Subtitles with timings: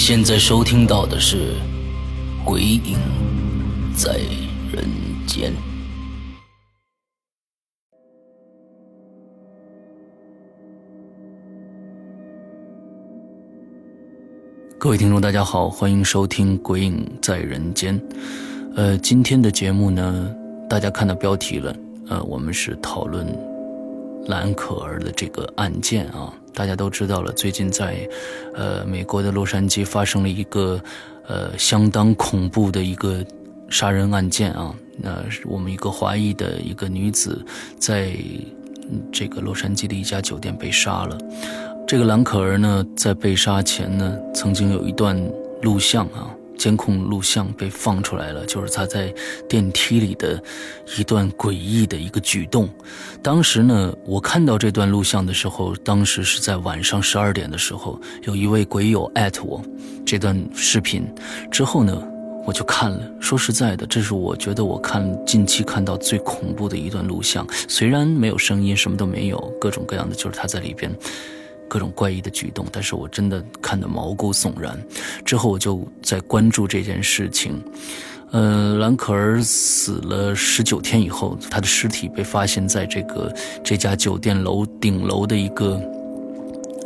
[0.00, 1.36] 现在收听到的是
[2.42, 2.96] 《鬼影
[3.94, 4.18] 在
[4.72, 4.82] 人
[5.26, 5.52] 间》。
[14.78, 18.00] 各位听众，大家好，欢迎收听《鬼影在人间》。
[18.76, 20.34] 呃，今天的节目呢，
[20.66, 21.76] 大家看到标题了，
[22.08, 23.26] 呃，我们是讨论
[24.28, 26.32] 蓝可儿的这个案件啊。
[26.52, 28.08] 大家都知道了，最近在
[28.54, 30.80] 呃美国的洛杉矶发生了一个
[31.26, 33.24] 呃相当恐怖的一个
[33.68, 34.74] 杀人案件啊。
[35.02, 37.44] 那我们一个华裔的一个女子
[37.78, 38.12] 在
[39.10, 41.16] 这个洛杉矶的一家酒店被杀了。
[41.86, 45.16] 这个兰可儿呢，在被杀前呢，曾经有一段
[45.62, 49.10] 录像啊，监控录像被放出来了，就是他在
[49.48, 50.38] 电梯里的
[50.98, 52.68] 一段诡异的一个举动。
[53.22, 59.62] 当时呢，我看到这段录像的时候，当时是在晚上十二点的时候，有一位鬼友艾特我
[60.04, 61.10] 这段视频，
[61.50, 61.98] 之后呢，
[62.44, 63.10] 我就看了。
[63.22, 70.94] 说实在的，这是我觉得我看近期看到最恐怖的一段录像，虽然没有声音，什么都没有，各种各样的，就是他在里边。
[71.70, 74.76] 各种怪异的举动，但是我真的看得毛骨悚然。
[75.24, 77.62] 之后我就在关注这件事情。
[78.32, 83.32] 呃，兰可儿死了十九天以后，她的尸体被发现在这个
[83.64, 85.80] 这家酒店楼顶楼的一个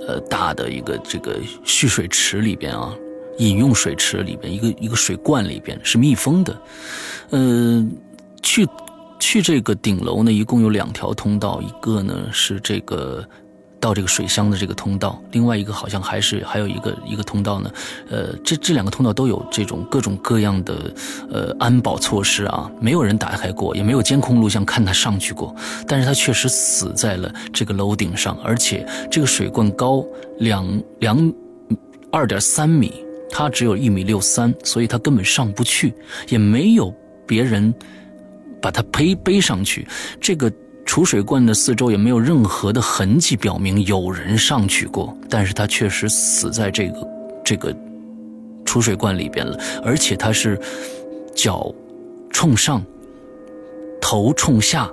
[0.07, 2.95] 呃大的一个这个蓄水池里边啊，
[3.39, 6.63] 饮用水池里边一个一个水罐里边是密封的。
[7.31, 7.87] 呃，
[8.43, 8.67] 去
[9.19, 13.27] 去这个顶楼呢，一共有两条通道，一个呢是这个。
[13.85, 17.71] 到这个水箱的这个通道，另外一个好像还是还有一个一个通道呢，
[18.09, 20.91] 呃，这这两个通道都有这种各种各样的
[21.31, 25.55] 呃安保措施啊，没有人打开过，也没有监控录像看他上去过，
[25.87, 30.03] 但是他确实死在了这个楼顶上，而且这个水罐高
[30.39, 30.67] 两
[31.01, 31.35] 两
[32.11, 35.93] 二点三米，他只有一米六三，所以他根本上不去，
[36.31, 36.91] 也没有
[37.27, 37.75] 别人
[38.63, 39.87] 把他背背上去，
[40.19, 40.51] 这个。
[40.85, 47.09] 储水罐的四周也没有任何的痕迹表明有人上去过，但是他确实死在这个
[47.45, 47.75] 这个
[48.65, 50.61] 储水罐里边了，而且他是
[51.35, 51.75] 脚
[52.31, 52.81] 冲上，
[54.01, 54.89] 头冲下，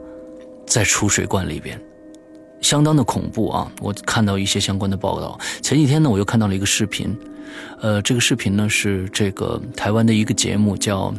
[0.65, 1.79] 在储水罐里边，
[2.61, 3.71] 相当的恐怖啊！
[3.79, 7.15] 我看到一些相关的报道，前几天呢，我又看到了一个视频，
[7.79, 11.13] 呃，这个视频呢是这个台湾的一个节目叫。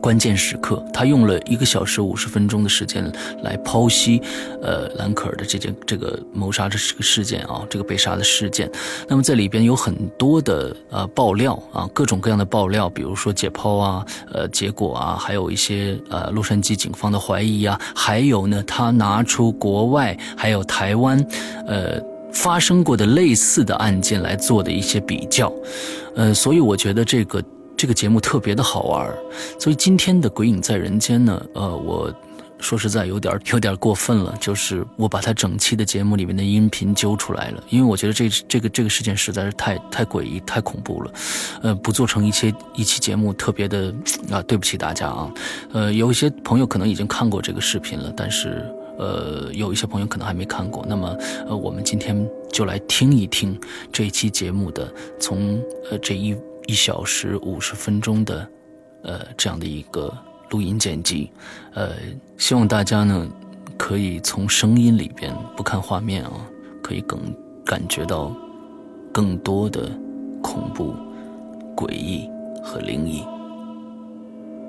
[0.00, 3.04] 关键时刻，他用了一个小时五十分钟的时间
[3.42, 4.22] 来剖析，
[4.62, 8.70] 呃，兰可儿的这件这个谋杀的这个事件啊，这个被杀的事件。
[9.08, 21.18] 那么在里边有很多的呃爆料啊，各种各样的爆料，比如说解剖啊，呃，结果啊，还有一些呃洛杉矶警方的怀疑啊，还有呢，他拿出国外还有台湾，
[21.66, 22.00] 呃，
[22.32, 25.52] 发生过的类似的案件来做的一些比较，
[26.14, 27.42] 呃，所以我觉得这个。
[27.80, 29.10] 这个节目特别的好玩，
[29.58, 32.14] 所以今天的《鬼影在人间》呢，呃，我
[32.58, 41.12] 说实在有点有点过分了，就是我把它整期的节目里面的音频揪出来了，因为我觉得这这个这个事件实在是太太诡异、太恐怖了，
[41.62, 43.90] 呃，不做成一期一期节目特别的
[44.30, 45.32] 啊，对不起大家啊，
[45.72, 48.62] 呃，有一些朋友可能已经看过这个视频了，但是
[48.98, 51.16] 呃，有一些朋友可能还没看过，那么
[51.48, 53.58] 呃，我们今天就来听一听
[53.90, 54.86] 这一期节目的
[55.18, 55.58] 从
[55.90, 56.36] 呃这一。
[56.66, 58.48] 一小时五十分钟的，
[59.02, 60.12] 呃，这样的一个
[60.50, 61.30] 录音剪辑，
[61.74, 61.92] 呃，
[62.36, 63.28] 希望大家呢
[63.76, 66.46] 可以从声音里边不看画面啊，
[66.82, 67.18] 可以更
[67.64, 68.34] 感觉到
[69.12, 69.90] 更多的
[70.42, 70.94] 恐怖、
[71.76, 72.28] 诡异
[72.62, 73.24] 和灵异。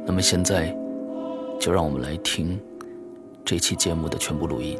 [0.06, 0.76] 那么现在
[1.60, 2.60] 就让我们来听
[3.46, 4.78] 这期节目的全部录音。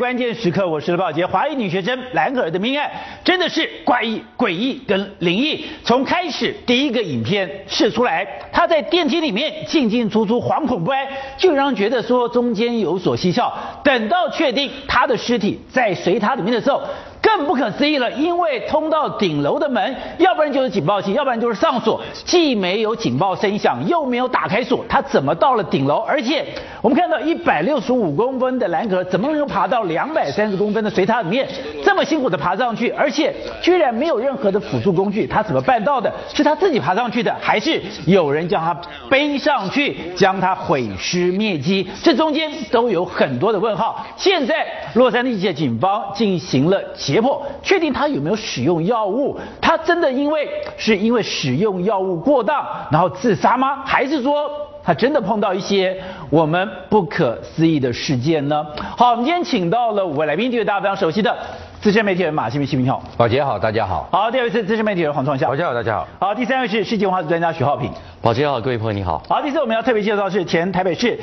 [0.00, 1.26] 关键时刻，我是刘宝杰。
[1.26, 2.90] 华裔女学生兰可儿的命案
[3.22, 5.62] 真的是怪异、诡异跟灵异。
[5.84, 11.06] 从开始第一个影片试出来，她在电梯里面进进出出，惶恐不安，
[11.36, 13.52] 就让人觉得说中间有所蹊跷。
[13.84, 16.80] 等到确定她的尸体在水塔里面的时候。
[17.22, 25.98] 更不可思议了，因为通到顶楼的门，要不然就是警报器，要不然就是上锁，既没有警报声响，又没有打开锁，他怎么到了顶楼？
[25.98, 26.46] 而且
[26.80, 31.46] 我们看到一百六十五公分的蓝格，怎么能爬到两百三十公分的水塔里面？
[31.84, 36.12] 这么辛苦的爬上去，而且居然没有任何的辅助工具，他怎么办到的？
[36.32, 38.74] 是他自己爬上去的，还是有人将他
[39.10, 41.86] 背上去，将他毁尸灭迹？
[42.02, 44.06] 这中间都有很多的问号。
[44.16, 46.80] 现在洛杉矶县警方进行了。
[47.10, 49.38] 解剖确定他有没有使用药物？
[49.60, 53.82] 他真的因为是因为使用药物过当，然后自杀吗？
[53.84, 54.50] 还是说
[54.82, 58.66] 他真的碰到一些我们不可思议的事件呢？
[58.96, 61.36] 好，我们今天请到了五位来宾，第一位大家非常熟悉的
[61.80, 64.08] 资深媒体人马新民，新民好，宝杰好，大家好。
[64.10, 66.08] 好，第二位是资深媒体人黄创夏，宝杰好，大家好。
[66.18, 67.90] 好，第三位是世界文化专家许浩平，
[68.22, 69.22] 宝杰好，各位朋友你好。
[69.28, 71.18] 好，第四我们要特别介绍是前台北市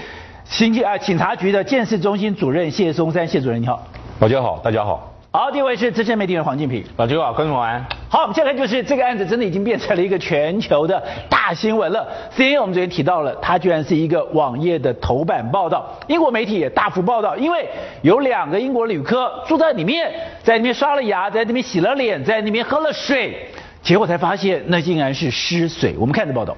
[0.45, 3.81] 刑警啊警察局的建设中心主任谢松山谢主任，你好。
[4.19, 5.16] 宝杰好，大家好。
[5.37, 7.85] 好，第一位是资深媒体人黄敬平，老周好，观众晚安。
[8.09, 10.99] 好，我们现在看就是这个案子真的已经变成了一个全球的
[11.29, 12.07] 大新闻了。
[12.35, 17.69] CNN 我们昨天提到了，它居然是一个网页的头版报道，英国媒体也大幅报道，因为
[18.01, 20.11] 有两个英国旅客住在里面，
[20.41, 23.51] 在那边刷了牙，在那边洗了脸，在那边喝了水，
[23.83, 25.93] 结果才发现那竟然是湿水。
[25.99, 26.57] 我们看这报道。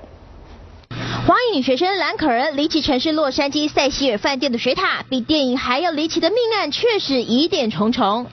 [1.28, 8.26] 华裔女学生兰可儿离奇城市洛杉矶塞西尔饭店的水塔，比电影还要离奇的命案，确实疑点重重。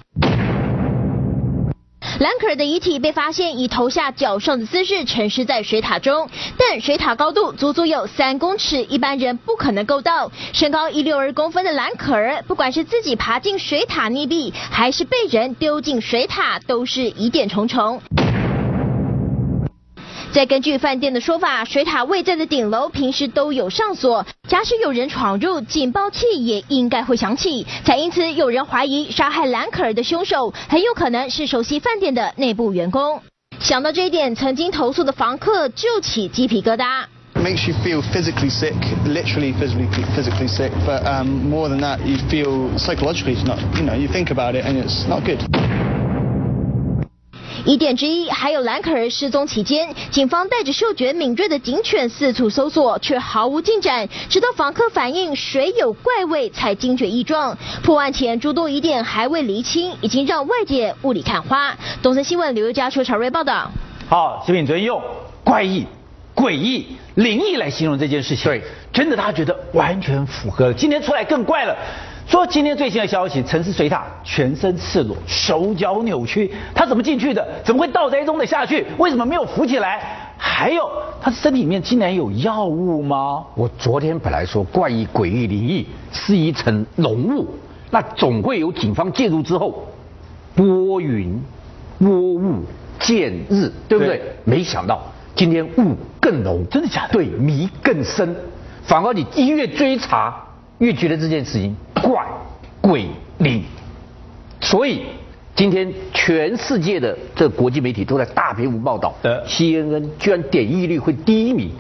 [2.19, 10.31] 兰可儿的遗体被发现以头下脚上的姿势沉尸在水塔中，但水塔高度足足有三公尺，一般人不可能够到。
[10.55, 18.01] 身高一六二公分的兰可儿，不管是自己爬进水塔溺毙，还是被人丢进水塔，都是疑点重重。
[20.37, 27.67] 再根据饭店的说法，水塔位在的顶楼平时都有上锁，假使有人闯入，警报器也应该会响起。
[27.87, 33.23] 才因此有人怀疑杀害兰可儿的凶手很有可能是熟悉饭店的内部员工。
[33.61, 37.07] 想到这一点，曾经投诉的房客就起鸡皮疙瘩。
[37.37, 38.75] Makes you feel physically sick,
[39.07, 43.59] literally physically physically sick, but um, more than that, you feel psychologically it's not.
[43.79, 45.41] You know, you think about it and it's not good.
[47.67, 54.09] 疑点之一，还有兰可儿失踪期间，警方带着嗅觉敏锐的警犬四处搜索，却毫无进展。
[54.29, 57.59] 直到房客反映水有怪味，才惊觉异状。
[57.83, 61.77] 破案前诸多疑点还未厘清，已经让外界雾里看花。
[62.01, 63.69] 东森新闻刘优佳、邱朝瑞报道。
[64.09, 65.03] 好，视频昨天用
[65.43, 65.85] 怪异、
[66.37, 66.87] 诡异、
[67.17, 70.73] 灵异来形容这件事情，对，真的大家觉得完全符合了。
[70.73, 71.77] 今天出来更怪了。
[72.27, 77.47] 说今天最新的消息，城市水塔全身赤裸，手脚扭曲，他怎么进去的？
[77.65, 78.85] 怎么会倒栽中的下去？
[78.99, 80.35] 为什么没有浮起来？
[80.37, 80.91] 还有，
[81.21, 83.45] 他身体里面竟然有药物吗？
[83.55, 87.47] 我昨天本来说怪异、诡异、灵异是一层浓雾，
[87.91, 89.87] 那总会有警方介入之后，
[90.57, 91.41] 拨云、
[92.01, 92.65] 拨雾、
[92.99, 94.21] 见日，对不对？
[94.43, 95.01] 没想到
[95.37, 97.13] 今天雾更浓，真的假的？
[97.13, 98.35] 对，迷更深，
[98.83, 100.43] 反而你一越追查。
[100.79, 102.23] 越觉得这件事情怪、
[102.83, 103.07] 鬼、
[103.39, 103.63] 灵，
[104.61, 105.03] 所以
[105.55, 109.15] 今天全世界的这国际媒体都在大篇幅报道。
[109.23, 111.71] 的 CNN 居然点击率会第一名，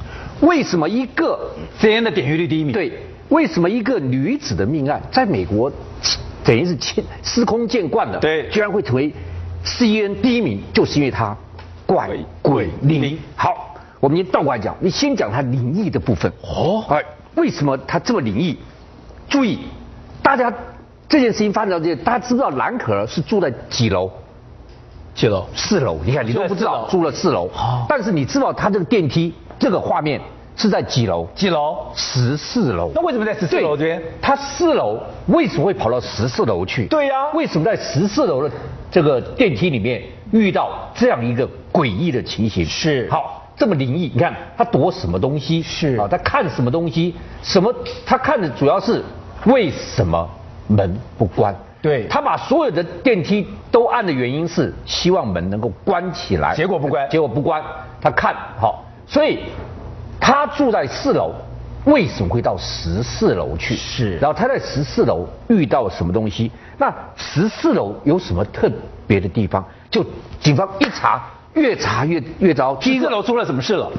[0.41, 2.73] 为什么一个 CNN 的点击率第一名？
[2.73, 2.91] 对，
[3.29, 5.71] 为什么一个女子的命案在美国
[6.43, 8.19] 等于是千司空见惯的？
[8.19, 9.13] 对，居然会成为
[9.63, 11.37] CNN 第一名，就是因为它
[11.85, 12.09] 怪、
[12.41, 13.19] 鬼、灵。
[13.37, 16.33] 好，我们先倒过来讲，你先讲它灵异的部分。
[16.43, 18.57] 哦，哎，为什么它这么灵异？
[19.29, 19.59] 注意，
[20.23, 20.53] 大家
[21.09, 24.11] 这件事情发展到这，大家知不知道蓝可儿是住在几楼？
[25.15, 25.47] 几楼？
[25.55, 25.99] 四楼。
[26.05, 27.49] 你看，你都不知道，住了四楼。
[27.89, 30.21] 但是你知道他这个电梯这个画面
[30.57, 31.27] 是在几楼？
[31.35, 31.77] 几楼？
[31.95, 32.93] 十四楼。
[32.95, 34.03] 那为什么在十四楼这边？
[34.21, 36.87] 他四楼为什么会跑到十四楼去？
[36.87, 37.33] 对呀。
[37.33, 38.55] 为什么在十四楼的
[38.91, 40.03] 这个电梯里面
[40.33, 42.65] 遇到这样一个诡异的情形？
[42.65, 43.09] 是。
[43.11, 43.43] 好。
[43.57, 45.63] 这么灵异，你看他躲什么东西？
[45.63, 47.15] 是啊，他看什么东西？
[47.43, 47.75] 什么？
[48.05, 49.03] 他看的主要是
[49.47, 50.29] 为什么
[50.69, 51.55] 门不关？
[51.81, 56.55] 对，他把所有的电梯都按的原因是希望门能够关起来。
[56.55, 57.63] 结果不关，结果不关。
[58.01, 59.39] 他看好，所以
[60.21, 61.33] 他住在四楼，
[61.85, 63.75] 为什么会到十四楼去？
[63.75, 64.17] 是。
[64.19, 66.51] 然后他在十四楼遇到什么东西？
[66.77, 68.71] 那十四楼有什么特
[69.07, 69.65] 别的地方？
[69.91, 70.05] 就
[70.41, 71.23] 警方一查。
[71.57, 72.75] 越查越越糟。
[72.77, 73.91] 第四楼出了什么事了？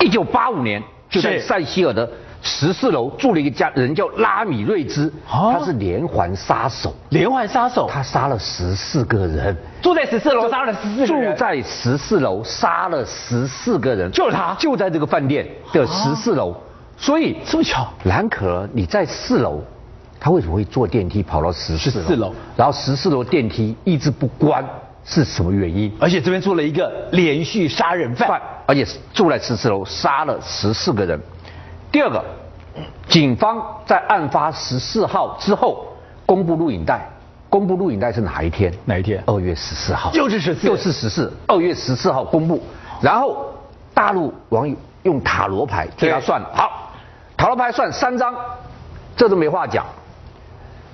[0.00, 2.08] 一九八五年就在塞西尔的
[2.42, 5.52] 十四楼住了一个家人叫拉米瑞兹，哦。
[5.52, 9.56] 他是连环杀手，连环杀手，他杀了十四个人。
[9.82, 14.54] 住在十四楼杀了十四个住，在十四楼杀了十四个人，就是他。
[14.58, 16.54] 就在这个饭店的十四楼。
[16.98, 19.62] 所以这么巧，蓝可儿你在四楼，
[20.20, 24.64] 他为什么会坐电梯跑到十四14楼然后十四楼电梯一直不关，
[25.06, 25.90] 是什么原因？
[26.00, 28.84] 而且这边做了一个连续杀人犯犯，，而且
[29.14, 31.18] 住在十四楼杀了十四个人。
[31.92, 32.22] 第二个，
[33.08, 35.86] 警方在案发十四号之后
[36.26, 37.08] 公布录影带，
[37.48, 38.74] 公布录影带是哪一天？
[38.84, 42.60] 哪一天二月十四号，就是十四又是十四，二月十四号公布。
[43.00, 43.54] 然后
[43.94, 46.90] 大陆网友用塔罗牌替他对算，好，
[47.36, 48.34] 塔罗牌算三张，
[49.16, 49.86] 这都没话讲。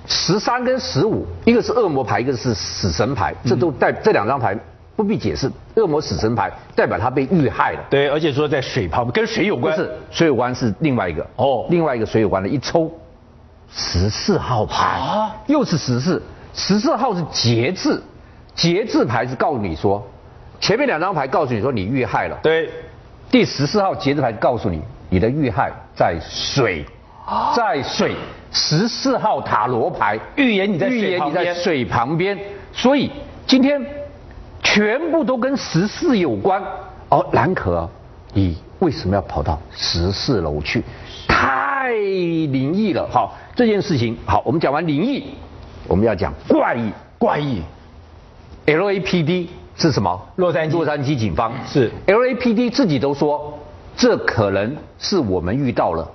[0.07, 4.57] 十三跟十五，一个是恶魔牌，一个是死神牌，这都代这两张牌
[4.95, 5.51] 不必解释。
[5.75, 11.65] 恶魔死神牌代表他被遇害了，对，而且说在水旁跟水有关，不是水有关是另外一个哦。
[11.69, 12.91] 另外一个水有关的一抽
[13.71, 15.35] 十四号牌啊？
[15.47, 16.21] 又是十四，
[16.53, 17.99] 十四号是节制，
[18.53, 20.05] 节制牌是告诉你说，
[20.59, 22.69] 前面两张牌告诉你说你遇害了，对，
[23.31, 27.02] 第十四号节制牌告诉你你的遇害在水，啊
[27.55, 28.15] 在水。
[28.55, 32.37] 十四号塔罗牌预言你在预言你在水旁边
[32.71, 33.09] 所以
[33.47, 33.83] 今天
[34.61, 36.61] 全部都跟十四有关。
[37.09, 37.89] 哦兰可儿，
[38.33, 40.83] 你为什么要跑到十四楼去？
[41.27, 43.09] 太灵异了。
[43.11, 45.23] 好，这件事情好，我们讲完灵异，
[45.87, 46.91] 我们要讲怪异。
[47.17, 47.61] 怪异
[48.67, 50.21] ，LAPD 是什么？
[50.35, 53.57] 洛杉矶洛杉矶警方是 LAPD 自己都说，
[53.95, 56.07] 这可能是我们遇到了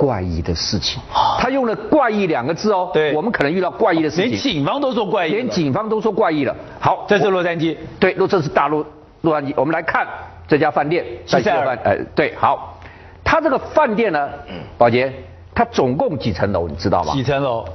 [0.00, 0.98] 怪异的事情。
[1.38, 6.56] 他用了“怪异”两个字哦，对我们可能遇到怪异的事情连，警方都说怪异，连警方都说怪异了。
[6.80, 8.82] 好，这是洛杉矶，对，洛这是大陆
[9.20, 9.52] 洛杉矶。
[9.56, 10.08] 我们来看
[10.48, 12.78] 这家饭店，西塞尔饭，呃，对，好，
[13.22, 14.30] 他这个饭店呢，
[14.78, 15.12] 宝洁，
[15.54, 17.12] 它总共几层楼，你知道吗？
[17.12, 17.66] 几层楼？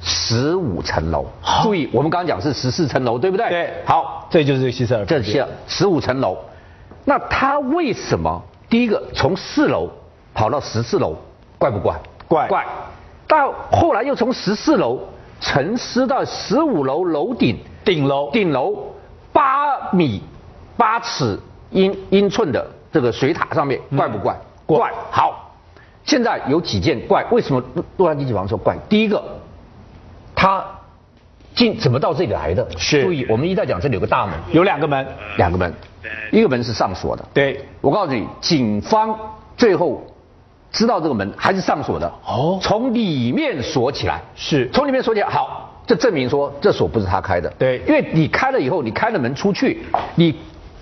[0.00, 1.26] 十五层楼。
[1.64, 3.48] 注意，我们刚刚讲是十四层楼，对不对？
[3.48, 6.38] 对，好，这就是西塞尔，这是十五层楼。
[7.04, 9.90] 那他为什么第一个从四楼
[10.32, 11.16] 跑到十四楼，
[11.64, 11.98] 怪不怪？
[12.28, 12.66] 怪怪。
[13.26, 15.00] 到后来又从十四楼
[15.40, 18.92] 沉思到十五楼楼顶，顶楼，顶楼
[19.32, 20.22] 八米
[20.76, 21.40] 八尺
[21.70, 24.36] 英英寸的这个水塔上面，怪不怪？
[24.66, 25.54] 怪好，
[26.04, 28.76] 现在有几件怪，为什么洛洛杉矶警方说怪？
[28.86, 29.24] 第一个，
[30.34, 30.62] 他
[31.54, 32.68] 进怎么到这里来的？
[32.76, 35.06] 是注意，我们一再讲这里有个大门，有两个门，
[35.38, 35.72] 两个门，
[36.30, 37.24] 一个门是上锁的。
[37.32, 39.18] 对，我告诉你，警方
[39.56, 40.02] 最后
[40.74, 42.12] 知道这个门还是上锁的。
[42.26, 44.20] 哦从里面锁起来。
[44.34, 47.48] 是从里面锁起来，好，这证明说这锁不是他开的。
[47.56, 49.84] 对因为你开了以后，你开了门出去，
[50.16, 50.34] 你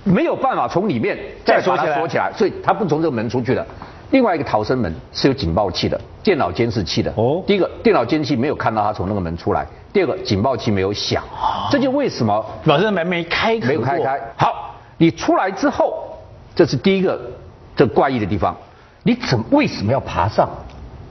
[0.03, 3.65] 没有办法从里面再把再锁起来它锁起来，所以他不从这个门出去的。
[4.13, 7.13] 另外一个逃生门是有警报器的，电脑监视器的。
[7.17, 11.23] 哦第一个电脑监视器没有看到他从那个门出来，第二个警报器没有响，
[11.71, 14.19] 这就为什么表示门没开没有开开。
[14.37, 16.19] 好，你出来之后，
[16.55, 17.21] 这是第一个
[17.77, 18.57] 这怪异的地方。
[19.05, 20.49] 你怎么为什么要爬上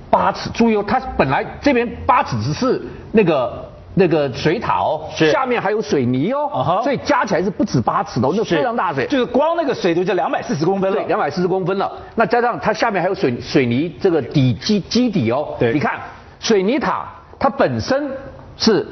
[0.09, 0.49] 八尺？
[0.51, 2.81] 注意哦，它本来这边八尺只是
[3.11, 9.05] 那个那个水塔哦，是下面还有水泥哦所以加起来是不止八尺的哦，那非常大水。
[9.07, 11.91] 就是光那个水流就两百四十公分了对，，两百四十公分了。
[12.15, 15.55] 那加上它下面还有水水泥这个底基基底哦。
[15.59, 15.99] 对你看
[16.39, 17.05] 水泥塔
[17.37, 18.09] 它本身
[18.57, 18.87] 是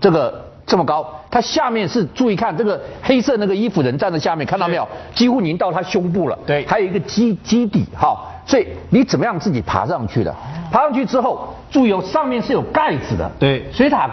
[0.00, 4.86] 这个这么高，它下面是注意看这个黑色那个衣服人站在下面，看到没有？
[5.12, 6.38] 几乎已经到他胸部了。
[6.46, 8.16] 对还有一个基基底哈。
[8.46, 10.32] 所以你怎么样自己爬上去的？
[10.70, 13.28] 爬上去之后，注意哦，上面是有盖子的。
[13.40, 14.08] 对水塔。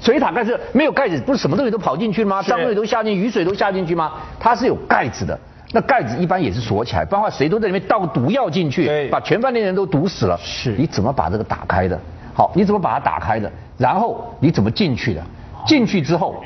[0.00, 2.42] 水塔盖是没有盖子，不是什么东西都跑进去吗？
[2.42, 4.10] 是脏水都下进，雨水都下进去吗？
[4.40, 5.38] 它是有盖子的。
[5.70, 10.36] 那盖子一般也是锁起来，不然的话谁都在里面倒毒药进去，把全饭店人都毒死了。
[10.42, 11.96] 是你怎么把这个打开的？
[12.34, 13.48] 好，你怎么把它打开的？
[13.78, 15.22] 然后你怎么进去的？
[15.66, 16.42] 进去之后，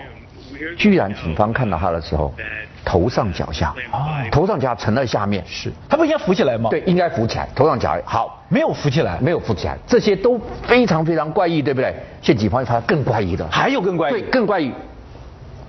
[0.77, 2.33] 居然警方看到他的时候，
[2.85, 3.75] 头上脚下，
[4.31, 5.43] 头上脚下沉在下面。
[5.47, 6.71] 是，他不应该浮起来吗？
[6.71, 8.45] 对，，应该浮起来，头上脚下好。
[8.49, 11.93] 没有浮起来，没有浮起来，这些都非常非常怪异，对不对？
[12.23, 14.73] 现在警方发现更怪异的，还有更怪异对，更怪异。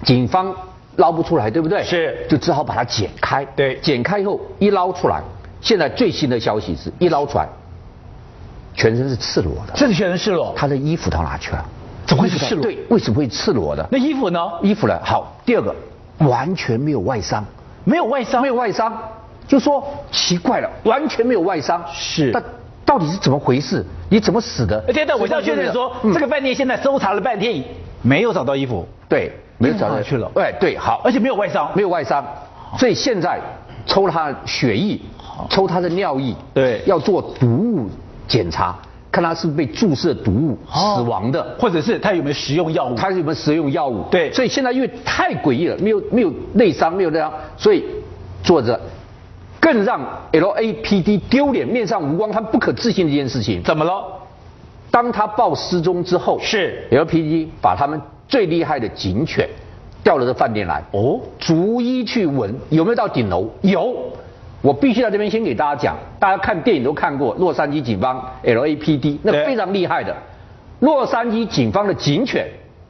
[0.03, 0.55] 警方
[0.97, 1.83] 捞不出来，对不对？
[1.83, 3.43] 是就只好把它剪开。
[3.55, 5.19] 对剪开以后一捞出来，
[5.59, 7.49] 现在最新的消息是一捞出来，
[8.75, 11.65] 全身是赤裸的，这全身赤裸，他的衣服到哪去了？
[12.07, 13.85] 怎么会是赤裸对，为什么会赤裸的？
[13.91, 14.39] 那衣服呢？
[14.61, 14.97] 衣服呢？
[15.03, 15.75] 好，第二个
[16.19, 17.45] 完全没有外伤，
[17.83, 18.97] 没有外伤，没有外伤，
[19.45, 21.83] 就说奇怪了，完全没有外伤。
[21.93, 22.31] 是。
[22.31, 22.41] 那
[22.85, 23.85] 到底是怎么回事？
[24.09, 24.81] 你怎么死的？
[24.87, 26.13] 而且但我要确认说，嗯。
[26.13, 27.61] 这个饭店现在搜查了半天，
[28.01, 29.89] 没有找到衣服，对，没有找到。
[29.89, 30.31] 衣服哪去了。
[30.35, 32.25] 哎，对，好，而且没有外伤，没有外伤，
[32.79, 33.37] 所以现在
[33.85, 34.97] 抽他血液，
[35.49, 36.81] 抽他的尿液，对。
[36.85, 37.89] 要做毒物
[38.27, 38.73] 检查，
[39.11, 41.55] 看他是不是被注射毒物死亡的。
[41.59, 42.95] 或者是他有没有食用药物？
[42.95, 44.03] 他有没有食用药物？
[44.11, 47.83] 对所以现在因为太诡异了，没有没有内伤，没有内伤，所以
[48.43, 48.79] 作者
[49.59, 53.63] 更让 LAPD 丢脸，面上无光，他不可置信的一件事情。
[53.63, 54.03] 怎么了？
[54.89, 59.47] 当他报失踪之后，是 LAPD 把他们最厉害的警犬
[60.03, 63.95] 调到这饭店来，哦逐一去闻有没有到顶楼，有。
[64.67, 70.13] 我必须在这边先给大家讲，大家看电影都看过洛杉矶警方 LAPD，那对非常厉害的。
[70.81, 72.45] 洛杉矶警方的警犬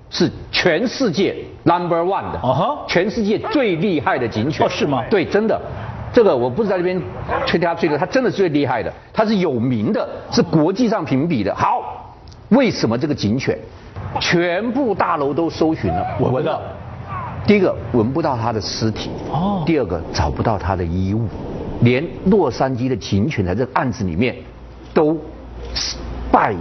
[0.10, 2.41] 是全世界 number one 的，
[2.88, 4.65] 全世界最厉害的警犬。
[4.65, 5.62] 哦是吗对，真的。
[6.12, 7.00] 这个我不是在这边
[7.46, 11.53] 吹他吹的，他真的是最厉害的，他是有名的，是国际上评比的。
[11.53, 12.15] 好，
[12.50, 13.55] 为什么这个警犬
[14.19, 16.03] 全部大楼都搜寻了？
[16.19, 16.60] 闻不到。
[17.46, 21.27] 第一个闻不到他的尸体，哦第二个找不到他的衣物，
[21.81, 24.36] 连洛杉矶的警犬在这个案子里面
[24.93, 25.17] 都
[25.74, 25.98] 失
[26.31, 26.55] 败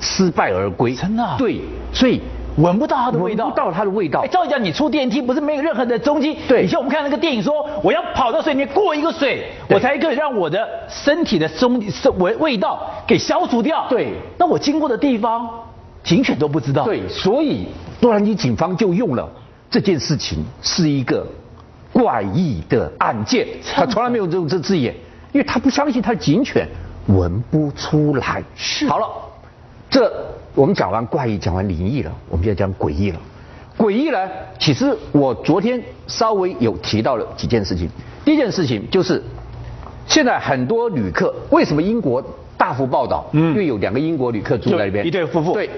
[0.00, 0.94] 失败而归。
[0.94, 1.60] 真的啊对，
[1.92, 2.20] 所以
[2.56, 6.36] 闻不到它的味道，闻不到它的味道哎，照理讲，你出电梯不是没有任何的踪迹？
[6.48, 11.82] 对以前我们看那个电影说，我要跑到水里面过一个水，我才可以让我的身体的松
[12.18, 13.86] 味味道给消除掉。
[13.88, 15.48] 对那我经过的地方，
[16.02, 16.84] 警犬都不知道。
[16.84, 17.66] 对，所以
[18.00, 19.28] 洛杉矶警方就用了
[19.70, 21.26] 这件事情是一个
[21.92, 24.94] 怪异的案件，他从来没有这种这字眼，
[25.32, 26.66] 因为他不相信他的警犬
[27.06, 28.42] 闻不出来。
[28.54, 29.06] 是好了，
[29.90, 30.12] 这
[30.54, 33.20] 我们讲完怪异，讲完灵异了，我们现在讲诡异了。
[33.78, 34.28] 诡异呢，
[34.58, 37.88] 其实我昨天稍微有提到了几件事情。
[38.24, 39.22] 第一件事情就是，
[40.06, 42.22] 现在很多旅客为什么英国
[42.58, 43.26] 大幅报道？
[43.32, 45.70] 嗯因为有两个英国旅客住在那边，一对夫妇对，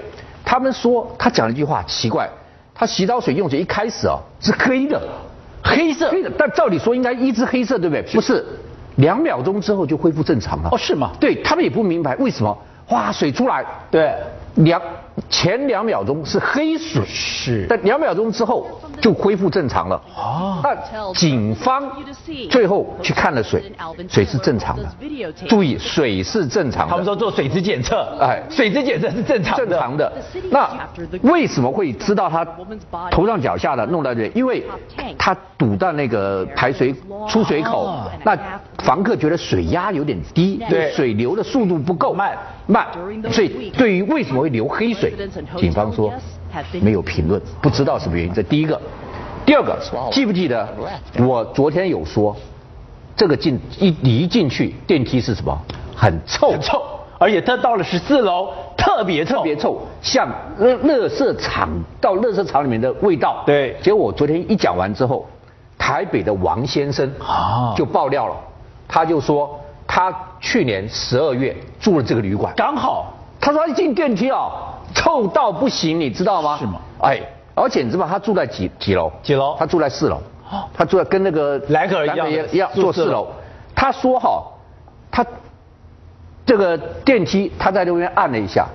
[0.43, 2.29] 他们说他讲了一句话奇怪，
[2.75, 5.01] 他洗澡水用水一开始啊是黑的，
[5.63, 8.01] 黑色但照理说应该一直黑色，对不对？
[8.13, 8.45] 不是，
[8.97, 10.69] 两秒钟之后就恢复正常了。
[10.71, 12.57] 哦是吗对他们也不明白为什么，
[12.89, 14.13] 哇，水出来，对，
[14.55, 14.81] 两
[15.29, 18.67] 前两秒钟是黑水，是但两秒钟之后
[18.99, 20.01] 就恢复正常了。
[20.15, 21.83] 哦那警方
[22.49, 23.71] 最后去看了水，
[24.09, 24.83] 水是正常的。
[25.47, 26.91] 注意，水是正常的。
[26.91, 29.65] 他们说做水质检测，哎水质检测是正常的。
[29.65, 30.11] 正常的。
[30.49, 30.69] 那
[31.21, 32.45] 为什么会知道他
[33.11, 34.31] 头上脚下的弄到这里？
[34.33, 34.63] 因为
[35.17, 36.93] 他堵到那个排水
[37.27, 38.37] 出水口哦，那
[38.79, 42.87] 房客觉得水压有点低，对水流的速度不够慢慢，
[43.29, 45.02] 所以对于为什么会流黑水，
[45.57, 46.11] 警方说
[46.81, 48.33] 没有评论，不知道什么原因。
[48.33, 48.79] 这第一个。
[49.45, 49.77] 第二个，
[50.09, 50.65] 记不记得
[51.19, 52.33] 我昨天有说，
[53.13, 55.57] 这个进一你一进去电梯是什么？
[55.93, 56.81] 很臭，很臭，
[57.17, 60.29] 而且它到了十四楼特别臭，特别臭，像
[60.61, 63.43] 垃垃圾场到垃圾场里面的味道。
[63.45, 63.75] 对。
[63.81, 65.27] 结果我昨天一讲完之后，
[65.77, 67.73] 台北的王先生啊。
[67.75, 68.35] 就爆料了，
[68.87, 73.13] 他就说他去年十二月住了这个旅馆，刚好。
[73.41, 74.49] 他说他一进电梯啊，
[74.93, 76.57] 臭到不行，你知道吗？
[76.59, 76.79] 是吗？
[77.01, 77.19] 哎，
[77.55, 79.11] 而且你知道他住在几几楼？
[79.21, 80.17] 几楼他住在四楼
[80.49, 80.63] 哦。
[80.73, 83.27] 他住在跟那个莱克尔一样一样宿舍住四楼。
[83.75, 84.43] 他说哈，
[85.11, 85.25] 他
[86.45, 88.67] 这个电梯他在那边按了一下，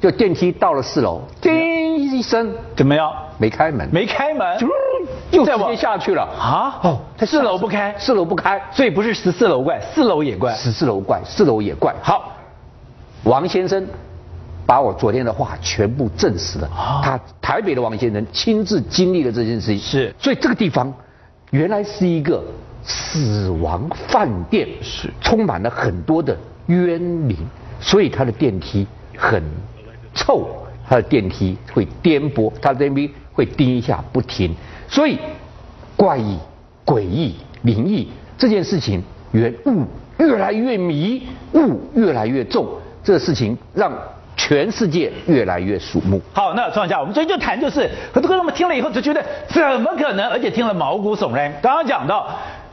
[0.00, 3.12] 就电梯到了四楼，叮一声怎么样？
[3.38, 4.58] 没开门，没开门，
[5.30, 6.22] 就直接下去了。
[6.22, 6.78] 啊？
[6.82, 10.54] 哦四楼不开，四楼不开，所以不是十四楼怪，四楼也怪。
[10.54, 11.94] 十四楼怪，四楼也怪。
[12.02, 12.32] 好，
[13.24, 13.86] 王先生
[14.66, 16.66] 把我昨天的话全部证实了。
[16.68, 19.78] 啊他台北的王先生亲自经历了这件事情。
[19.78, 20.92] 是所以这个地方
[21.50, 22.42] 原来是一个
[22.82, 27.36] 死亡饭店，是充满了很多的冤灵，
[27.80, 29.42] 所以它的电梯很
[30.14, 30.46] 臭，
[30.88, 34.54] 它的电梯会颠簸，它的电梯会叮一下不停，
[34.88, 35.18] 所以
[35.96, 36.38] 怪异、
[36.84, 39.02] 诡异、灵异这件事情，
[39.32, 39.84] 原雾
[40.18, 42.66] 越来越迷，雾越来越重，
[43.02, 43.92] 这个事情让
[44.36, 46.20] 全世界越来越瞩目。
[46.32, 51.52] 好，那庄家，我们昨天就谈，就是很多观众们听了以后就觉得怎么可能，而且听了毛骨悚然。
[51.62, 52.28] 刚刚讲到，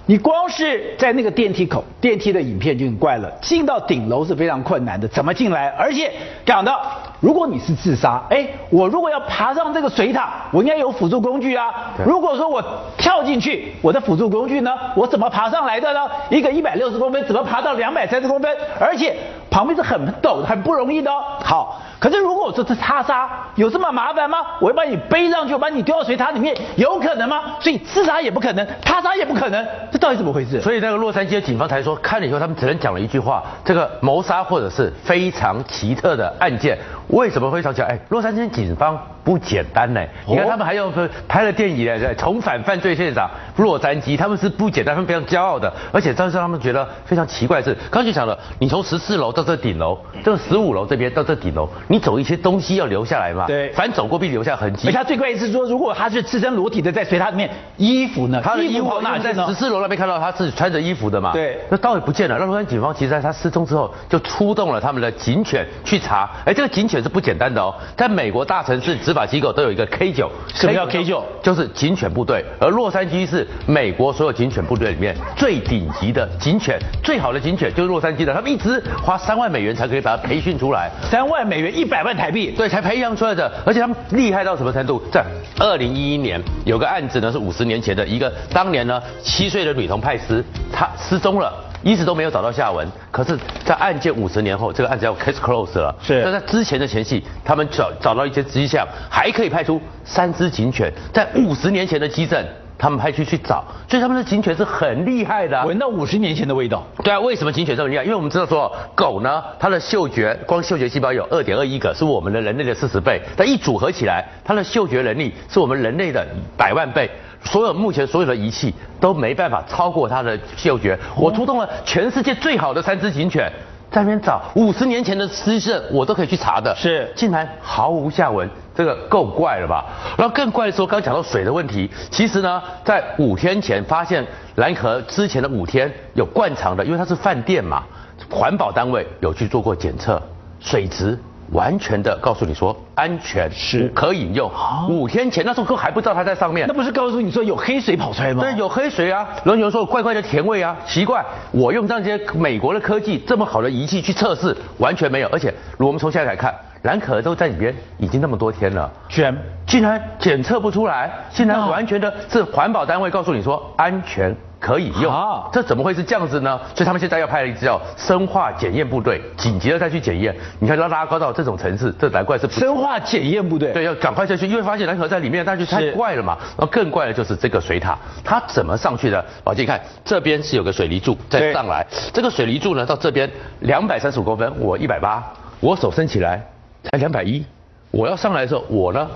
[0.06, 5.70] 你光是在那个电梯口，电梯的影片就很怪了，进到顶楼是非常困难的，怎么进来？
[5.78, 6.12] 而且
[6.46, 6.82] 讲到，
[7.22, 11.94] 如果你是自杀，哎，我如果要爬上这个水塔，我应该有辅助工具啊。
[12.06, 12.62] 如果说我
[12.98, 16.02] 跳进去，我的辅助工具呢，我怎么爬上来的呢？
[16.30, 18.54] 一个一百六十公分，怎么爬到两百三十公分？
[18.78, 19.16] 而且
[19.50, 21.24] 旁边是很陡，很不容易的哦。
[21.42, 24.40] 好，可是如果我说这他杀，有这么麻烦吗？
[24.60, 27.42] 我要把你背上去，我把你丢到水塔里面，有可能吗？
[27.62, 30.60] 所以自杀也不可能，他杀也不可能，这到底怎么回事？
[30.60, 36.78] 所以那个洛杉矶的警方才说，看了以后他们只能讲了一句话：这个谋杀或者是非常奇特的案件，
[37.14, 37.90] 为什么会想起来？
[37.90, 40.02] 哎，洛杉矶警方不简单呢。
[40.28, 40.92] 你看他们还要
[41.28, 45.72] 拍了电影呢，重返犯罪现场洛杉矶，他们是不简单，他们非常骄傲的。
[45.92, 53.46] 而且当时他们觉得非常奇怪的是，刚就想了，你从十四楼到这顶楼，这个十五楼这边到这顶楼，你走一些东西要留下来嘛？
[53.46, 54.88] 对，反正走过必留下痕迹。
[54.88, 57.48] 而且他最怪是说，如果他是赤身裸体的在水塔里面，
[57.78, 58.42] 衣服呢？
[58.44, 61.32] 他的衣服哪在十四楼那边看到他是穿着衣服的嘛？
[61.32, 62.38] 对，那倒也不见了。
[62.40, 66.28] 那洛杉矶警方其实在他失踪之后，就出动了他们的警犬去查。
[66.46, 71.24] 哎，这个警犬是不简单的哦，在美国大城市执法机构都有一个 K 九，什么叫 K 九？
[71.44, 72.44] 就是警犬部队。
[72.60, 78.34] 而洛杉矶是美国所有警犬部队里面最顶级的警犬，最好的警犬就是洛杉矶的。
[78.34, 83.52] 他们一直花三万美元才可以把它培训出来，三万美元，一百万台币，对，才培养出来的。
[83.66, 85.02] 而且他们厉害到什么程度？
[85.12, 85.24] 在
[85.60, 91.54] 二零一一年有个案子呢，是五十年前的一个，当年呢七岁的女童派斯，她失踪了。
[91.84, 95.94] 一直都没有找到下文，可是，在案件五十年后，这个案子要 case close 了。
[96.02, 96.24] 是。
[96.24, 102.46] 那在之前的前戏，他们找找到一些迹象，还可以派出三只警犬，在五十年前的基镇，
[102.78, 105.66] 他们派去去找，所以他们的警犬是很厉害的。
[105.66, 106.84] 闻到五十年前的味道。
[107.04, 108.04] 对啊，为什么警犬这么厉害？
[108.04, 116.26] 因为我们知道说，狗呢，它的嗅觉，光嗅觉细胞有二点二亿个，是我们的人类的四十倍，但一组合起来，它的嗅觉能力是我们人类的
[116.58, 117.10] 百万倍。
[117.46, 120.98] 所有目前所有的仪器都没办法超过它的嗅觉。
[121.16, 123.52] 我出动了全世界最好的三只警犬，
[123.92, 126.74] 在那边找五十年前的尸证，我都可以去查的。
[126.76, 129.86] 是，竟然毫无下文，这个够怪了吧？
[130.18, 137.84] 然后更怪的是，我刚讲到水的问题，其实呢，在五天前发现蓝河之前的五天有灌肠的，因为它是饭店嘛，
[138.30, 140.22] 环保单位有去做过检测，
[140.60, 141.18] 水质。
[141.52, 144.50] 完全的告诉你说安全是可以用。
[144.90, 148.42] 五天前那时候还不知道它在上面，那不是告诉你说有黑水跑出来吗？
[148.42, 149.28] 对，有黑水啊。
[149.44, 151.24] 然后有人说怪怪的甜味啊，奇怪。
[151.52, 155.28] 我用这些美国的科技这么好的仪器去测试，完全没有。
[155.28, 164.34] 而且我们从现在来看，蓝可都在里边已经那么多天了，居然竟然检测不出来，竟然完全的是环保单位告诉你说安全。
[164.64, 166.58] 可以用啊，这怎么会是这样子呢？
[166.74, 170.34] 所以他们现在要派了一支叫生化检验部队，紧急的再去检验。
[170.58, 173.74] 你看要拉高到这种层次，这难怪是生化检验部队。
[173.74, 176.38] 对，要赶快下去，因为发现蓝河在里面，那就太怪了嘛。
[176.58, 179.26] 然后更怪的就是这个水塔，它怎么上去的？
[179.44, 185.22] 宝姐看这边是有个水泥柱再上来，这个水泥柱呢到这边两百三十五公分，我一百八，
[185.60, 186.42] 我手伸起来
[186.84, 187.44] 才两百一，
[187.92, 189.10] 我要上来的时候我呢？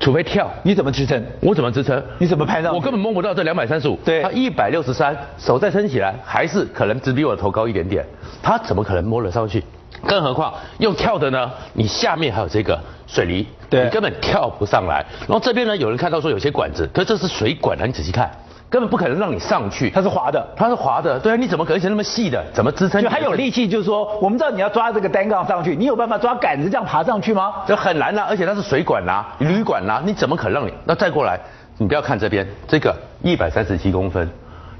[0.00, 1.22] 除非跳，你怎么支撑？
[1.40, 2.02] 我怎么支撑？
[2.18, 2.72] 你怎么拍到？
[2.72, 3.96] 我根本摸不到这两百三十五。
[4.04, 8.04] 对，他一百六十三，手再撑起来，还是可能只比我的头高一点点。
[8.42, 9.62] 他怎么可能摸得上去？
[10.04, 11.48] 更何况用跳的呢？
[11.74, 15.06] 你下面还有这个水泥，对，你根本跳不上来。
[15.20, 18.28] 然后这边呢，有人看到说有些管子，可是这是水管啊，你仔细看。
[18.70, 22.44] 根本不可能让你上去，它是滑的，它是滑的，对啊，你怎么可能写那么细的？
[22.52, 23.00] 怎么支撑？
[23.02, 27.54] 就还有力气，就是说，我们知道你要抓这个单杠上去，你有办法抓杆子这样爬上去吗？
[27.66, 30.72] 就很难呐，而且它是水管呐，铝管呐，你怎么可能让你？
[30.84, 31.38] 那再过来，
[31.78, 34.28] 你不要看这边，这个一百三十七公分，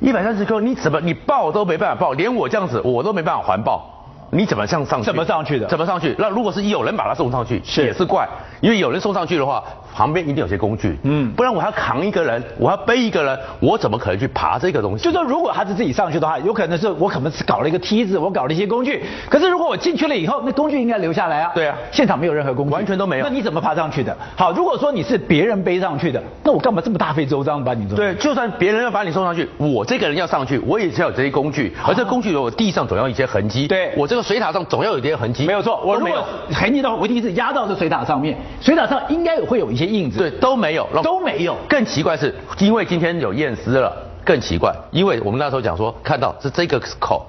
[0.00, 3.90] 一百三十公分，你怎么你抱都没办法抱，连我这样子我都没办法环抱。
[4.30, 5.06] 你怎么向上去？
[5.06, 5.66] 怎么上去的？
[5.68, 6.12] 怎么上去？
[6.18, 8.26] 那如果是有人把他送上去，也是怪，
[8.60, 9.62] 因为有人送上去的话，
[9.94, 15.04] 旁边一定有些工具，嗯，不然我要扛一个人，我要背一个人，我怎么可能去爬这个东西？
[15.04, 19.04] 就说如果他是自己上去的话，有可能是我可能是搞了一个梯子，我搞了一些工具。
[19.30, 21.52] 可是如果我进去了以后，那工具应该留下来啊。
[21.54, 23.24] 对啊，现场没有任何工具，完全都没有。
[23.24, 24.16] 那你怎么爬上去的？
[24.34, 27.94] 好，如果说你是别人背上去的，那我干嘛这么大费周章把你送？
[27.94, 33.68] 对，就算别人要把你送上去，我这个人要上去，我也是要有这些工具，而这工具我地上总要一些痕迹。
[33.68, 35.04] 对，我这个水塔上总要有。
[35.04, 40.18] 这些痕迹没有错，我如果痕迹的话，我一定是压到这水塔上面，水塔上应该会有一些印子。
[40.18, 41.56] 对，都没有，都没有。
[41.68, 43.92] 更奇怪是，因为今天有验尸了，
[44.24, 47.26] 更奇怪，因为我们那时候讲说，看到是这个口，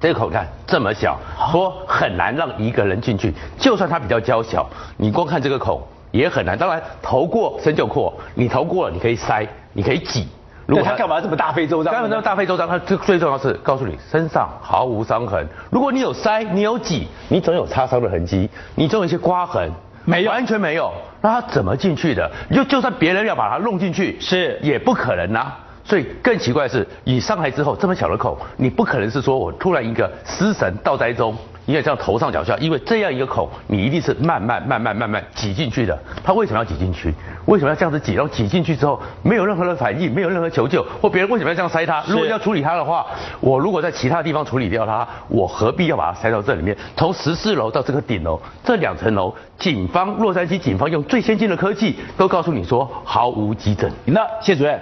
[0.00, 1.18] 这个口看这么小，
[1.50, 6.56] 说很难让一个人进去，就算它比较娇小，你光看这个孔也很难。
[6.56, 10.28] 当然，头过身就阔，你头过了，你可以塞，你可以挤。
[10.66, 11.92] 如果他干嘛这么大费周章？
[11.94, 12.66] 干嘛这么大费周章？
[12.66, 15.46] 他最最重要是告诉你身上毫无伤痕。
[15.70, 19.70] 如果你有塞，你有挤，你总有擦伤的痕迹，你总有一些刮痕，
[20.06, 20.90] 没有，完全没有。
[21.20, 22.30] 那他怎么进去的？
[22.50, 25.58] 就就算别人要把它弄进去，是也不可能啊。
[25.84, 31.36] 所以更奇怪的是，你上来之后这么小的口，你不可能是说我突然一个失神倒栽中。
[31.66, 35.98] 因为这样头上脚下，因为这样一个孔，你一定是慢慢慢慢慢慢挤进去的。
[36.24, 37.12] 他为什么要挤进去？
[37.46, 38.14] 为什么要这样子挤？
[38.14, 42.02] 然后挤进去之后，没有任何的反应，没有任何求救，或别人为什么要这样塞他？
[42.06, 43.06] 如果要处理他的话，
[43.40, 46.76] 我如果在其他地方处理掉他，我何必要把它塞到这里面？
[46.96, 53.90] 从十四楼到这个顶楼，这两层楼，警方洛杉矶警方用最先进的科技，都告诉你说毫无急诊。
[54.04, 54.80] 那谢主任。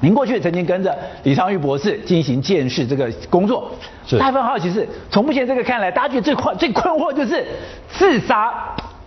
[0.00, 3.70] 您过去曾经跟着李昌钰博士进行监视这个工作，
[4.18, 7.46] 大家很好奇是，从目前这个看来，大家觉得最困最困惑就是
[7.92, 8.52] 自杀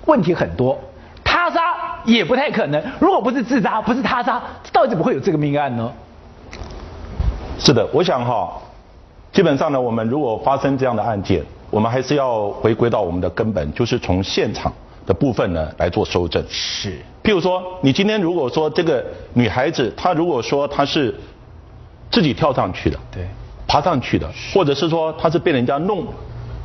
[0.05, 0.79] 问题很多，
[1.23, 1.59] 他杀
[2.05, 2.81] 也不太可能。
[2.99, 5.91] 如果不是自杀，不是他杀，到底怎么会有这个命案呢？
[7.59, 8.51] 是的，我想哈，
[9.31, 14.71] 基本上呢，我们如果发生这样的案件，我们还是要回归到我们的根本，就是从现场
[15.05, 16.43] 的部分呢来做收证。
[16.49, 21.13] 是，譬如说，你今天如果说这个女孩子，她如果说她是
[22.11, 23.27] 自己跳上去的，对，
[23.67, 26.05] 爬上去的，或者是说她是被人家弄。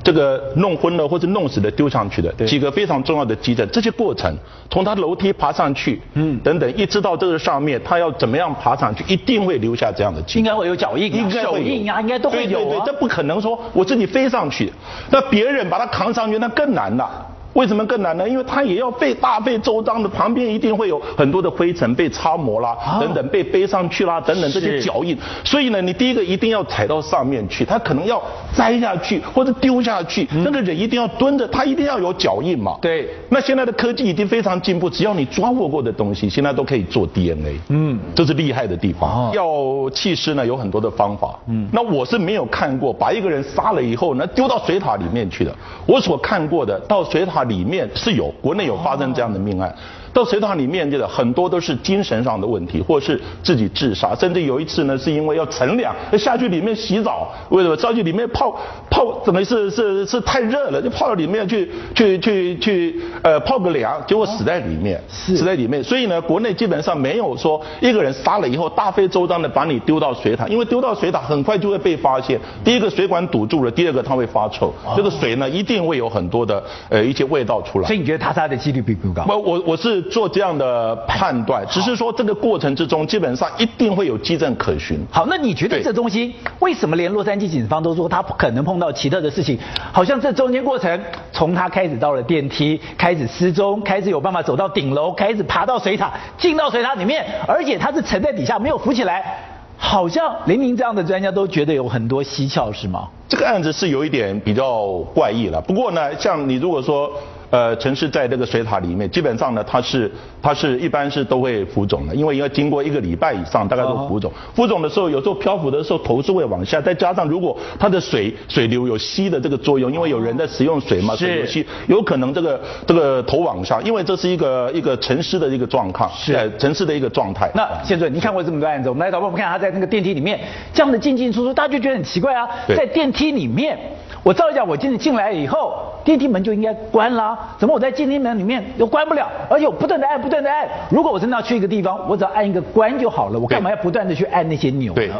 [0.02, 4.34] 这个弄昏了或者弄死的丢上去的几个非常重要的基证，这些过程
[4.70, 12.64] 从她楼梯爬上去，嗯，等等，一直到这个上面，她要怎么样爬上去，一定会留下这样的记应该会有脚印、应该手印啊，应该都会有啊。
[12.64, 14.72] 对对对，这不可能说我自己飞上去，
[15.10, 17.26] 那别人把她扛上去，那更难了。
[17.54, 18.28] 为什么更难呢？
[18.28, 25.18] 因为它也要被大费周章的，旁边一定会有很多的灰尘被擦磨啦，等等被背上去啦，等等这些脚印。
[25.44, 28.22] 所以呢，你第一个一定要踩到上面去，他可能要
[28.54, 32.78] 栽下去或者丢下去，那个人一定要蹲着，他一定要有脚印嘛。
[32.80, 33.08] 对。
[33.28, 37.58] 那现在的科技已经非常进步，只要你抓握过的东西，现在都可以做 DNA。
[37.70, 39.32] 嗯，这是厉害的地方。
[39.34, 41.36] 要弃尸呢，有很多的方法。
[41.48, 41.68] 嗯。
[41.72, 45.52] 那我是没有看过把一个人杀了以后呢丢到水塔里面去的。
[45.84, 47.39] 我所看过的到水塔。
[47.44, 49.74] 里面是有国内有发生这样的命案。
[50.12, 57.76] 到水塔里面去的很多都是精神上的问题，或是自己自杀，甚至有一次呢，是因为要乘凉，下去里面洗澡，为什么？
[57.76, 58.54] 下去里面泡
[58.90, 65.82] 泡，怎么 是是是太热了，就泡到里面去去去去呃泡个凉，结果死在里面，死在里面。
[65.82, 72.40] 所以呢，国内基本上没有说一个人杀了以后大费周章的把你丢到水塔，因为丢到水塔很快就会被发现。
[72.64, 77.86] 第一个水管堵住了，第二个它会发臭，这个水呢一定会有很多的呃一些味道出来。
[77.86, 79.24] 所以你觉得他杀的几率比不高？
[79.28, 79.99] 我我我是。
[80.02, 84.98] 做这样的判断，只是说这个过程之中，基本上一定会有基证可循。
[85.10, 89.58] 好，那你觉得这东西为什么连洛杉矶警方都说他不可能碰到奇特的事情？
[89.92, 91.00] 好像这中间过程，
[91.32, 99.38] 从他开始到了电梯，开始失踪，开始有办法走到顶楼，开始爬到水塔，进到水塔里面，而且他是沉在底下没有浮起来，
[99.76, 103.08] 好像林明这样的专家都觉得有很多蹊跷，是吗？
[103.28, 105.60] 这个案子是有一点比较怪异了。
[105.60, 107.10] 不过呢，像你如果说。
[107.50, 110.10] 呃，城市在这个水塔里面，基本上呢，它是
[110.40, 114.32] 它是一般是都会浮肿的，因为要经过一个礼拜以上，大概都浮肿。
[114.54, 127.50] 浮肿的时候，有时候漂浮的时候头是会往下，再加上如果它的水水流有吸的这个作用，因为有人在使用水嘛，水流吸，有可能这个这个头往上，因为这是一个一个沉尸的一个状况，是沉尸的一个状态。
[127.54, 130.38] 那谢准，你看过这么多案子，我们来导播，我们看他在那个电梯里面
[130.72, 133.76] 这样的进进出出，大家就觉得很奇怪啊，在电梯里面。
[134.22, 135.72] 我照理讲，我进进来以后，
[136.04, 137.39] 电梯门就应该关啦。
[137.58, 139.28] 怎么我在电梯门里面又关不了？
[139.48, 140.68] 而且我不断的按，不断的按。
[140.90, 143.38] 如果我真的要去一个地方，我只要按一个关就好了。
[143.38, 145.14] 我干嘛要不断的去按那些钮呢？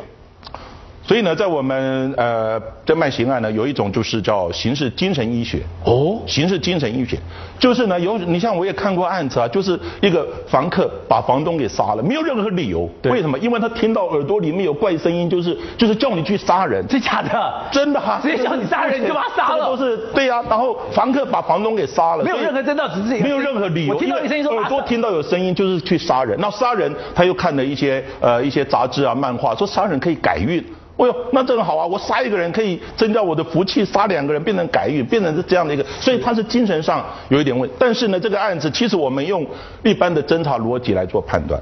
[1.11, 5.61] 所以呢，在我们呃侦办刑案呢，有一种就是叫刑事精神医学。
[5.85, 7.19] 哦，刑事精神医学，
[7.59, 12.89] 就是呢有你像我也看过案子啊，就是一个房客把房东给杀了，没有任何理由。
[13.03, 13.37] 为什么？
[13.41, 16.87] 因为他听到耳朵里面有怪声音，就是就是叫你去杀人。
[16.87, 17.55] 真假的？
[17.73, 18.21] 真的哈。
[18.23, 19.67] 直接叫你杀人，你就把他杀了。
[19.67, 20.41] 都是对呀。
[20.49, 23.95] 然后房客把房东给杀了，没有任何征兆，只是没有任何理由。
[23.95, 26.39] 我听到你声音说耳朵听到有声音就是去杀人。
[26.41, 30.65] 那杀人他又看了一些呃一些杂志啊漫画，说杀人可以改运。
[31.01, 31.87] 哎呦，那正好啊！
[31.87, 37.69] 我杀一个人可以增加我的福气，杀两个人变成改运，变成是这样的一个，所以他是精神上有一点问。
[37.79, 39.47] 但是呢，这个案子其实我们用
[39.83, 41.59] 一般的侦查逻辑来做判断。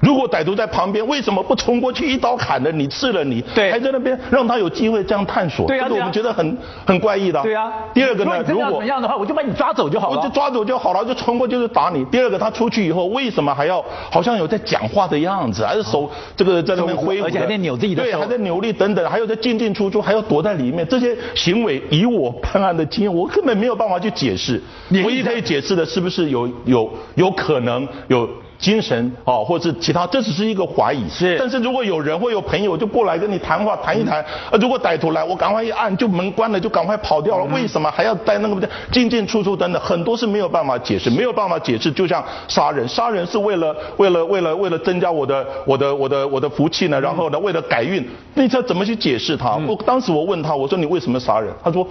[0.00, 5.66] 如果歹徒在旁边，为什么不冲过去一刀砍了你，刺了你，对，还在那边让他有机会这样探索？
[5.66, 7.42] 对啊，这个我们觉得很很怪异的。
[7.42, 7.70] 对啊。
[7.92, 10.16] 第二个呢，如果怎么样的话，我就把你抓走就好了。
[10.16, 12.02] 我就抓走就好了，就冲过去就打你。
[12.06, 24.60] 第二个，他出去以后为什么还要好像有在讲话的样子，还是手这个在那边挥舞，而且还在扭自己的手，对，还在扭力等等，还有在进进出出，还要躲在里面，这些行为以我判案的经验，我根本没有办法去解释。
[24.90, 28.26] 唯一可以解释的是不是有有有可能有。
[28.60, 31.08] 精神哦，或者是其他，这只是一个怀疑。
[31.08, 31.38] 是。
[31.38, 37.44] 但是如果有人或有朋友就过来跟你谈话谈一谈，呃，如果歹徒来，我赶快一按就门关了，就赶快跑掉了。
[37.46, 39.80] 为什么还要在那个进进出出等等？
[39.80, 41.90] 很多是没有办法解释，没有办法解释。
[41.90, 47.00] 就像杀人，杀人是为了为了为了为了增加我的我的我的我的福气呢？
[47.00, 49.56] 然后呢，为了改运，那这怎么去解释他？
[49.66, 51.50] 我当时我问他，我说你为什么杀人？
[51.64, 51.86] 他说。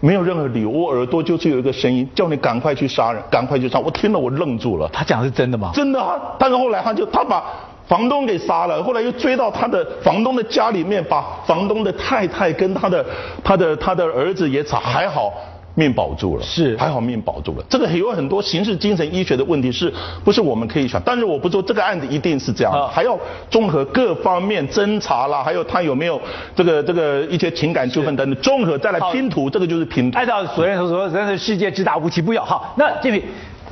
[0.00, 3.78] 没有任何理由，我耳朵就是有一个声音，叫你赶快去杀人，赶快去杀。
[3.78, 4.88] 我听了，我愣住了。
[4.92, 5.70] 他讲的是真的吗？
[5.74, 6.16] 真的啊！
[6.38, 7.42] 但是后来他就他把
[7.86, 13.04] 房东给杀了，后来又追到他的房东的家里面，把房东的太太跟他的
[13.42, 15.32] 他的他的儿子也杀，还好。
[15.78, 17.64] 命保住了，是还好命保住了。
[17.70, 19.92] 这个有很多刑事精神医学的问题，是
[20.24, 21.00] 不是我们可以想？
[21.04, 23.16] 但是我不说这个案子一定是这样，还要
[23.48, 26.20] 综合各方面侦查啦，还有他有没有
[26.56, 30.18] 这个这个一些情感纠纷等等，综合再来拼图，这个就是拼图。
[30.18, 32.42] 按照所谓所说，真的世界之大无奇不有。
[32.42, 33.22] 好，那这位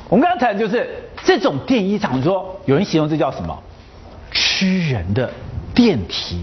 [0.07, 0.89] 我们刚才就是
[1.25, 3.57] 这种电衣厂，说有人形容这叫什么？
[4.31, 5.29] 吃人的
[5.75, 6.37] 电梯。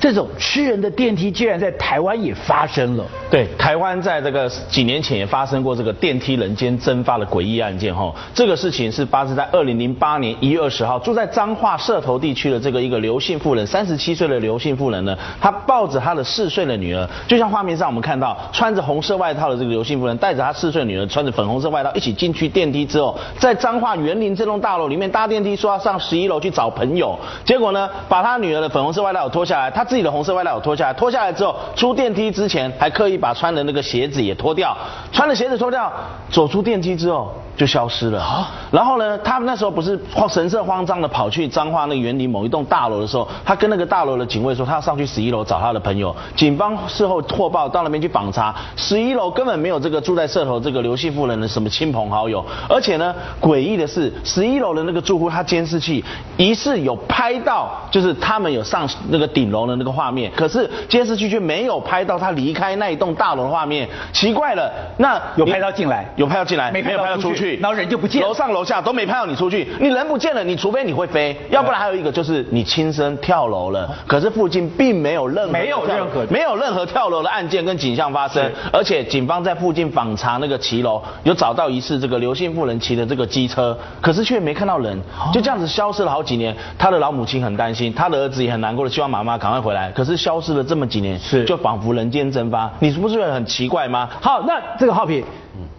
[0.00, 3.04] 这种吃人的电梯，居然在台湾也发生了。
[3.30, 8.14] 对，台湾在这个几年前也发生过这个电梯人间蒸发的诡异案件哈。
[8.32, 29.87] 这个事情是发生在二零零八年一月二十号，住在彰化社头地区的这个一个刘姓妇人，三十七岁的刘姓妇人呢，她抱着她的四岁的女儿，就像画面上我们看到穿着红色外套的这个刘姓妇人，带着她四岁女儿穿着粉红色外套一起进去电梯之后，在彰化园林这栋大楼里面搭电梯，说要上十一楼去找朋友，结果呢，把她女儿的粉红色外套脱下来，她。
[29.88, 34.76] 自己的红色外套脱下来，脱下来之后出电梯之前还刻意把穿的那个鞋子也脱掉，
[35.10, 35.92] 穿的鞋子脱掉，
[36.30, 37.32] 走出电梯之后。
[37.58, 38.48] 就消失了。
[38.70, 39.98] 然后呢，他们那时候不是
[40.28, 46.14] 神色慌张的跑去彰化那个园林某一栋大楼的时候，他跟那个大楼的警卫说，他要上去十一楼找他的朋友。
[46.36, 52.46] 警方事后获报到那边去访查，十一楼根本没有这个住在社头这个刘姓妇人的什么亲朋好友。
[52.68, 56.04] 而且呢，诡异的是，十一楼的那个住户他监视器
[56.36, 63.88] 疑似有拍到，就是他们有上那个顶楼的那个画面，可是监视器却没有拍到他离开那一栋大楼的画面。
[64.12, 67.56] 奇怪了，那有拍到进来，有拍到进来，没有拍到出去。
[67.56, 73.88] 然后人就不见了，楼上楼下都没拍到你出去，你人不见了，你除非你会飞，要不然还有一个就是你亲身跳楼了。
[74.06, 84.98] 可是附近并没有任何没有任何没有任何跳楼的案件跟景象发生，而且警方在附近访查那个骑楼，有找到疑似这个刘姓妇人骑的这个机车，可是却没看到人，
[85.32, 86.54] 就这样子消失了好几年。
[86.78, 89.90] 他的老母亲很担心，他的儿子也很难过的，希望妈妈赶快回来。
[89.92, 94.08] 可是消失了这么几年，是就仿佛人间蒸发，你是不是很奇怪吗？
[94.20, 95.24] 好，那这个浩平，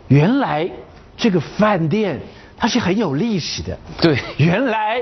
[0.07, 0.69] 原来。
[1.21, 2.17] 这个饭店
[2.57, 5.01] 它是很有历史的，对，原来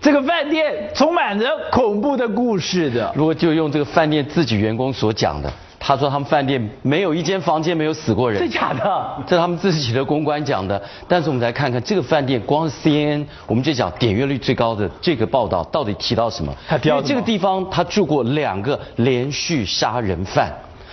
[0.00, 3.12] 这个饭店充满着恐怖的故事的。
[3.14, 5.48] 如果就用这个饭店自己员工所讲的，
[5.84, 9.24] 他说他们饭店没有一间房间没有死过人，真假的？
[9.26, 10.80] 这是他们自己的公关讲的。
[11.08, 16.54] 但是我们来看看这个饭店，光 CNN 我们就讲点阅率最高的这个报道到底提到什么？
[16.84, 20.52] 因为这个地方他住过两个连续杀人犯，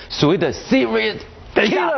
[0.10, 1.18] 所谓的 serious。
[1.54, 1.90] 等一下，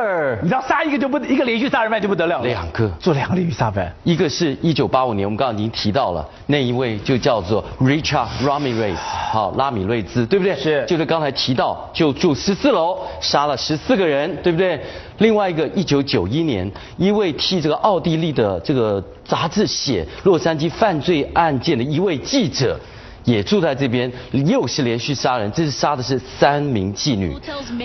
[0.42, 10.56] 你知道杀一个就不一个连续杀人犯就不得了，两个做两个连续杀犯，一个是一九八五年，我们刚刚已经提到了那一位就叫做 Richard Ramirez，好拉米瑞兹，对不对？
[10.56, 14.80] 是，就是刚才提到就住十四楼杀了十四个人，对不对？
[15.18, 22.80] 另外一个一九九一年，一位替这个奥地利的这个杂志写洛杉矶犯罪案件的一位记者。
[23.24, 27.36] 也住在这边，又是连续杀人，这是杀的是三名妓女。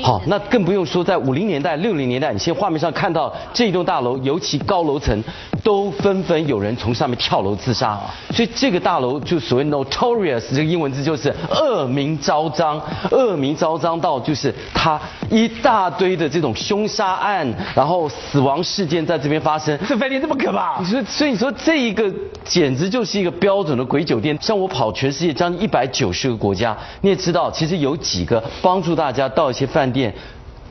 [0.03, 5.22] 好，那更不用说在五零年代、六零年代，你现在画面上看到这一栋大楼，尤其高楼层，
[5.62, 8.01] 都纷纷有人从上面跳楼自杀。
[8.31, 19.79] 所以这个大楼就所谓 notorious 这个英文字就是恶名昭彰，恶名昭彰到就是他一大堆的这种凶杀案，然后死亡事件在这边发生。
[19.87, 20.79] 这饭店这么可怕？
[20.81, 22.11] 你说，所以你说这一个
[22.44, 24.37] 简直就是一个标准的鬼酒店。
[24.40, 25.35] 像我跑全世界。
[25.35, 30.15] 将近一百九十个国家，你也知道，其实有几个帮助大家到一些饭店，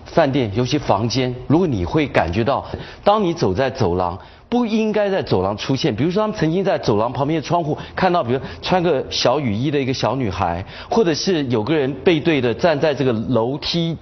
[0.06, 2.65] 饭店尤其房间，如果你会感觉到，
[3.04, 4.18] 当你走在走廊。
[4.56, 5.94] 不应该在走廊出现。
[5.94, 13.98] 比如说，他们曾经在走廊旁边的窗户看到，比如穿个小雨衣的一个小女孩，或者是有个人背对的站在这个楼梯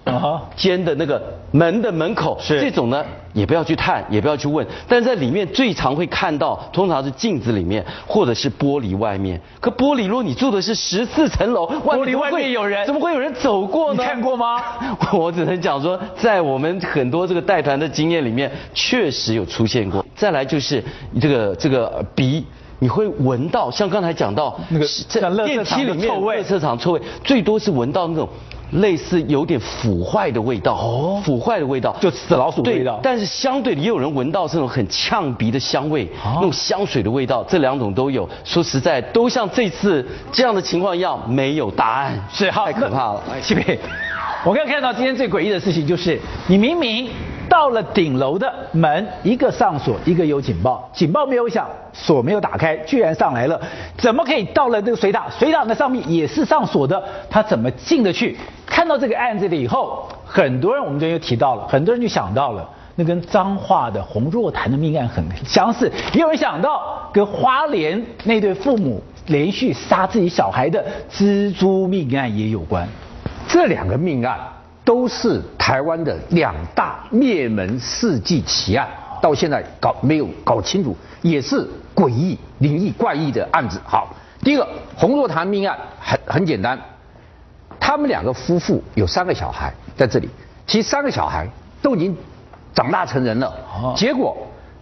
[0.55, 1.19] 间的那个
[1.51, 2.37] 门的门口。
[2.39, 4.63] 是这种呢，也不要去探，也不要去问。
[4.87, 9.41] 但是在里面最常会看到，通常是镜子里面，或者是玻璃外面。
[9.59, 14.03] 可玻璃，如果你住的是十四层楼，玻璃外面有人，怎么会有人走过呢？
[14.03, 14.61] 你看过吗？
[15.13, 20.02] 我只能讲说，在我们很多这个带团的经验里面，确实有出现过。
[20.23, 20.81] 再来就是
[21.19, 22.45] 这个这个鼻，
[22.79, 24.87] 你会闻到，像刚才讲到那个
[25.43, 28.29] 电梯里面臭味，车场臭味，最多是闻到那种
[28.71, 33.01] 类似有点腐坏的味道，哦，腐坏的味道，就死老鼠的味道。
[33.03, 38.29] 但是相对的，也有人闻到这种很呛鼻的香味，那种香水的味道，这两种都有。
[38.45, 43.21] 说实在，都像这次这样的情况一样，没有答案，是太可怕了。
[43.43, 43.77] 七妹，
[44.45, 47.09] 我刚看到今天最诡异的事情就是，你明明。
[47.49, 53.59] 到了顶楼的门，一个上锁，一个有警报，警报没有响，锁没有打开，居然上来了，
[53.97, 55.25] 怎么可以到了那个水塔？
[55.29, 58.37] 水塔的上面也是上锁的，他怎么进得去？
[58.65, 72.87] 看到这个案子了以后，很多人我们就又提到了，很多人就想到了，那跟脏话的洪若潭的命案很相似，也有人想到跟花莲那对父母连续杀自己小孩的蜘蛛命案也有关，
[73.47, 74.39] 这两个命案。
[74.83, 78.87] 都是台湾的两大灭门世纪奇案，
[79.21, 83.79] 到现在搞没有搞清楚，也是诡异、灵异、怪异的案子。
[83.85, 86.77] 好，第一个洪若潭命案很很简单，
[87.79, 90.29] 他们两个夫妇有三个小孩在这里，
[90.67, 91.47] 其实三个小孩
[91.81, 92.15] 都已经
[92.73, 93.53] 长大成人了，
[93.95, 94.35] 结果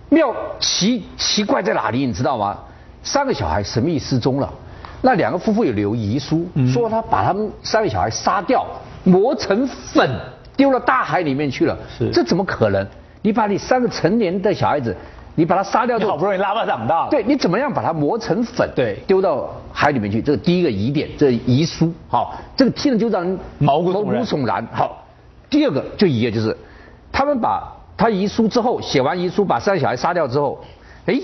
[0.09, 2.05] 妙奇奇怪在哪里？
[2.05, 2.57] 你知道吗？
[3.03, 4.51] 三个小孩神秘失踪了，
[5.01, 8.65] 那两个夫妇有留遗书，说他把他们三个小孩杀掉，
[9.03, 10.09] 磨成粉，
[10.55, 11.77] 丢到大海里面去了。
[11.97, 12.85] 是这怎么可能？
[13.23, 14.95] 你把你三个成年的小孩子，
[15.35, 20.21] 你把他杀掉之后你好不容易拉巴长大，对你怎么样把它磨成粉，对丢到海里面去？
[20.21, 24.65] 这个第一个疑点，这遗书，好，这个听了就让人毛骨悚然。
[24.71, 25.05] 好，
[25.51, 26.57] 第二个就疑的就是，
[27.11, 30.59] 他们把他遗书之后，写完遗书把三个小孩杀掉之后，
[31.05, 31.19] 哎，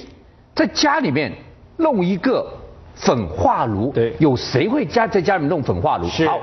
[0.53, 1.31] 在家里面
[1.77, 2.45] 弄一个
[2.93, 6.07] 粉化炉，对有谁会家在家里面弄粉化炉？
[6.27, 6.39] 好，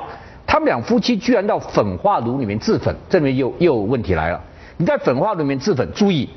[0.46, 4.40] 他们两夫妻居然到粉化炉里面制粉，这里面又又有问题来了。
[4.76, 6.28] 你在粉化炉里面制粉，注意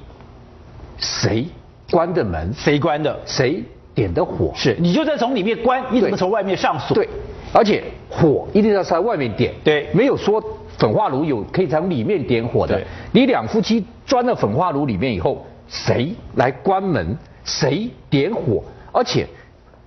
[0.97, 1.45] 谁
[1.91, 3.19] 关的门，谁关的？
[3.25, 4.51] 谁点的火？
[4.55, 6.95] 是你就在从里面关，你怎么从外面上锁？
[6.95, 7.07] 对，
[7.53, 9.53] 而且火一定要在外面点。
[9.63, 10.43] 对没有说
[10.77, 12.81] 粉化炉有可以从里面点火的。
[13.11, 17.17] 你两夫妻钻到粉化炉里面以后，谁来关门？
[17.43, 18.63] 谁点火？
[18.91, 19.27] 而且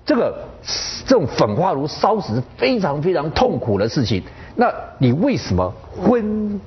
[0.04, 0.34] 这个
[1.06, 4.22] 这种粉化炉烧死是非常非常痛苦的事情。
[4.56, 6.60] 那你为什么昏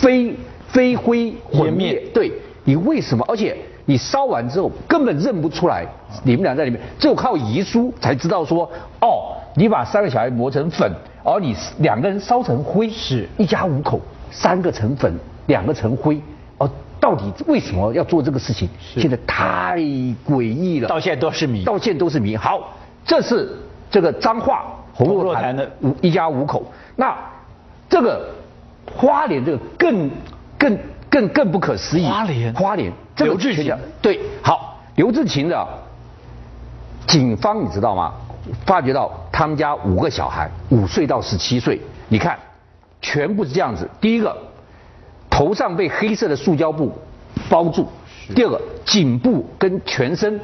[0.00, 0.36] 飞
[0.68, 2.02] 飞灰混烟灭灭？
[2.12, 2.32] 对
[2.64, 3.24] 你为什么？
[3.26, 5.84] 而且你烧完之后根本认不出来
[6.22, 8.70] 你们俩在里面，只有靠遗书才知道说，
[9.00, 10.92] 哦，你把三个小孩磨成粉，
[11.24, 15.12] 而你两个人烧成灰，是一家五口，三个成粉，
[15.46, 16.20] 两个成灰，
[16.58, 16.70] 哦，
[17.00, 18.68] 到底为什么要做这个事情？
[18.94, 19.78] 现在太
[20.28, 21.64] 诡异了，到现在都是谜。
[21.64, 22.36] 到现在都是谜。
[22.36, 22.74] 好，
[23.04, 23.56] 这是
[23.90, 26.70] 这个彰化红红若潭的五一家五口。
[26.96, 27.16] 那
[27.88, 28.28] 这个
[28.94, 30.10] 花莲这个更
[30.58, 30.78] 更
[31.08, 32.06] 更更不可思议。
[32.06, 35.66] 花莲花莲这个刘志勤对，好，刘志勤的
[37.06, 38.12] 警方你知道吗？
[38.66, 42.38] 发觉到他们家五个小孩，五岁到十七岁，你看，
[43.00, 43.88] 全部是这样子。
[44.00, 44.36] 第一个，
[45.30, 46.92] 头上被黑色的塑胶布
[47.48, 47.84] 包住；
[48.34, 50.38] 第二个，颈部跟全身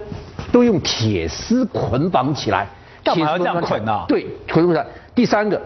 [0.52, 2.66] 都用铁丝捆绑起来。
[3.04, 4.86] 干嘛要铁丝这样捆啊对，捆起来。
[5.14, 5.60] 第三个，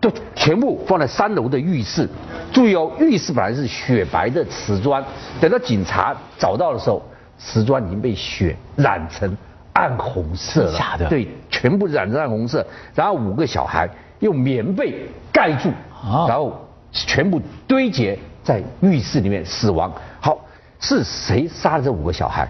[0.00, 2.08] 都全部放在三楼的浴室。
[2.52, 5.02] 注意哦，浴室本来是雪白的瓷砖，
[5.40, 7.02] 等到警察找到的时候，
[7.38, 9.36] 瓷砖已经被血染成
[9.72, 10.78] 暗红色了。
[10.78, 12.64] 假的对，全部染成暗红色。
[12.94, 13.88] 然后五个小孩
[14.20, 15.70] 用棉被盖住，
[16.02, 16.54] 啊然后
[16.92, 19.90] 全部堆结在浴室里面死亡。
[20.20, 20.38] 好，
[20.78, 22.46] 是谁杀了这五个小孩？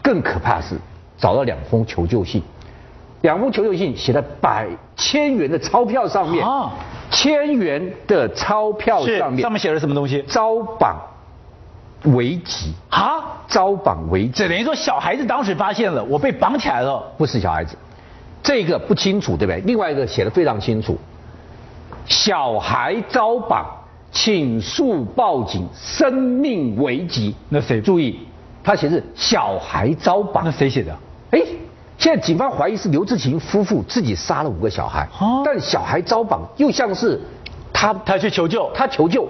[0.00, 0.76] 更可怕的是
[1.18, 2.42] 找到两封求救信。
[3.20, 4.66] 两封求救信写在百
[4.96, 6.72] 千元的钞票上面，啊
[7.08, 10.24] 千元的钞票上面上面写了什么东西？
[10.26, 11.00] 招绑
[12.04, 17.00] 为吉，啊，招绑为吉这等于说小孩子当时发现了，我被绑起来了。
[17.16, 17.76] 不是小孩子，
[18.42, 19.60] 这个不清楚，对不对？
[19.60, 20.98] 另外一个写的非常清楚，
[22.06, 23.64] 小孩招绑，
[24.12, 27.34] 请速报警，生命危急。
[27.48, 28.20] 那谁注意？
[28.62, 30.96] 他写是小孩遭绑那，谁写的？
[31.30, 31.40] 哎，
[31.98, 37.20] 现在警方怀疑是刘志勤夫妇自己杀了五个小孩，哦但小孩遭绑又像是
[37.72, 39.26] 他他去求救他求救，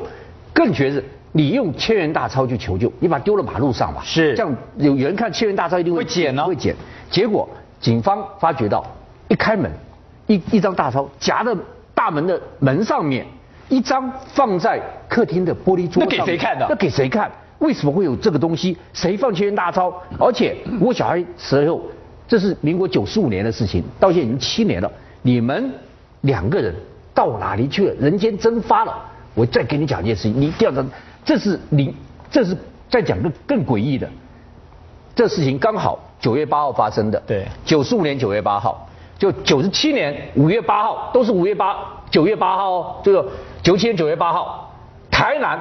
[0.53, 6.75] 更觉得你用千元大钞去求救，你把它丢了马路上吧，是这样有有人看千元大钞一定会会捡呢会捡。
[7.09, 7.49] 结果
[7.81, 8.85] 警方发觉到，
[9.29, 9.71] 一开门，
[10.27, 11.57] 一一张大钞夹在
[11.95, 13.25] 大门的门上面，
[13.69, 17.31] 一张放在客厅的玻璃桌上，那给谁看的那给谁看？
[17.59, 18.77] 为什么会有这个东西？
[18.93, 19.93] 谁放千元大钞？
[20.19, 21.81] 而且我小孩死了以后，
[22.27, 24.91] 这是民国九十五年的事情，到现在已经七年了。
[25.23, 25.71] 你们
[26.23, 26.75] 两个人
[27.15, 27.95] 到哪里去了？
[28.01, 28.99] 人间蒸发了。
[29.35, 30.85] 我再给你讲一件事情，你一定要
[31.25, 31.95] 这是你，
[32.31, 32.57] 这是
[32.91, 34.09] 再讲个更诡异的。
[35.15, 38.89] 这事情刚好九月八号发生的，对九十五年九月八号，
[39.19, 41.77] 就九十七年五月八号，都是五月八
[42.13, 43.27] 九月八号哦，这个
[43.63, 44.71] 九七年九月八号，
[45.11, 45.59] 台南，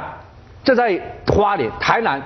[0.63, 2.21] 这在花莲，台南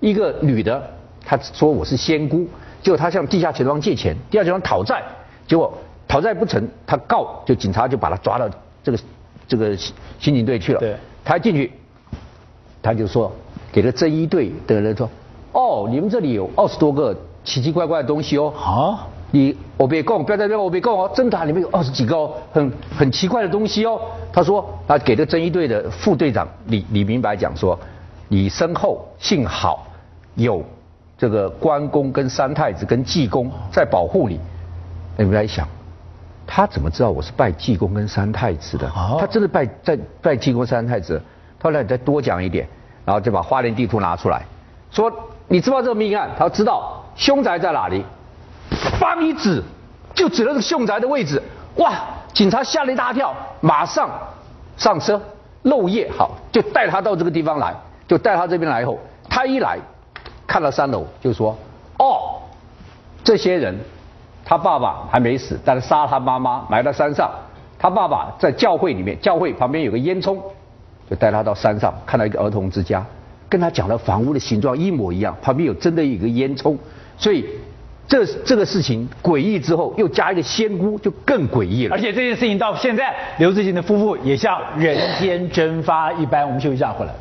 [0.00, 0.80] 一个女的，
[1.24, 2.46] 她说我是仙姑，
[2.82, 5.02] 结果她向地下钱庄借钱，地下钱庄讨债，
[5.46, 5.72] 结果
[6.06, 8.48] 讨债不成，她告，就警察就把她抓到
[8.84, 8.98] 这个
[9.48, 11.72] 这个刑刑警队去了，对她进去，
[12.82, 13.32] 她就说
[13.72, 15.08] 给了侦一队的人说，
[15.52, 18.52] 哦，你们这里有二十多个奇奇怪怪的东西哦。
[18.54, 24.00] 啊，你我别供，不要在这边我别供哦，真的啊、里面有二十几个哦，很很奇怪的东西哦。
[24.32, 27.78] 他说他给这侦一队的副队长李李明白讲说，
[28.28, 29.86] 你身后幸好
[30.34, 30.64] 有
[31.16, 34.40] 这个关公跟三太子跟济公在保护你。
[35.16, 35.68] 你们来想，
[36.46, 38.90] 他怎么知道我是拜济公跟三太子的？
[39.18, 41.20] 他真的拜在拜济公三太子。
[41.62, 42.66] 后来你再多讲一点，
[43.04, 44.42] 然后就把花莲地图拿出来，
[44.90, 45.12] 说
[45.46, 46.30] 你知道这个命案？
[46.38, 48.04] 他说知道，凶宅在哪里？
[48.98, 49.62] 方一指，
[50.14, 51.42] 就指了这个凶宅的位置。
[51.76, 51.92] 哇！
[52.32, 54.08] 警察吓了一大跳，马上
[54.76, 55.20] 上车，
[55.62, 57.74] 漏夜好，就带他到这个地方来，
[58.06, 58.96] 就带他这边来以后，
[59.28, 59.76] 他一来，
[60.46, 61.58] 看到三楼就说，
[61.98, 62.40] 哦，
[63.24, 63.76] 这些人，
[64.44, 67.28] 他爸爸还没死，但是杀他妈妈埋到山上，
[67.80, 70.38] 他爸爸在教会里面，教会旁边有个烟囱，
[71.10, 73.04] 就带他到山上看到一个儿童之家，
[73.48, 76.78] 跟他讲的房屋的形状一模一样，旁边有真的一个烟囱，
[77.18, 77.44] 所以
[78.10, 81.94] 这这个事情诡异之后，又加一个仙姑，就更诡异了。
[81.94, 86.44] 而且这件事情到现在，刘志勤的夫妇也像人间蒸发一般。
[86.44, 87.14] 我们休息一下，回来。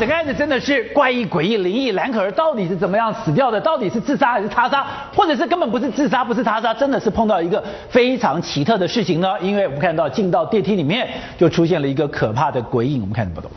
[0.00, 1.90] 整个案子真的是怪异、诡异、灵异。
[1.90, 3.60] 蓝可儿到底是怎么样死掉的？
[3.60, 4.86] 到底是自杀还是他杀？
[5.14, 6.72] 或者是根本不是自杀，不是他杀？
[6.72, 9.28] 真的是碰到一个非常奇特的事情呢？
[9.42, 13.02] 因为我们看到进到电梯里面，就出现了一个可怕的鬼影。
[13.02, 13.50] 我们看不懂。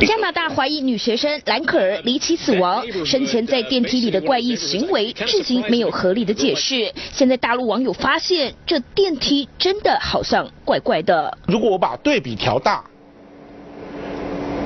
[0.00, 6.92] 加拿大怀疑女学生兰可儿离奇死亡，生前在电梯里的怪异行为至今没有合理的解释。
[7.10, 11.38] 现在大陆网友发现，这电梯真的好像怪怪的。
[11.46, 12.84] 如果我把对比调大，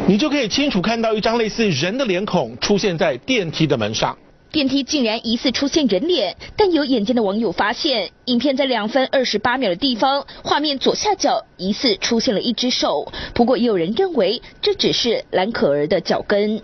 [0.09, 4.16] 你就可以清楚看到一张类似人的脸孔出现在电梯的门上。
[4.52, 13.12] 电梯竟然疑似出现人脸，但有眼尖的网友发现，影片在两分二十八秒的地方，画面左下角疑似出现了一只手。
[13.34, 16.62] 不过也有人认为这只是蓝可儿的脚跟。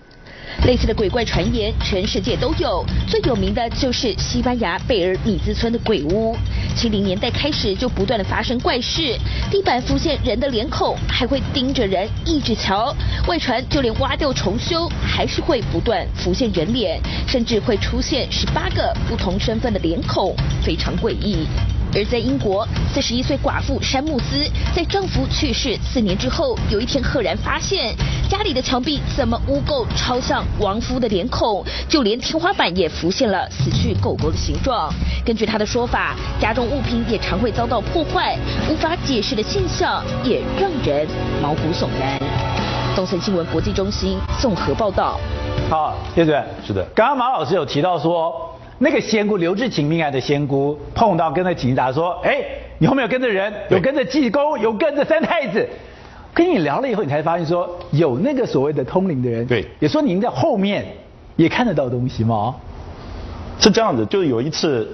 [0.65, 2.85] 类似的鬼怪传言，全世界都有。
[3.09, 6.37] 最有名的就是西班牙贝尔米兹村的鬼屋。
[6.75, 9.17] 七零年代开始就不断的发生怪事，
[9.51, 12.95] 地板浮现人的脸孔，还会盯着人一直瞧。
[13.27, 21.47] 外传就连挖掉重修，还是会不断浮现人脸，甚至会出现十八个不同身份的脸孔，非常诡异。
[21.95, 27.95] 而在英国，四十一岁寡妇山姆斯在丈夫去世四年之后，有一天赫然发现
[28.31, 34.93] 家里的墙壁怎么污垢超像亡夫的脸孔，就连天花板也浮现了死去狗狗的形状。
[35.25, 38.37] 根据他的说法，家中物品也常会遭到破坏，
[38.71, 41.07] 无法解释的现象也让人
[41.43, 42.19] 毛骨悚然。
[42.95, 45.19] 东森新闻国际中心综合报道。
[45.71, 48.49] 好，叶主任，是的刚刚马老师有提到说。
[48.79, 52.43] 那个仙姑刘志勤命案的仙姑碰到跟那警察说：“哎，
[52.79, 55.69] 你后面有跟着人，有跟着济公，有跟着三太子。”
[56.35, 59.47] 跟你聊了以后，你才发现说有那个所谓的通灵的人。
[59.47, 60.87] 对，也说您在后面
[61.37, 62.55] 也看得到东西吗？
[63.59, 64.89] 是这样子，就是有一次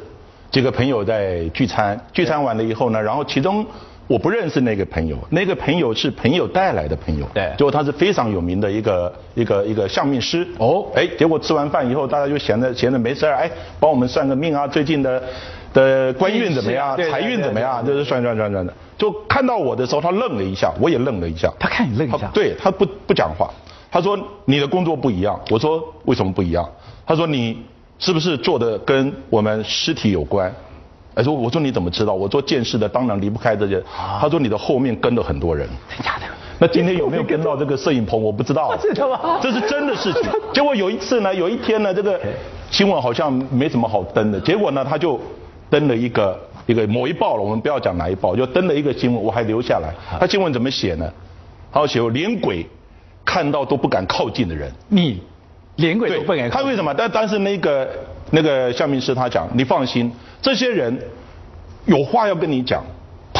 [0.50, 3.64] 几个朋友在聚餐，聚餐完了以后呢，然后其中。
[4.08, 7.26] 我不认识那个朋友，那个朋友是朋友带来的朋友。
[7.34, 10.48] 对，结果他是非常有名的一个一个一个相命师。
[10.56, 15.22] 哦，哎，结果吃完饭以后，大家就闲着闲着没事儿，哎，帮我们算个命啊，最近的
[15.78, 18.72] 的官运怎么样，财运怎么样，就是算算算算的。
[18.96, 21.52] 就看到我的时候，他愣了一下，我也愣了一下。
[21.58, 22.28] 他看你愣一下。
[22.34, 23.50] 对他不不讲话，
[23.90, 25.38] 他说你的工作不一样。
[25.50, 26.68] 我说为什么不一样？
[27.06, 27.62] 他说你
[27.98, 30.52] 是不是做的跟我们尸体有关？
[31.14, 32.14] 他说：“我说你怎么知道？
[32.14, 33.82] 我做剑士的，当然离不开这些。”
[34.20, 36.26] 他说：“你的后面跟了很多人。”真假的？
[36.60, 38.22] 那今天有没有跟到这个摄影棚？
[38.22, 38.72] 我不知道。
[38.80, 39.40] 是的吗？
[39.42, 40.22] 这是真的事情。
[40.54, 42.20] 结果有一次呢，有一天呢，这个
[42.70, 44.38] 新闻好像没什么好登的。
[44.42, 45.18] 结果呢，他就
[45.70, 49.94] 登了一个一个某一报了，我们不要讲哪一报，就登了一个新闻，我还留下来。
[50.18, 51.12] 他新闻怎么写呢？
[51.72, 52.66] 他写连鬼
[53.24, 54.72] 看到都不敢靠近的人。
[54.88, 55.22] 你
[55.76, 56.50] 连鬼都不敢？
[56.50, 56.94] 他为什么？
[56.94, 57.88] 但但是那个。
[58.30, 60.12] 那个相明师他讲，你放心，
[60.42, 60.94] 这些人
[61.86, 62.84] 有话要跟你讲。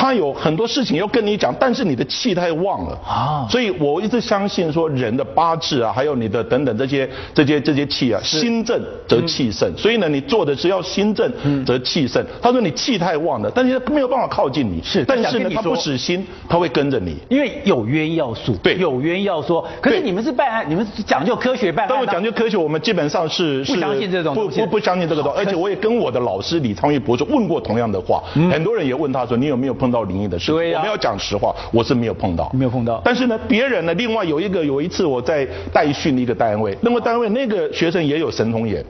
[0.00, 3.48] 他有很多事情要跟你讲，但是你的气太旺了啊！
[3.50, 9.76] 所以我一直相信说人的八字啊，还有你的等等这些这些这些气啊，心正则气盛。
[9.76, 11.28] 所以呢，你做的是要心正
[11.64, 12.24] 则气盛。
[12.40, 14.80] 他说你气太旺了，但是没有办法靠近你。
[14.84, 17.16] 是，但是呢，他不死心，他会跟着你。
[17.28, 19.66] 因为有冤要诉，对，有冤要说。
[19.80, 21.88] 可是你们是办案，你们讲究科学办案。
[21.90, 25.38] 但我讲究科学，我们基本上是不相信这种不不不相信这个东西。
[25.40, 28.22] 而且我也跟我的老师李昌钰博士问过同样的话，
[28.52, 30.52] 很多人也问他说你有没有碰到灵异的事？
[30.52, 33.00] 我们要讲实话，我是没有碰到，没有碰到。
[33.04, 38.84] 但是呢，别人呢，另外有一个有一次我在代训的一个单位，那个单位那个学生也有神童眼。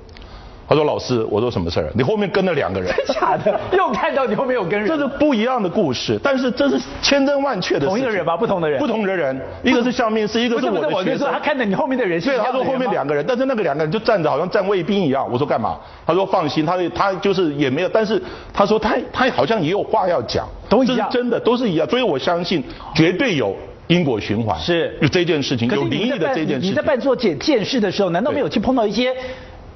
[0.68, 1.90] 他说：“老师，我说什么事儿？
[1.94, 3.58] 你后面跟了两个人， 真假的？
[3.74, 7.86] 又看到你后面有跟人，这是不一样的故事，但是这是千真万确的。
[7.86, 8.36] 同一个人吧？
[8.36, 8.78] 不同的人？
[8.78, 11.32] 不同的人，一个是相命师，一个是我的学生。
[11.32, 15.26] 他看着你后面的人，对，他说后面两个人，但是那个两个人就站着，好像站卫兵一样。
[15.32, 15.78] 我说干嘛？
[16.06, 22.62] 他说放心，他他就是也没有，但是他说他他好像也有话要讲，都一样，真的都是一样，所以我相信
[22.94, 23.56] 绝对有
[23.86, 26.70] 因果循环，是这件事情有灵异的这件事情。
[26.70, 29.14] 你在办做见见识的时候，难道没有去碰到一些？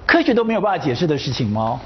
[0.06, 1.80] 科学都没有办法解释的事情吗？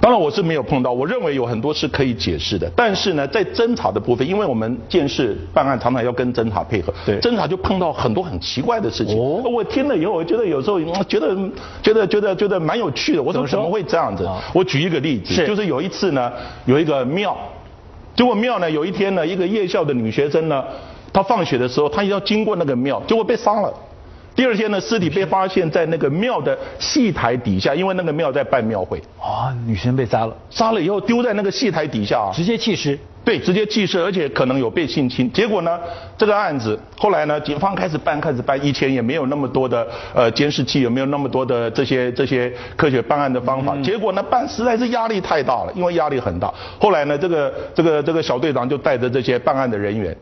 [0.00, 2.70] 当然我是没有碰到，我认为有很多是可以解释的。
[2.76, 9.16] 但是呢，在侦查的部分，因为我们建事办案常常要跟侦查配合，对，侦查就碰到很多很奇怪的事情。
[9.18, 11.34] 哦，我听了以后，我觉得有时候觉得
[11.82, 13.22] 觉得觉得觉得蛮有趣的。
[13.22, 14.28] 我说怎么会这样子？
[14.52, 16.30] 我举一个例子，就是有一次呢，
[16.66, 17.34] 有一个庙，
[18.14, 20.62] 结果庙呢有一天呢，一个夜校的女学生呢，
[21.14, 23.72] 她放学的时候，她要经过那个庙，结果被杀了。
[24.34, 28.98] 第二天呢，尸体被发现在那个庙的戏台底下，因为那个庙在办庙会。
[29.20, 32.98] 哦，女生被杀了，杀了以后丢在那个戏台底下，直接弃尸。
[33.24, 35.32] 对，直接弃尸，而且可能有被性侵。
[35.32, 35.78] 结果呢，
[36.18, 38.62] 这个案子后来呢，警方开始办，开始办。
[38.62, 43.74] 以前也没有那么多的呃监视器，也没有那么多的这些这些科学办案的方法。
[43.82, 46.52] 结果呢，办实在是压力太大了，因为压力很大。
[46.78, 50.14] 后来呢，这个这个这个小队长就带着这些办案的人员。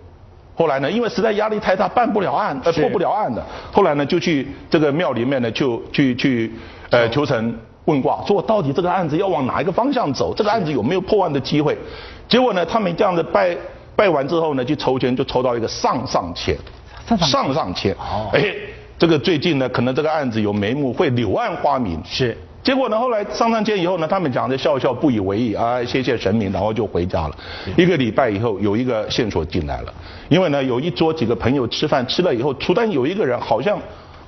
[0.62, 3.44] 后来呢，因为实在压力太大，办不了案，呃，破不了案的。
[3.72, 6.52] 后来呢，就去这个庙里面呢，就去去
[6.90, 10.32] 呃求神问卦，说我到底这个案子要往哪一个方向走？
[10.36, 11.76] 这个案子有没有破案的机会？
[12.28, 13.56] 结果呢，他们这样子拜
[13.96, 16.56] 拜完之后呢，去筹钱，就筹到一个上上签，
[17.18, 17.92] 上上签。
[17.94, 18.54] 哦，哎，
[18.96, 22.00] 这个最近呢，可能这个案子有眉目，会柳暗花明。
[22.04, 22.38] 是。
[22.62, 22.98] 结果呢？
[22.98, 27.36] 后来上上街以后呢，他们讲的笑笑不以为意啊，谢谢神明，然后就回家了。
[27.76, 29.92] 一个礼拜以后，有一个线索进来了，
[30.28, 33.78] 因为呢，有一桌几个朋友吃饭，吃了以后，突然有一个人好像。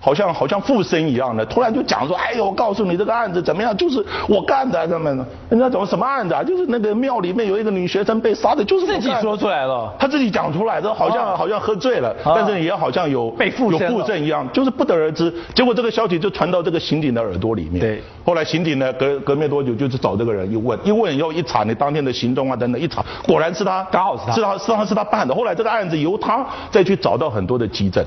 [0.05, 3.75] 好像好像附身一样的，突然就讲说，哎呦，我告诉你这个案子怎么样？
[3.75, 6.45] 就是我干的，他们，人家怎么什么案子啊？
[6.45, 15.33] 就是那个庙里面有一个女学生被杀的，就是自己说出来了，他自己讲出来的，好像好像喝醉了，但是也好像有被附有附身一样，就是不得而知。
[15.55, 17.81] 结果这个消息就传到这个刑警的耳朵里面。
[17.81, 18.03] 对。
[18.27, 25.35] 后来刑警呢，隔隔没多久就去找这个人一问，一问以后一查，你当天的行踪啊等等一查，果然是他，刚好是他，是他是他是他办的。
[25.35, 28.05] 后来这个案子由他再去找到很多的基证。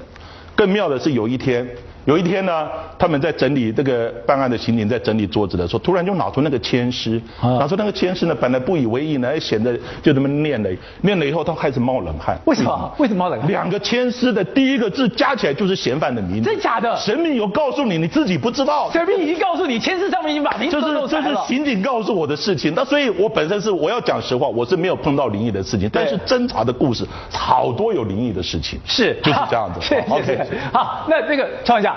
[0.57, 1.65] 更妙的是有一天。
[2.07, 10.69] 有一天呢，他们在整理这个办案的刑警在整理桌子的时候，突然就拿出那个签诗，拿出那个签诗呢，本来不以为意呢，显得就这么念了，
[11.01, 12.39] 念了以后他开始冒冷汗。
[12.45, 12.95] 为什么？
[12.97, 13.49] 为什么冒冷汗？
[13.49, 16.49] 两个签诗的第一个字加起来就是嫌犯的名字。
[16.49, 16.95] 真假的？
[16.95, 18.89] 神明有告诉你，你自己不知道。
[18.89, 22.73] 神明已经告诉你，签诗上面已经把名字就是这是刑警告诉我的事情。
[22.73, 28.79] 那所以我本身是我要讲实话，我是没有碰到灵异的事情，但是侦查的故事好多有灵异的事情。
[28.85, 29.81] 是，就是这样子。
[29.85, 30.47] 是，OK。
[30.71, 31.96] 好，那这个唱一下。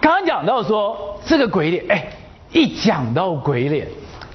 [0.00, 2.06] 刚刚讲到说这个鬼脸，哎，
[2.52, 3.86] 一讲到鬼脸。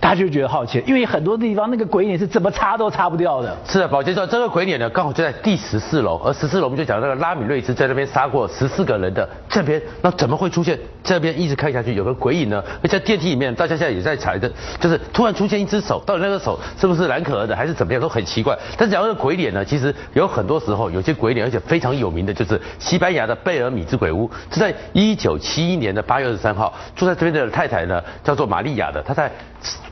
[0.01, 3.55] 他就觉得好奇，因为很多地方那个鬼脸是怎么擦都擦不掉的。
[3.67, 12.63] 是的，宝杰说这个鬼脸呢，刚好就在第十四楼，而十四楼我们就讲那个拉米瑞兹在那边杀过十四个人的这边，那怎么会出现这边一直看下去有个鬼影呢？
[12.83, 18.57] 而在电梯里面，大家现在也在猜的，就是突然出现一只手，到底那个手是不是蓝可儿的，还是怎么样，都很奇怪。
[18.77, 29.31] 但是讲到鬼脸呢，其实有很多时候有些鬼脸，而且非常有名的就是西班牙的贝尔米兹鬼屋，是在一九七一年的八月二十三号，住在这边的太太呢叫做玛利亚的，她在。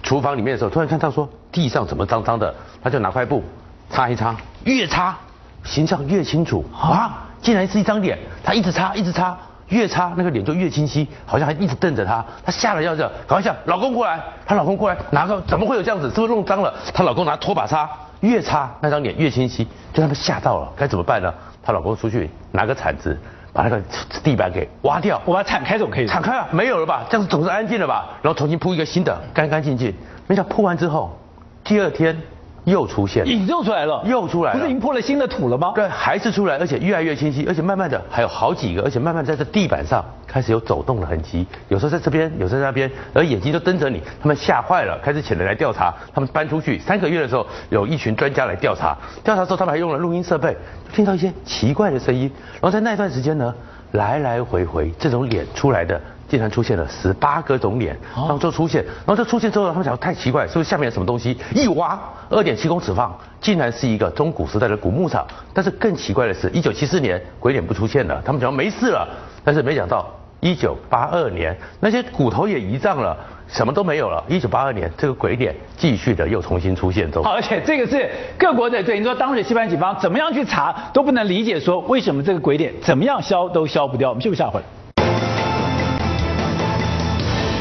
[0.03, 3.41] 厨房里面的时候，突然看到说地上怎么脏脏的，他就拿块布
[3.89, 4.35] 擦一擦，
[4.65, 5.17] 越擦
[5.63, 7.25] 形象越清楚啊！
[7.41, 9.35] 竟然是一张脸，他一直擦一直擦，
[9.69, 16.09] 越擦那个脸就越清晰，好像还一直瞪着他，他吓了要叫，赶快叫老公过来，她老公过来拿个怎么会有这样子？
[16.09, 16.73] 是不是弄脏了？
[16.93, 17.89] 她老公拿拖把擦，
[18.19, 21.33] 越擦那张脸越清晰，就他们吓到了，该怎么办呢？
[21.63, 23.17] 她老公出去拿个铲子。
[23.53, 23.81] 把那个
[24.23, 26.07] 地板给挖掉，我把它铲开总可以。
[26.07, 27.03] 铲开啊，没有了吧？
[27.09, 28.09] 这样子总是安静了吧？
[28.21, 29.93] 然后重新铺一个新的，干干净净。
[30.27, 31.17] 没想到铺完之后，
[31.63, 32.19] 第二天。
[32.65, 35.73] 又出现了，又出来了，又出来，不是已经破了新的土了吗？
[35.75, 45.93] 对，还是出来，而且越来越清晰，而且慢慢的还有好几个，而且慢慢在这地板上开始有走动的痕迹，有时候在这边，有时候在那边，而眼睛都瞪着你，他们吓坏了，开始请人来调查。
[46.13, 50.55] 他们搬出去三个月的时候，有一群专家来调查，调查时候他们还用了录音设备，
[50.93, 53.53] 听到一些奇怪的声音，然后在那段时间呢，
[53.91, 55.99] 来来回回这种脸出来的。
[56.33, 61.37] 竟然出现了十八个种脸，然后就出现，然后就出现之后，他们想太奇怪，是不是下面有什么东西？
[61.53, 65.27] 一挖，二点七公尺放，竟然是一个中古时代的古牧场。
[65.53, 69.07] 但是更奇怪的是，一九七四年鬼脸不出现了，他们想没事了，
[69.43, 70.09] 但是没想到
[70.39, 73.15] 一九八二年那些骨头也移葬了，
[73.47, 74.23] 什么都没有了。
[74.27, 77.23] 一九八二年这个鬼脸继续的又重新出现中。
[77.23, 78.09] 而且这个是
[78.39, 84.09] 各国的，对你说当时西班牙警方怎么样去查都不能理解，说为什么这个鬼脸怎么样消都消不掉。
[84.09, 84.59] 我们休息下会。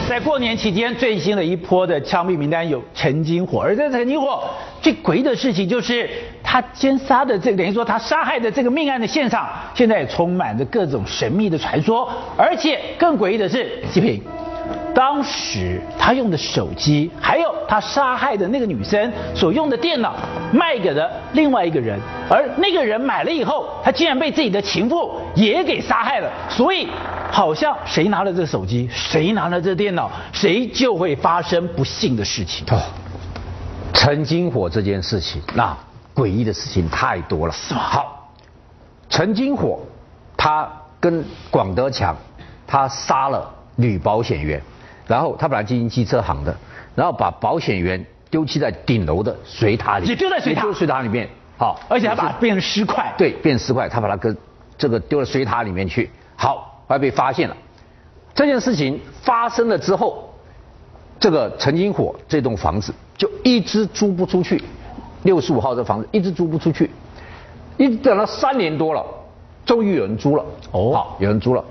[0.09, 4.45] 在过年期间，最新的一波的枪毙名单有陈金火，而这陈金火
[4.83, 6.11] 最诡异的事情就是，
[6.43, 14.23] 他奸杀的这等于说他杀害的这个命案的现场，现在也充满着各种神秘的传说，而且更诡异的是，极品。
[14.95, 20.15] 当时他用的手机，还有他杀害的那个女生所用的电脑，
[20.53, 26.31] 卖给了另外一个人，而那个人买了以后，他竟然被自己的情妇也给杀害了。
[26.49, 26.89] 所以，
[27.31, 32.67] 好像谁拿了这手机，谁拿了这电脑，谁就会发生不幸的事情。
[32.71, 32.79] 哦，
[33.95, 35.75] 陈金火这件事情，那
[36.15, 37.53] 诡异的事情太多了。
[37.53, 37.81] 是吗？
[37.81, 38.33] 好，
[39.09, 39.81] 陈金火，
[40.37, 40.71] 他
[41.01, 42.15] 跟广德强，
[42.67, 44.61] 他杀了女保险员。
[45.07, 46.57] 然后他本来经营机车行的，
[46.95, 51.29] 然后把保险员丢弃在顶楼的水塔里，也丢在水塔也丢水塔里面。
[51.59, 53.13] 好，而且还把它变成尸块。
[53.17, 54.37] 对，变尸块，他把它跟
[54.77, 56.11] 这个丢到水塔里面去。
[56.35, 57.57] 好，后来被发现了。
[58.35, 60.29] 这件事情发生了之后，
[61.21, 64.61] 这个陈金火这栋房子就一直租不出去，
[65.23, 66.91] 六十五号这房子一直租不出去，
[67.77, 69.05] 一直等了三年多了，
[69.67, 70.45] 终于有人租了。
[70.73, 71.63] 哦好，有人租了。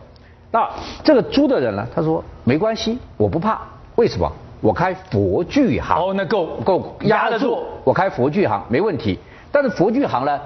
[0.52, 0.70] 那
[1.04, 1.88] 这个租的人呢？
[1.95, 3.62] 他说没关系，我不怕。
[3.95, 4.32] 为什么？
[4.60, 5.97] 我开佛具行。
[5.97, 7.58] 哦那够够压得住。
[7.84, 9.18] 我开佛具行没问题。
[9.52, 10.39] 但是佛具行呢，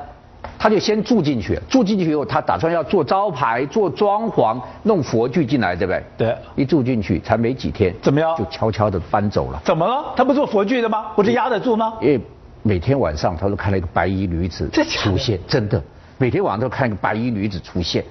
[0.58, 6.04] 他就先住进去，住进去以后，他打算要做招牌、做装潢、弄佛具进来，对不对？
[6.18, 9.62] 对一住进去才没几天，怎么样就悄悄的搬走了。
[9.66, 10.14] 怎么了？
[10.16, 11.08] 他不做佛具的吗？
[11.16, 11.94] 不是压得住吗？
[12.00, 12.20] 因为
[12.64, 15.82] 每天晚上他都看到一个白衣女子出现，真的，
[16.18, 18.04] 每天晚上都看一个白衣女子出现，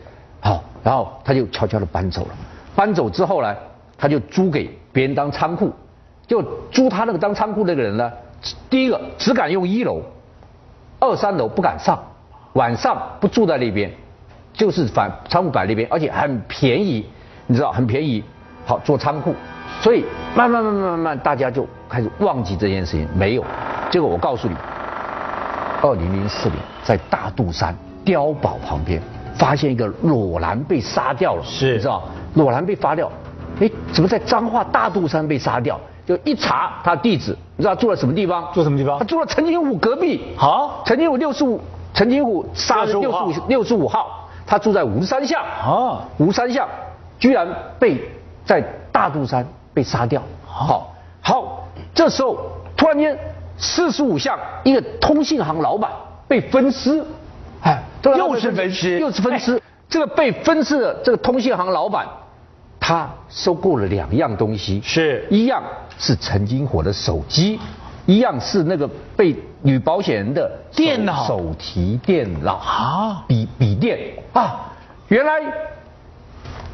[0.44, 2.28] 好，然后他就悄悄的搬走了。
[2.76, 3.56] 搬走之后呢，
[3.96, 5.72] 他就租给别人当仓库，
[6.26, 8.12] 就租他那个当仓库那个人呢，
[8.68, 10.02] 第一个只敢用一楼，
[11.00, 11.98] 二三楼不敢上，
[12.52, 13.90] 晚上不住在那边，
[14.52, 17.06] 就是反仓库摆那边，而且很便宜，
[17.46, 18.22] 你知道很便宜，
[18.66, 19.34] 好做仓库，
[19.80, 20.04] 所以
[20.36, 23.44] 慢慢慢慢慢慢大家就开始忘记这件事情，没有。
[23.90, 24.54] 结果我告诉你，
[25.80, 27.74] 二零零四年在大肚山
[28.04, 29.00] 碉堡旁边
[29.36, 32.02] 发现一个裸男被杀掉了，是你知道
[32.34, 33.10] 裸男被杀掉，
[33.60, 35.78] 哎，怎么在彰化大肚山被杀掉？
[36.06, 38.46] 就一查他地址，你知道住在什么地方？
[38.52, 40.22] 住什么地方他住在陈金虎隔壁。
[40.36, 41.58] 好陈金虎六十五，
[41.94, 45.42] 陈金虎杀65六十五六十五号，他住在五十三巷。
[45.42, 46.68] 啊五十三巷
[47.18, 47.98] 居然被
[48.44, 48.62] 在
[48.92, 50.20] 大肚山被杀掉。
[50.46, 52.38] 好，好，这时候
[52.76, 53.18] 突然间
[53.56, 55.90] 四十五巷一个通信行老板
[56.28, 57.02] 被分尸，
[57.64, 58.98] 哎，又是分尸。
[58.98, 59.60] 又是分尸。
[59.88, 62.06] 这个被分尸的这个通信行老板，
[62.78, 65.26] 他收购了两样东西，是。
[65.30, 65.62] 一样
[65.98, 67.58] 是陈金火的手机，
[68.06, 71.26] 一样是那个被女保险人的电脑。
[71.26, 73.24] 手提电脑啊。
[73.26, 73.98] 笔笔电。
[74.32, 74.72] 啊，
[75.08, 75.40] 原来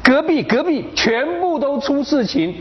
[0.03, 2.59] 隔壁隔壁全部都出事情，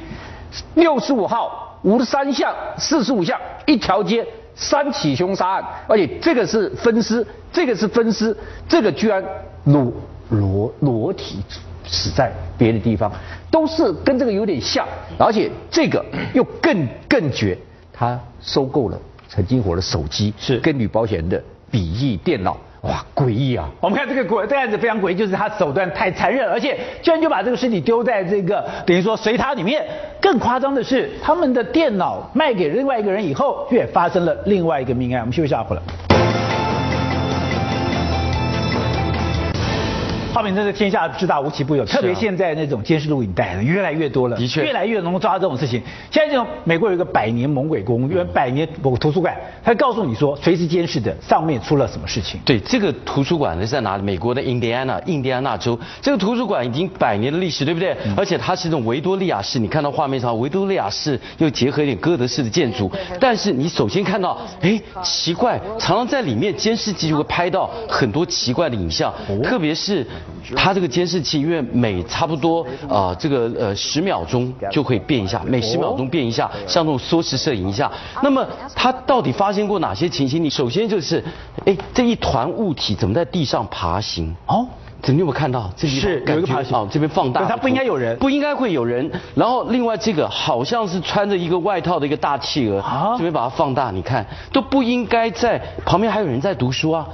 [0.74, 8.36] 六十五号、五十三巷、四十五巷一条街三起凶杀案，而且这个是分尸，这个是分尸，
[8.68, 9.22] 这个居然
[9.64, 9.92] 裸
[10.30, 11.42] 裸裸体
[11.86, 13.10] 死在别的地方，
[13.50, 14.86] 都是跟这个有点像，
[15.18, 17.56] 而且这个又更更绝，
[17.92, 18.98] 他收购了
[19.28, 20.58] 陈金火的手机，是。
[20.58, 23.68] 跟女保险人的笔记电脑，哇，诡异啊！
[23.80, 29.84] 我们看这个诡，这个案子非常诡异，就是他手段太残忍，而且居然就把这个尸体丢在这个等于说水塔里面。
[30.20, 35.20] 更夸张的是，他们的电脑卖给另外一个人以后，却发生了另外一个命案。
[35.20, 36.29] 我们休息一下，回来。
[40.32, 45.82] 画面真是天下之大无奇不有，特别现在那种监视录影带越来越多了，的确越来越能够抓到这种事情。
[46.10, 52.40] 现在这种美国有一个百年猛鬼公园、百年某图书馆，它告诉你说随时监视的上面出了什么事情。
[52.44, 54.02] 对，这个图书馆呢是在哪里？
[54.02, 55.78] 美国的印第安纳，印第安纳州。
[56.00, 57.96] 这个图书馆已经百年的历史，对不对？
[58.16, 62.90] 而且它是一种维多利亚式，你看到画面上维多利亚式又结合一点哥德式的建筑。
[63.18, 69.12] 但是你首先看到，哎，奇怪，常常在里面监视机就会拍到很多奇怪的影像，
[69.42, 70.06] 特别是
[70.56, 77.90] 它这个监视器，因为每差不多啊、呃这个呃十秒钟就会变一下，每十秒钟变一下，像这种缩时摄影一下。
[78.22, 80.42] 那么它到底发生过哪些情形？
[80.42, 81.22] 你首先就是，
[81.66, 84.34] 哎，这一团物体怎么在地上爬行？
[84.46, 84.66] 哦，
[85.02, 85.70] 这你有没有看到？
[85.76, 89.10] 这地方是有一个爬行哦，这边放大它不应该有人不应该会有人。
[89.34, 97.06] 然后另外这个好像是穿着一个外套的一个大企鹅，啊这边把它放大，你看都不应该在旁边还有人在读书啊，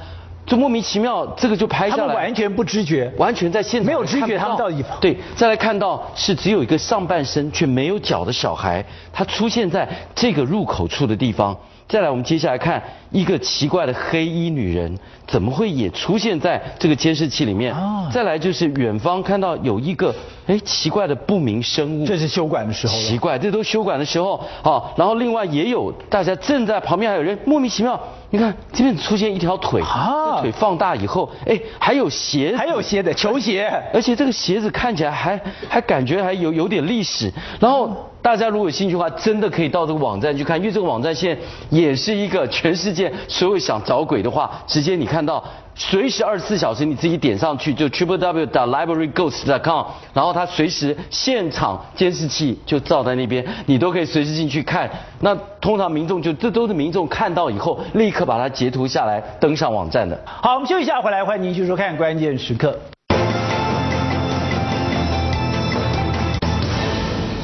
[0.46, 3.12] 就莫名其妙这个就拍下来，们完全不知觉。
[3.18, 11.56] 完全在现场没有知觉他们到底对，再来看到是只有一个上半身却没有脚的小孩，他出现在这个入口处的地方。
[11.88, 17.74] 再来，我们接下来看一个奇怪的黑衣女人，怎么会也出现在这个监视器里面？
[17.74, 18.08] 啊。
[18.12, 20.14] 再来就是远方看到有一个
[20.46, 28.00] 哎奇怪的不明生物，这是修管的时候奇怪，这都修管的时候，好，然后另外也有大家正在旁边还有人莫名其妙，
[28.30, 30.36] 你看这边出现一条腿，啊。
[30.36, 37.32] 这腿放大以后，哎，还有鞋子，还有鞋的球鞋，而且这个鞋子看起来还还感觉还有有点历史。
[37.58, 37.90] 然后
[38.22, 45.42] 大家如果有兴趣的话，真的可以到这个网站去看，因为这个网站现在也是一个全世界所有想找鬼的话，直接你看看到。
[45.74, 54.90] 随时二十四小时，你自己点上去就 triple w library ghost com，然后它随时现场监视器就照在那边，你都可以随时进去看。
[55.20, 60.18] 那通常民众就这都是民众看到以后立刻把它截图下来登上网站的。
[60.24, 62.78] 好，我们休息一下，回来欢迎您继续收看《关键时刻》。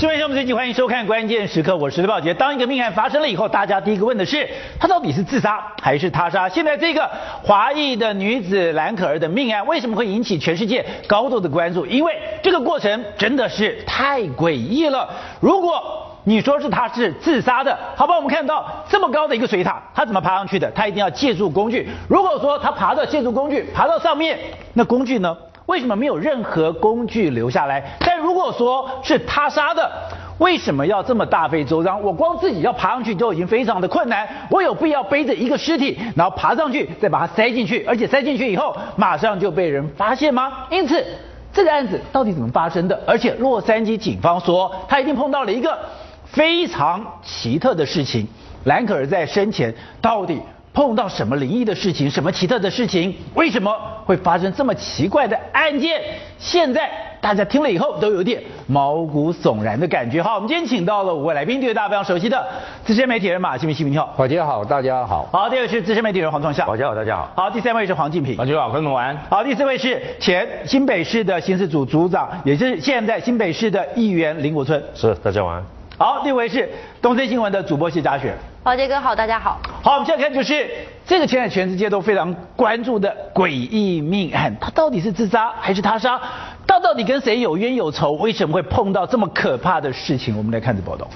[0.03, 2.35] 各位朋友们，最近欢迎收看《关键时刻》，我是刘宝杰。
[2.35, 4.49] 当一个命案发生了以后，大家第一个问的是，
[4.81, 6.49] 他到底是自杀还是他杀？
[6.49, 7.09] 现在这个
[7.45, 11.87] 华裔的女子兰可儿的命案，为什么会引起全世界高度的关注？
[11.87, 15.09] 因为这个过程真的是太诡异了。
[15.39, 15.81] 如果
[16.25, 18.17] 你说是他是自杀的，好吧？
[18.17, 20.69] 我们看到这么高的一个水塔，他怎么爬上去的？
[20.73, 21.89] 他一定要借助工具。
[22.09, 24.37] 如果说他爬到借助工具，爬到上面，
[24.75, 25.37] 那工具呢？
[25.67, 27.97] 为什么没有任何工具留下来？
[28.01, 29.91] 但如果说是他杀的，
[30.39, 32.03] 为什么要这么大费周章？
[32.03, 40.53] 我光自己要爬上去就已经非常的困难，我有必要背着一个尸体，然后爬上去，再把它塞进去，而且塞进去以后马上就被人发现吗？
[40.71, 41.05] 因此，
[41.53, 43.01] 这个案子到底怎么发生的？
[43.07, 45.79] 而且洛杉矶警方说，他一定碰到了一个
[46.25, 48.27] 非常奇特的事情。
[48.65, 50.41] 兰可儿在生前到底？
[50.75, 53.15] 碰到什么灵异的事情，什么奇特的事情？
[53.35, 56.01] 为什么会发生这么奇怪的案件？
[56.39, 60.23] 现在大家听了以后都有点毛骨悚然的感觉。
[60.23, 62.45] 好，我们今天请到了五位来宾，第一位大家非常熟悉的
[62.85, 65.29] 资深媒体人马新民，新民你好，大家好，大家好。
[65.31, 67.31] 好，第二位是资深媒体人黄创夏，大家好，大家好。
[67.37, 69.17] 好，第三位是黄敬平，大家好，朋友们晚安。
[69.29, 75.82] 好，第四位是前新北市的刑事组组长，也是现在新北市的议员林国春，是，大家晚安。
[75.99, 76.69] 好，第五位是
[77.01, 78.35] 东森新闻的主播谢嘉雪。
[78.63, 79.61] 宝杰哥好，大家好。
[79.83, 80.69] 好，我们现在看就是
[81.07, 86.21] 这个现在全世界都非常关注的诡异命案，他到底是自杀还是他杀？
[86.67, 88.13] 他到底跟谁有冤有仇？
[88.13, 90.37] 为什么会碰到这么可怕的事情？
[90.37, 91.09] 我们来看这报道。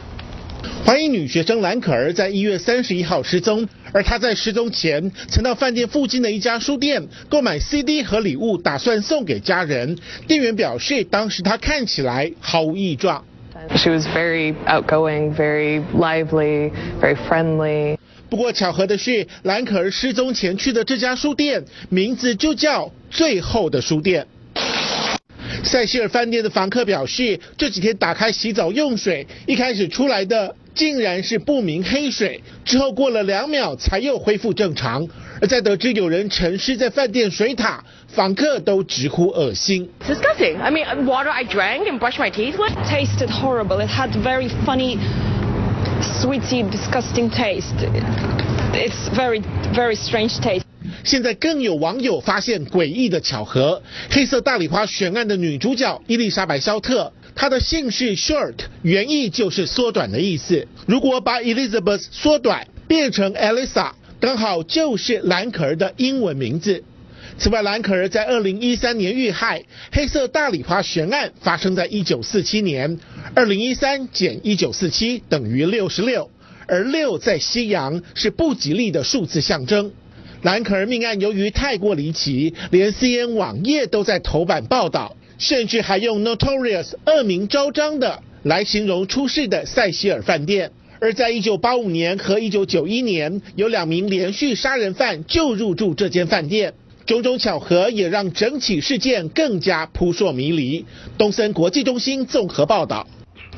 [0.84, 9.96] 怀疑女学生兰可儿在一月三十一号失踪，而她在失踪前曾到饭店附近的一家书店购买 CD 和礼物，打算送给家人。
[10.28, 13.24] 店员表示，当时她看起来毫无异状。
[13.76, 17.98] She was very outgoing, very lively, very friendly.
[18.28, 24.26] 不过巧合的是，兰可儿失踪前去的这家书店名字就叫“最后的书店”。
[25.64, 35.08] 塞西尔饭店的房客表示，这几天打开洗澡用水，一开始出来的竟然是不明黑水，之后过了两秒才又恢复正常。
[35.40, 39.88] 而在得知有人沉尸在饭店水塔，访客都直呼恶心。
[40.06, 40.58] Disgusting.
[40.58, 43.80] I mean, water I drank and brushed my teeth with tasted horrible.
[43.80, 44.98] It had very funny,
[46.22, 47.74] sweety, disgusting taste.
[48.72, 49.42] It's very,
[49.74, 50.62] very strange taste.
[51.04, 60.66] 现在更有网友发现诡异的巧合：黑色大礼花悬案的女主角伊丽莎白·肖特，她的姓氏 Short，原意就是缩短的意思。
[60.86, 63.90] 如果把 Elizabeth 缩短变成 Elisa。
[64.18, 66.82] 刚好就是兰可儿的英文名字。
[67.38, 72.98] 此外，兰可儿在二零一三年遇害，黑色大礼花悬案发生在一九四七年，
[73.34, 76.30] 二零一三减一九四七等于六十六，
[76.66, 79.92] 而六在西洋是不吉利的数字象征。
[80.42, 90.72] 兰可儿命案由于太过离奇，连 CN 网页都在头版报道，甚至还用 notorious 恶名昭彰的来形容出事的塞西尔饭店。
[91.06, 96.74] 而在一九八五年和一九九一年，有两名连续杀人犯就入住这间饭店，
[97.06, 100.84] 种种巧合也让整起事件更加扑朔迷离。
[101.16, 103.06] 东森国际中心综合报道。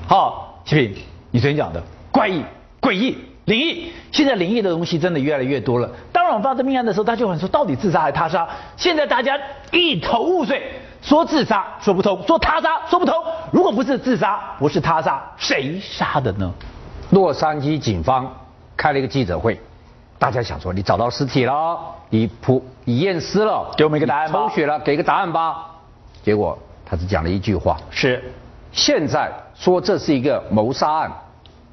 [0.07, 0.93] 好，齐平，
[1.31, 1.83] 你昨天讲的
[2.13, 2.43] 怪异、
[2.83, 5.91] 诡异、灵异，现在灵异的东西真的越来越多了。
[6.13, 8.47] 当然，发生命案的时候，大家就很说到底自杀还是他杀？
[8.77, 9.41] 现在大家
[9.73, 10.71] 一头雾水，
[11.01, 13.15] 说自杀说不通，说他杀说不通。
[13.51, 16.53] 如果不是自杀，不是他杀，谁杀的呢？
[17.11, 18.31] 洛杉矶警方
[18.77, 19.59] 开了一个记者会，
[20.19, 21.79] 大家想说你找到尸体了，
[22.11, 25.67] 你普你验尸了，给我们一个答案吧，抽血了，给个答案吧。
[26.23, 28.23] 结果他只讲了一句话，是
[28.73, 31.13] 现在说这是一个谋杀案，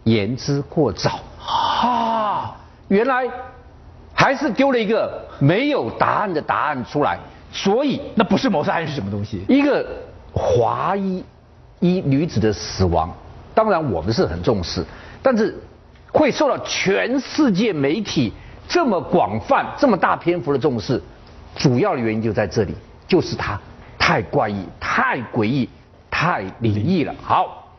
[0.03, 1.19] 言之过早。
[1.45, 2.55] 啊，
[2.87, 3.27] 原来
[4.13, 7.19] 还是丢了一个没有答案的答案出来，
[7.51, 9.43] 所以那不是谋杀案是什么东西？
[9.49, 9.85] 一个
[10.33, 11.23] 华裔
[11.79, 13.13] 一女子的死亡，
[13.53, 14.83] 当然我们是很重视。
[15.25, 15.57] 但是
[16.11, 18.31] 会受到全世界媒体
[18.67, 21.01] 这么广泛、这么大篇幅的重视，
[21.55, 22.75] 主要的原因就在这里，
[23.07, 23.59] 就是它
[23.97, 25.67] 太怪异、太诡异、
[26.11, 27.15] 太灵异了。
[27.23, 27.73] 好，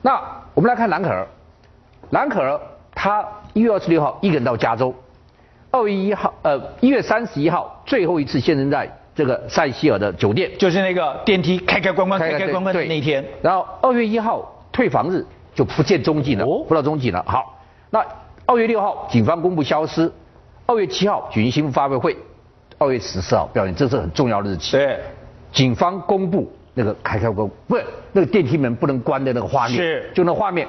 [0.00, 0.12] 那
[0.54, 1.26] 我们来看兰可儿。
[2.10, 2.60] 兰可儿
[2.94, 4.94] 她一月二十六号一个人到加州，
[5.72, 13.24] 二月一号呃一月三十一号最后一次现身在这个塞西尔的酒店，就是那个电梯开开关关、开开关关的那一天。
[13.42, 15.26] 然后二月一号退房日。
[15.54, 17.24] 就不见踪迹了，不知道踪迹了。
[17.26, 17.58] 好，
[17.90, 18.04] 那
[18.46, 20.10] 二月六号警方公布消失，
[20.66, 22.16] 二月七号举行新闻发布会，
[22.78, 24.72] 二月十四号表演，这是很重要的日期。
[24.72, 24.98] 对，
[25.52, 30.66] 警方公布那个开开关不是那个电梯门不能关的那个画面，是就那画面。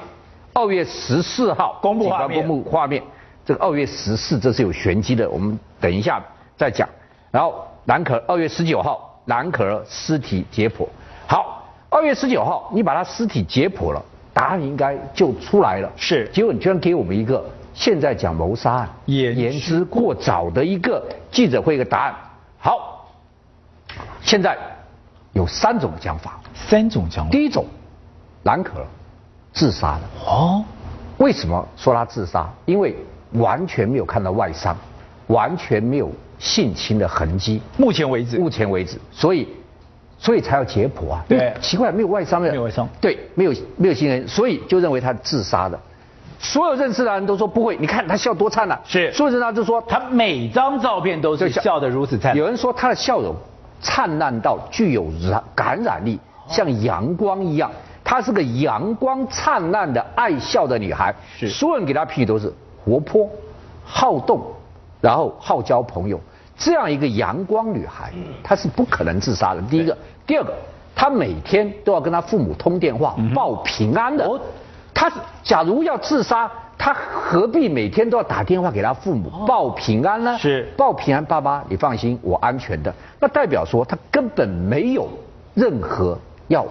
[0.54, 3.02] 二月十四号公布画面，公布画面。
[3.46, 6.24] 这个二月十四这是有玄机的，我们等一下
[6.56, 6.88] 再讲。
[7.32, 10.88] 然后蓝可二月十九号蓝可尸体解剖，
[11.26, 14.02] 好，二月十九号你把他尸体解剖了。
[14.34, 15.92] 答案应该就出来了。
[15.96, 22.16] 是，结果你居然给我们一个现在讲谋杀案言言之过早的一个记者会一个答案。
[22.58, 23.08] 好，
[24.22, 24.58] 现在
[25.34, 26.40] 有三种讲法。
[26.56, 27.32] 三种讲法。
[27.32, 27.66] 第一种，
[28.44, 28.86] 兰可儿
[29.54, 30.32] 自杀的。
[30.32, 30.64] 哦。
[31.18, 32.50] 为什么说他自杀？
[32.66, 32.96] 因为
[33.34, 34.76] 完全没有看到外伤，
[35.28, 37.62] 完全没有性侵的痕迹。
[37.78, 38.38] 目前为止。
[38.38, 39.48] 目前为止，所以
[40.24, 41.24] 所以才要解剖啊。
[41.28, 41.54] 对。
[41.62, 42.88] 奇怪，没有外伤的，没有外伤。
[43.02, 45.78] 对，没有没有新人，所以就认为他自杀的。
[46.40, 48.80] 所有认识的人都说不会，你看他笑多灿烂。
[48.86, 49.12] 是。
[49.12, 52.38] 所有人就说他每张照片都是笑得如此灿烂。
[52.38, 53.36] 有人说他的笑容
[53.82, 56.18] 灿烂到具有染感染力，
[56.48, 57.70] 像阳光一样。
[58.06, 62.54] 她是个阳光灿烂的爱笑的女孩，是所有人给她批都是
[62.84, 63.28] 活泼、
[63.86, 64.42] 好动，
[65.00, 66.20] 然后好交朋友，
[66.58, 68.12] 这样一个阳光女孩，
[68.44, 69.62] 她是不可能自杀的。
[69.62, 70.54] 第一个，第二个，
[70.96, 74.30] 他每天都要跟他父母通电话报平安的。
[74.94, 75.12] 他
[75.44, 80.38] 假如要自杀，他何必每天都要打电话给他父母报平安呢？
[80.38, 82.94] 是报平安，爸爸你放心，我安全的。
[83.20, 85.08] 那代表说他根本没有
[85.54, 86.18] 任何
[86.48, 86.66] 要。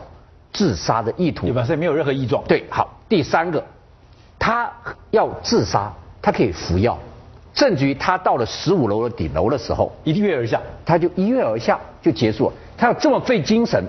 [0.55, 1.65] 自杀的意图，对吧？
[1.65, 2.45] 所以没有任何异状。
[2.45, 3.65] 对，好，第三个，
[4.39, 4.71] 他
[5.11, 5.91] 要自杀，
[6.21, 6.99] 他可以服药，
[7.55, 12.53] 甚至于他到了十五楼的顶楼的时候，一跃而下，他就一跃而下就结束了。
[12.83, 13.81] 他要这么费精神，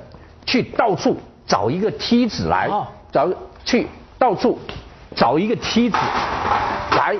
[0.45, 1.17] 去到处
[1.47, 2.69] 找一个梯子来，
[3.11, 3.27] 找
[3.65, 3.87] 去
[4.19, 4.59] 到处
[5.15, 5.97] 找一个梯子
[6.95, 7.15] 来。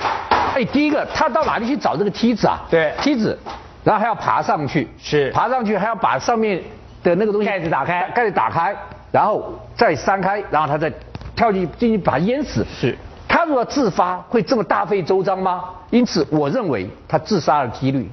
[0.53, 2.61] 哎，第一个，他到哪里去找这个梯子啊？
[2.69, 3.35] 对，梯子，
[3.83, 6.61] 然后还要爬上去，是爬上去还要把上面
[7.01, 8.75] 的那个东西盖子打开，盖子打开。
[9.11, 10.93] 然后再扇开，然后他再
[11.35, 12.63] 跳进进去把他淹死。
[12.79, 12.95] 是，
[13.27, 15.63] 他如果自发会这么大费周章吗？
[15.89, 18.07] 因此，我认为他自杀的几率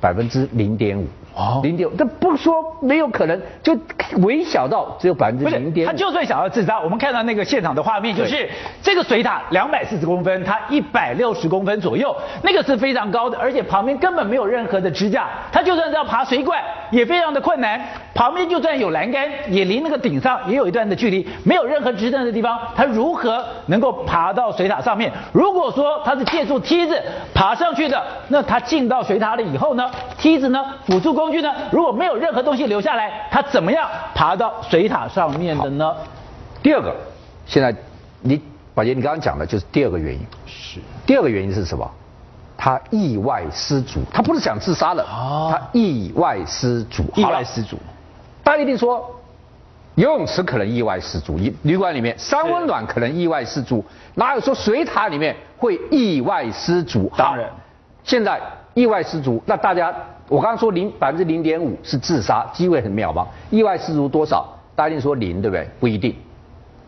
[0.00, 1.06] 百分之零点五。
[1.36, 3.76] 哦，零点，这不说没有可能，就
[4.22, 5.84] 微小到只有百分之零点。
[5.84, 8.48] 他就算想要自杀，我们看到那个现场的画面，就是
[8.80, 16.62] 这个水塔两百四十公分，它一百六十公分左右，那个是非常高的，而且旁边根本没有任何的支架，他就算是要爬水管
[16.92, 17.80] 也非常的困难。
[18.14, 25.10] 旁边就算有栏杆，也离那个顶上也有一段的距离，没有任何支撑的地方，他如何能够爬到水塔上面？
[25.32, 26.96] 如果说他是借助梯子
[27.34, 29.90] 爬上去的，那他进到水塔了以后呢？
[30.16, 30.64] 梯子呢？
[30.86, 31.23] 辅助工。
[31.24, 31.50] 工具呢？
[31.72, 35.94] 如果没有任何东西留下来，他怎么样爬到水塔上面的呢？
[36.62, 36.94] 第二个，
[37.46, 37.74] 现在
[38.20, 38.38] 你
[38.74, 40.20] 宝杰，你刚刚讲的就是第二个原因。
[40.46, 40.80] 是。
[41.06, 41.90] 第二个原因是什么？
[42.58, 47.04] 他意外失足，他不是想自杀的，他意外失足。
[47.14, 47.78] 意外失足。
[48.42, 49.18] 大家一定说，
[49.94, 53.82] 游泳池可能意外失足，旅馆里面三温暖可能意外失足，
[54.14, 57.10] 哪有说水塔里面会意外失足？
[57.16, 57.48] 当然。
[58.02, 58.38] 现在
[58.74, 59.94] 意外失足，那大家。
[60.28, 63.26] 我刚刚说零百分之零点五是自杀，机会很渺茫。
[63.50, 64.48] 意外失足多少？
[64.74, 65.68] 大家一定说零，对不对？
[65.78, 66.14] 不一定。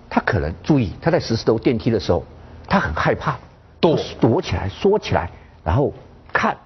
[0.09, 2.25] 他可能注意，他在十四楼电梯的时候，
[2.67, 3.37] 他很害怕，
[3.79, 5.31] 躲躲起来，缩起来，
[5.63, 5.93] 然后
[6.33, 6.57] 看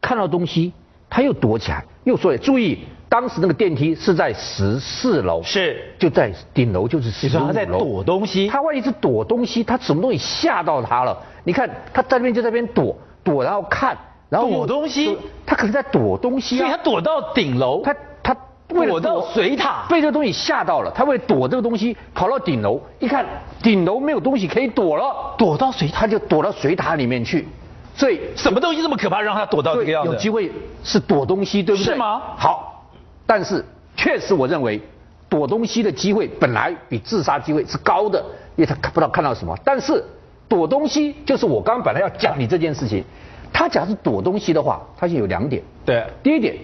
[0.00, 0.72] 看到东西，
[1.08, 2.36] 他又躲起来，又缩。
[2.36, 7.46] 注意，当时那个电梯是在十四楼，是就在顶楼，就是十五楼。
[7.48, 11.18] 他在躲东西，他万一是躲东西，他什么东西吓到他了？
[11.42, 13.98] 你看他在那边就在那边躲躲，然后看。
[14.30, 18.34] 然后躲东西，他可能在躲东西啊，所以他躲到顶楼，他他
[18.68, 23.26] 躲到水塔，被这个东西吓到了，他为了躲这个东西，跑到顶楼，一看
[23.60, 27.48] 顶楼没有东西可以躲了，躲到水塔就躲到水塔里面去，
[27.96, 30.12] 所以什么东西这么可怕，让他躲到这个样子？
[30.12, 30.52] 有机会
[30.84, 31.94] 是躲东西，对不对？
[31.94, 32.22] 是吗？
[32.36, 32.86] 好，
[33.26, 33.64] 但是
[33.96, 34.80] 确实我认为
[35.28, 38.24] 躲东西的机会本来比自杀机会是高的，
[38.54, 40.04] 因为他看不到看到什么，但是
[40.48, 43.04] 躲东西就是我刚刚本来要讲你这件事情。
[43.52, 45.62] 他假是躲东西的话，他现在有两点。
[45.84, 46.56] 对，第一点，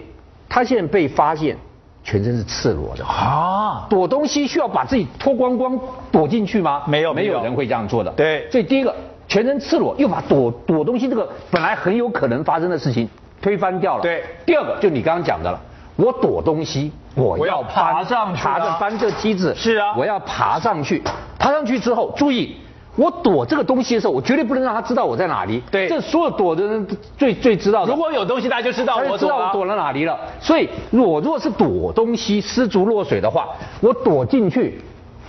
[0.47, 1.57] 他现在被发现
[2.03, 3.85] 全身是赤裸的啊。
[3.89, 5.79] 躲东西需要把自己脱光光
[6.11, 6.83] 躲进去吗？
[6.87, 8.11] 没有，没有人会这样做的。
[8.11, 8.95] 对，所以第一个，
[9.27, 13.09] 全身赤裸又把躲躲东西这个本来很有可能发生的事情
[13.41, 14.01] 推翻掉了。
[14.01, 15.59] 对，第二个就你刚刚讲的了，
[15.95, 19.53] 我躲东西，我要爬上去，爬着翻这梯子。
[19.55, 21.03] 是啊，我要爬上去，
[21.37, 22.57] 爬上去之后注意。
[22.97, 25.61] 我躲这个东西的时候，我绝对不能让他知道我在哪里。
[25.69, 27.91] 对，这所有躲的人最最知道的。
[27.93, 30.19] 如果有东西，大家就知道我知道我躲了哪里了。
[30.41, 33.49] 所以，我如果是躲东西失足落水的话，
[33.81, 34.81] 我躲进去，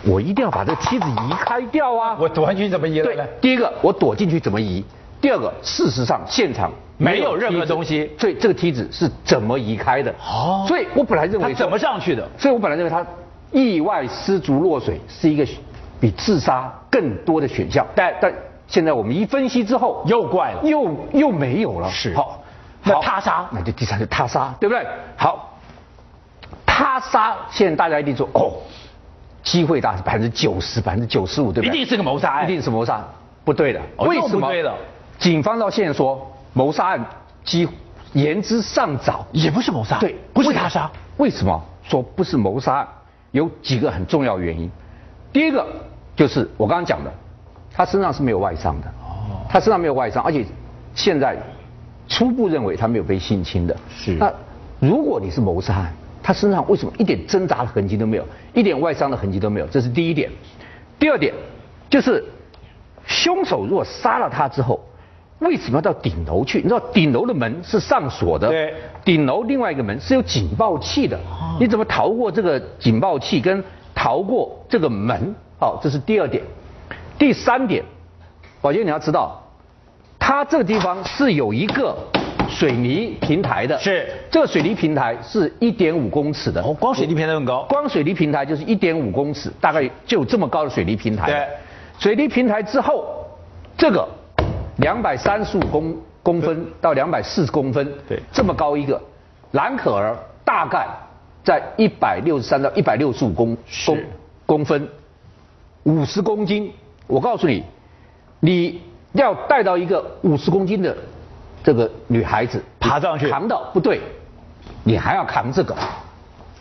[0.07, 2.16] 我一定要把这个梯子移开掉啊。
[2.19, 3.03] 我躲进去怎么移？
[3.03, 4.83] 对，第一个我躲进去怎么移？
[5.21, 10.11] 第二个，事实上现场没有任何东西，所以这个梯子是怎么移开的？
[10.27, 12.27] 哦，所以我本来认为他怎么上去的？
[12.39, 13.07] 所以我本来认为他
[13.53, 15.47] 意外失足落水是一个。
[16.01, 18.32] 比自杀更多的选项，但但
[18.66, 21.90] 现在我们一分析之后又怪了，又又没有了。
[21.90, 22.42] 是好，
[22.84, 24.86] 那他杀，那就第三是他杀，对不对？
[25.16, 25.59] 好，
[26.66, 28.53] 他杀，现在大家一定说哦，
[29.42, 31.74] 机会大是百分之九十、百分之九十五，对不对？
[31.74, 33.03] 一定是个谋杀案，一定是谋杀，
[33.44, 33.80] 不对的。
[33.96, 34.40] 哦为什么？
[34.40, 34.74] 不对了
[35.18, 37.05] 警方到现在说谋杀案
[37.42, 37.68] 几
[38.12, 42.88] 言之尚早，也不是谋杀，对，不是他杀，为什么说不是谋杀案？
[43.32, 44.70] 有几个很重要原因。
[45.32, 45.66] 第一个
[46.19, 47.12] 就是我刚刚讲的，
[47.73, 50.45] 他身上是没有外伤的，哦，他身上没有外伤，而且
[50.93, 51.37] 现在
[52.09, 53.77] 初步认为他没有被性侵的。
[53.89, 54.29] 是那
[54.81, 59.66] 如果你是谋杀案，他身上为什么一点挣扎的痕迹都没有，一点外伤的痕迹都没有？
[59.69, 60.29] 这是第一点。
[60.99, 61.33] 第二点
[61.89, 62.25] 就是
[63.07, 64.85] 凶手如果杀了他之后，
[65.39, 66.59] 为什么要到顶楼去？
[66.59, 71.16] 你知道顶楼的门是上锁的，对，顶楼另外一个门是有警报器的，
[71.61, 73.62] 你怎么逃过这个警报器跟
[73.95, 75.33] 逃过这个门？
[75.59, 76.42] 好，这是第二点。
[77.18, 77.84] 第三点，
[78.61, 79.42] 宝杰你要知道，
[80.18, 81.96] 它这个地方是有一个
[82.48, 91.26] 水泥平台的，是这个水泥平台是一点五公尺的，哦，光水泥平台很高，光水泥平台就是一点五公尺，大概就有这么高的水泥平台。
[91.26, 91.48] 对，
[91.98, 93.26] 水泥平台之后，
[93.76, 94.06] 这个
[94.76, 99.00] 两百三十五公公分到两百四十公分，对这么高一个
[99.50, 100.86] 蓝可儿大概
[101.42, 103.98] 在一百六十三到一百六十五公公
[104.46, 104.88] 公分，
[105.85, 106.72] 五十公斤。
[107.07, 107.64] 我告诉你，
[108.41, 110.97] 你要带到一个五十公斤的
[111.64, 113.31] 这个女孩子爬上去。
[113.31, 114.01] 扛到不对，
[114.85, 115.74] 你还要扛这个，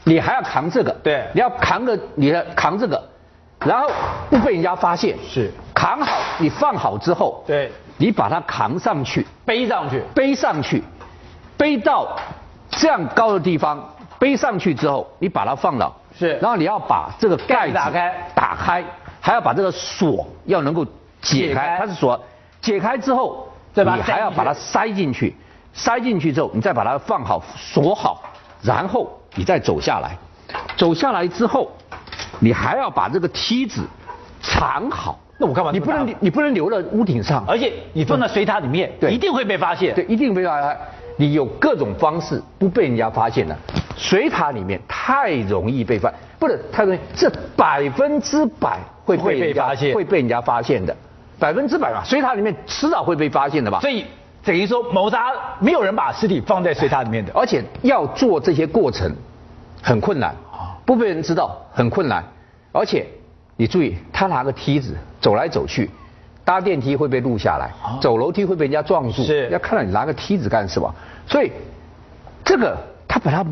[0.05, 1.27] 你还要扛这个，对。
[1.33, 3.03] 你要扛个你要扛这个，
[3.59, 3.89] 然后
[4.29, 5.51] 不被人家发现，是。
[5.73, 10.81] 扛好，你放好之后，对，你把它扛上去，背上去，背上去，
[11.57, 12.17] 背到
[12.71, 16.37] 这样高的地方，背上去之后，你把它放了，是。
[16.37, 18.83] 然后你要把这个盖子盖子打开，打开，
[19.27, 20.85] 还要把这个锁要能够
[21.21, 21.61] 解解开。
[21.61, 22.17] 开，它是锁，
[22.61, 23.97] 解开之后，对吧？
[23.97, 25.35] 你还要把它塞进去，
[25.73, 28.23] 塞进去之后，你再把它放好锁好，
[28.61, 30.17] 然后你再走下来，
[30.77, 31.69] 走下来之后，
[32.39, 33.81] 你还要把这个梯子
[34.41, 35.19] 藏好。
[35.37, 39.11] 那我干嘛你不能你不能留在屋顶上，而且你放在水塔里面，对。
[39.11, 39.93] 一定会被发现。
[39.93, 40.77] 对，一定被发现。
[41.17, 43.53] 你有各种方式不被人家发现的，
[43.97, 46.09] 水塔里面太容易被发，
[46.39, 50.95] 不是太容易，是百分之百会会被被发现会被人家发现的，
[51.39, 52.03] 百分之百吧。
[52.03, 53.79] 水塔里面迟早会被发现的吧？
[53.79, 54.05] 所以
[54.43, 57.31] 等于说谋杀，没有人把尸体放在水塔里面的。
[57.33, 59.09] 而且要做这些过程
[59.81, 60.35] 很困难，
[60.85, 62.23] 不被人知道很困难，
[62.73, 63.05] 而且
[63.55, 65.89] 你注意，他拿个梯子走来走去，
[66.43, 70.93] 搭电梯会被录下来，走楼梯会被人家撞住，是要看到你拿个梯子干什么？
[71.25, 71.51] 所以
[72.43, 72.77] 这个
[73.07, 73.45] 他把他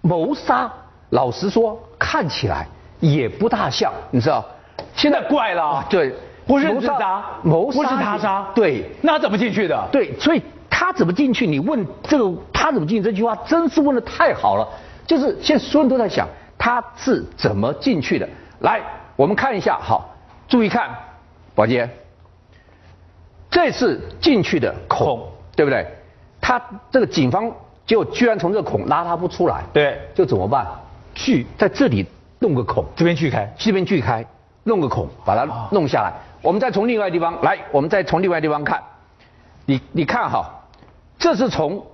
[0.00, 0.70] 谋杀，
[1.10, 2.66] 老实说看起来
[3.00, 4.44] 也不大像，你知道？
[4.94, 6.14] 现在怪了啊对，
[6.46, 9.88] 不是谋自杀谋杀不是他杀对，那怎么进去的？
[9.92, 11.46] 对，所以他怎么进去？
[11.46, 14.66] 你问这个他怎么进去这句话，真是问的太好了。
[15.06, 18.28] 就是现在所有人都在想他是怎么进去的。
[18.60, 18.80] 来，
[19.16, 20.14] 我们看一下，好，
[20.48, 20.90] 注意看，
[21.54, 21.88] 宝杰，
[23.50, 25.86] 这次进去的孔，孔对不对？
[26.40, 27.52] 他这个警方
[27.84, 30.66] 就居然从这个孔拉他不出来，对，就怎么办？
[31.14, 32.06] 锯在这里
[32.38, 34.24] 弄个孔，这边锯开，这边锯开，
[34.70, 36.12] 弄个孔，把它弄下来。
[36.40, 38.80] 我们再从另外地方来，我们再从另外地方看，
[39.66, 40.48] 你你看哈，
[41.18, 41.84] 这是从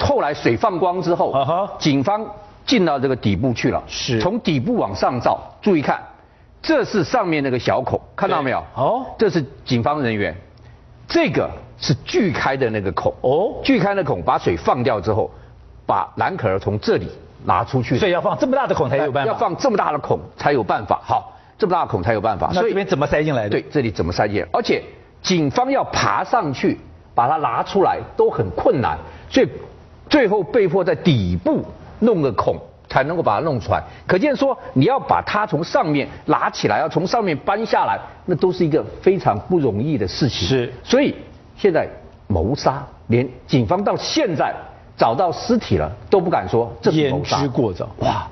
[0.00, 1.70] 后来水放光之后啊哈。
[1.78, 2.26] 警方
[2.66, 4.20] 进到这个底部去了，是。
[4.20, 6.02] 从底部往上照，注意看，
[6.60, 8.58] 这是上面那个小孔，看到没有？
[8.74, 10.34] 哦这是警方人员，
[11.06, 11.48] 这个
[11.78, 13.54] 是锯开的那个孔，哦。
[13.62, 15.30] 锯开的孔，把水放掉之后，
[15.86, 17.08] 把蓝可儿从这里
[17.44, 19.32] 拿出去，所以要放这么大的孔才有办法。
[19.32, 21.00] 要放这么大的孔才有办法。
[21.04, 22.50] 好，这么大的孔才有办法。
[22.54, 23.50] 那这边怎么塞进来的？
[23.50, 24.48] 对，这里怎么塞进来？
[24.52, 24.82] 而且
[25.20, 26.78] 警方要爬上去
[27.14, 28.96] 把它拿出来都很困难，
[29.28, 29.48] 所以
[30.08, 31.64] 最后被迫在底部
[31.98, 32.56] 弄个孔。
[32.90, 40.48] 才能够把它弄出来，可见说你要把它从上面拿起来，要从上面搬下来，那都是一个非常不容易的事情。
[40.48, 41.14] 是所以
[41.54, 41.86] 现在
[42.28, 44.54] 谋杀，连警方到现在
[44.96, 47.36] 找到尸体了都不敢说这是谋言杀。
[47.42, 47.86] 之过早。
[47.98, 48.26] 哇，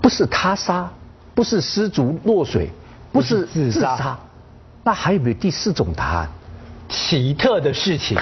[0.00, 0.88] 不是他杀，
[1.34, 2.70] 不是失足落水，
[3.12, 4.18] 不是自杀，
[4.84, 6.28] 那还有没有第四种答案？
[6.88, 8.16] 奇特的事情，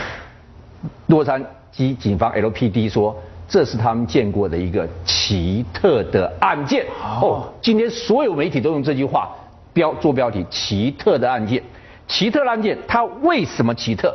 [1.09, 1.45] 洛杉
[1.75, 3.15] 矶警方 LPD 说，
[3.49, 6.87] 这是他们见过的一个奇特的案件。
[7.03, 9.35] 哦，今天所有媒体都用这句话
[9.73, 11.63] 标做标题：奇特的案件。
[12.09, 14.15] 奇特的案件，它为什么奇特？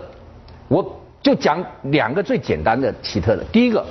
[0.68, 3.44] 我就讲两个最简单的奇特的。
[3.52, 3.86] 第一个，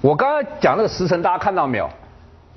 [0.00, 1.90] 我刚刚讲那个时辰，大家看到没有？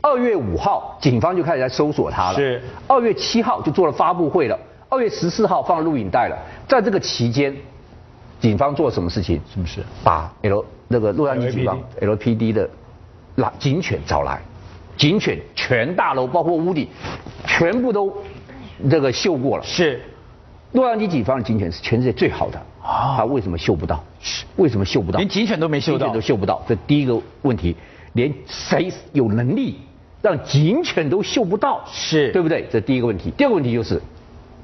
[0.07, 2.35] 二月五号，警方就开始在搜索他了。
[2.35, 2.61] 是。
[2.88, 4.57] 二月七号就做了发布会了。
[4.88, 6.38] 二月十四号放录影带了。
[6.65, 7.53] 在这个期间，
[8.39, 9.41] 警方做什么事情？
[9.53, 9.84] 是不是？
[10.05, 12.69] 把 L 那个洛杉矶警方 LPD 的
[13.35, 14.41] 拉警犬找来，
[14.95, 16.88] 警犬全大楼包括屋顶，
[17.45, 18.15] 全部都
[18.89, 19.63] 这个嗅过了。
[19.65, 20.01] 是，
[20.71, 24.01] 洛杉矶警方的警犬是全世界最好的，啊他为什么嗅不到？
[24.21, 25.19] 是为什么嗅不到？
[25.19, 27.75] 连警犬都没嗅到，警犬都嗅不到，这第一个问题，
[28.13, 29.77] 连谁有能力
[30.22, 31.81] 让警犬都嗅不到？
[31.91, 32.68] 是对不对？
[32.72, 33.31] 这第一个问题。
[33.31, 34.02] 第二个问题就是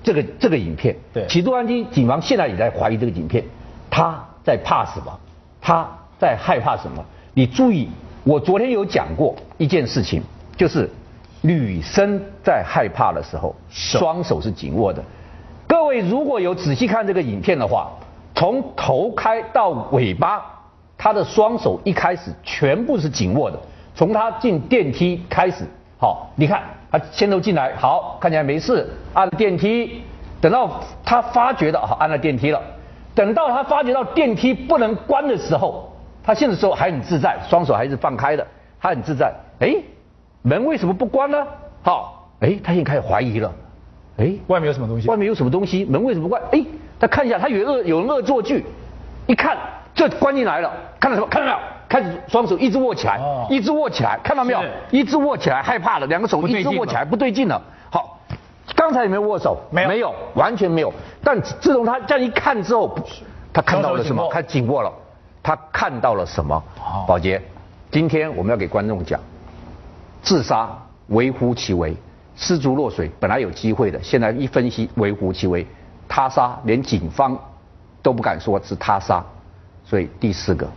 [0.03, 3.43] 这个这个影片，对其实洛杉矶警方现在也在怀疑这个影片，
[3.89, 5.19] 他在怕什么？
[5.61, 5.87] 他
[6.19, 7.03] 在害怕什么？
[7.33, 7.87] 你注意，
[8.23, 10.21] 我昨天有讲过一件事情，
[10.57, 10.89] 就是
[11.41, 15.03] 女生在害怕的时候，双手是紧握的。
[15.67, 17.91] 各位如果有仔细看这个影片的话，
[18.35, 20.43] 从头开到尾巴，
[20.97, 23.59] 她的双手一开始全部是紧握的，
[23.95, 25.65] 从他进电梯开始，
[25.99, 30.01] 好，你看他先头进来，好，看起来没事，按电梯，
[30.41, 32.61] 等到他发觉到好按了电梯了，
[33.13, 35.91] 等到他发觉到电梯不能关的时候，
[36.23, 38.45] 他现在时候还很自在，双手还是放开的，
[38.81, 39.75] 他很自在，哎，
[40.41, 41.45] 门为什么不关呢？
[41.83, 43.53] 好，哎，他现在开始怀疑了。
[44.17, 45.07] 哎，外面有什么东西？
[45.07, 45.85] 外面有什么东西？
[45.85, 46.41] 门为什么不关？
[46.51, 46.63] 哎，
[46.99, 48.63] 他看一下，他有恶有人恶作剧，
[49.25, 49.57] 一看
[49.95, 51.27] 这关进来了，看到什么？
[51.27, 51.59] 看到没有？
[51.93, 54.63] 开始双手一直握起来，哦一直握起来，看到没有？
[54.89, 57.61] 一直握起来，害怕了，两个手一直握起来，不对劲了。
[57.91, 58.17] 好，
[58.75, 59.59] 刚才有没有握手？
[59.69, 60.91] 没有没有，完全没有。
[61.23, 62.97] 但自从他这样一看之后，
[63.53, 64.27] 他看到了什么？
[64.33, 64.91] 他紧握了，
[65.43, 66.55] 他看到了什么？
[66.79, 67.39] 哦宝杰，
[67.91, 69.19] 今天我们要给观众讲，
[70.23, 70.67] 自杀
[71.09, 71.95] 微乎其微，
[72.35, 75.63] 失足落水本来有机会的，现在一分析微乎其微，
[76.07, 77.37] 他杀连警方
[78.01, 79.23] 都不敢说是他杀，
[79.85, 80.67] 所以第四个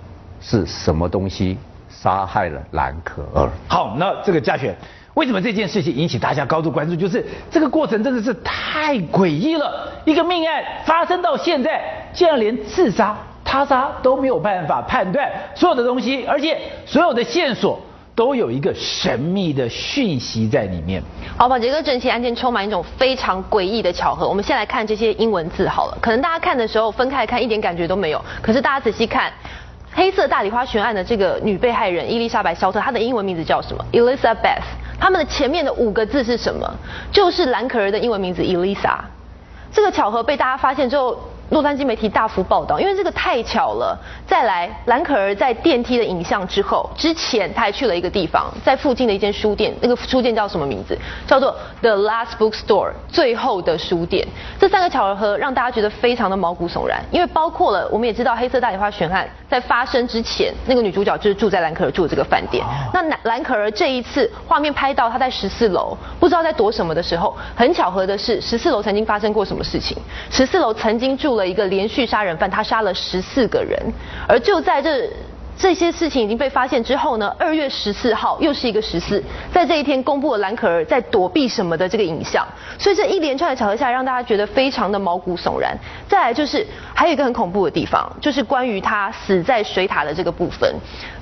[0.41, 1.57] 是什么东西
[1.89, 3.49] 杀害了兰可儿？
[3.69, 4.75] 好，那这个嘉璇，
[5.15, 6.95] 为什么这件事情引起大家高度关注？
[6.95, 9.91] 就是这个过程真的是太诡异了。
[10.05, 11.83] 一个命案发生到现在，
[12.13, 17.81] 竟然连自杀、他杀都没有办法判断所有的东西，而且所有的线索
[18.15, 21.03] 都有一个神秘的讯息在里面。
[21.37, 24.29] 好，宝杰哥，整起案件充满一种非常诡异的巧合。
[24.29, 29.33] 我们先来看这些英文字好了，可能大家看的时候分开看一点感觉都没有，可是大家仔细看。
[29.97, 34.63] 黑色大礼花悬案的这个女被害人伊丽莎白·肖特，她的英文名字叫什么？Elizabeth。
[35.01, 36.71] 他们的前面的五个字是什么？
[37.11, 38.99] 就是蓝可儿的英文名字 Elisa。
[39.73, 41.19] 这个巧合被大家发现之后，
[41.51, 43.97] 洛杉矶媒体大幅报道，因为这个太巧了。
[44.27, 50.99] 再来，兰可儿在电梯的影像之后，之前他还去了一个地方，在附近的一间书店，那个书店叫什么名字？
[51.27, 54.27] 叫做 The Last Bookstore，最后的书店。
[54.59, 62.65] 这三个巧合让大家觉得非常的毛骨悚然，因为包括了我们也知道黑色大礼花悬案在发生之前，那个女主角就是住在兰可儿住的这个饭店。
[62.93, 69.97] 那兰兰可儿这一次画面拍到她在十四楼，不知道在躲什么的时候，很巧合的是，十四楼曾经发生过什么事情？
[70.29, 73.81] 十四楼曾经住了一个连续杀人犯，他杀了十四个人，
[74.29, 75.09] 而就在这。
[75.59, 82.47] 这些事情已经被发现之后呢，二月十四号又是一个十四，在这一天公布了兰可儿在躲避什么的这个影像，
[82.79, 85.75] 所以这一连串的巧合下，让大家觉得非常的毛骨悚然。
[86.07, 90.75] 再来就是还有一个很恐怖的地方，就是关于他死在水塔的这个部分。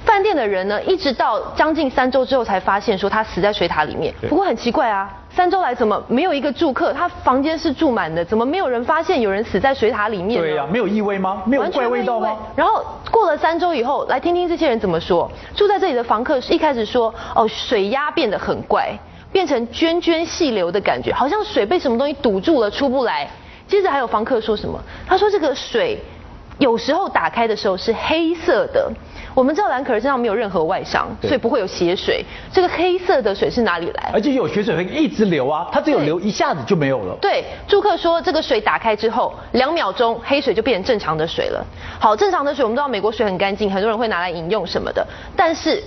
[0.05, 4.13] 饭店的人呢，一直到将近三周之后才发现说他死在水塔里面。
[4.29, 6.93] 不过很奇怪啊，三周来怎么没有一个住客？
[6.93, 10.41] 他房间是住满的，怎么没有人发现有人死在水塔里面？
[10.41, 11.43] 对呀、没有异味吗？
[11.45, 12.37] 没有怪味道吗？
[12.55, 15.29] 然后过了三周以后，来听听这些人怎么说。
[15.57, 18.97] 住在这里的房客是一开始说，哦，水压变得很怪，
[19.33, 23.29] 变成涓涓细流的感觉，好像水被什么东西堵住了，出不来。
[23.67, 24.79] 接着还有房客说什么？
[25.05, 25.99] 他说这个水
[26.59, 28.89] 有时候打开的时候是黑色的。
[29.35, 32.25] 我们知道兰可儿身上没有任何外伤，所以不会有血水。
[32.53, 34.11] 这个黑色的水是哪里来？
[34.13, 37.17] 而且有血水会一直流啊，它只有流一下子就没有了。
[37.21, 41.67] 对，住客说这个水打开之后，两秒钟黑水就变成正常的水了。
[41.99, 45.05] 好，正常的水我们知道美国水很干净，很多人会拿来饮用什么的。
[45.37, 45.83] 但是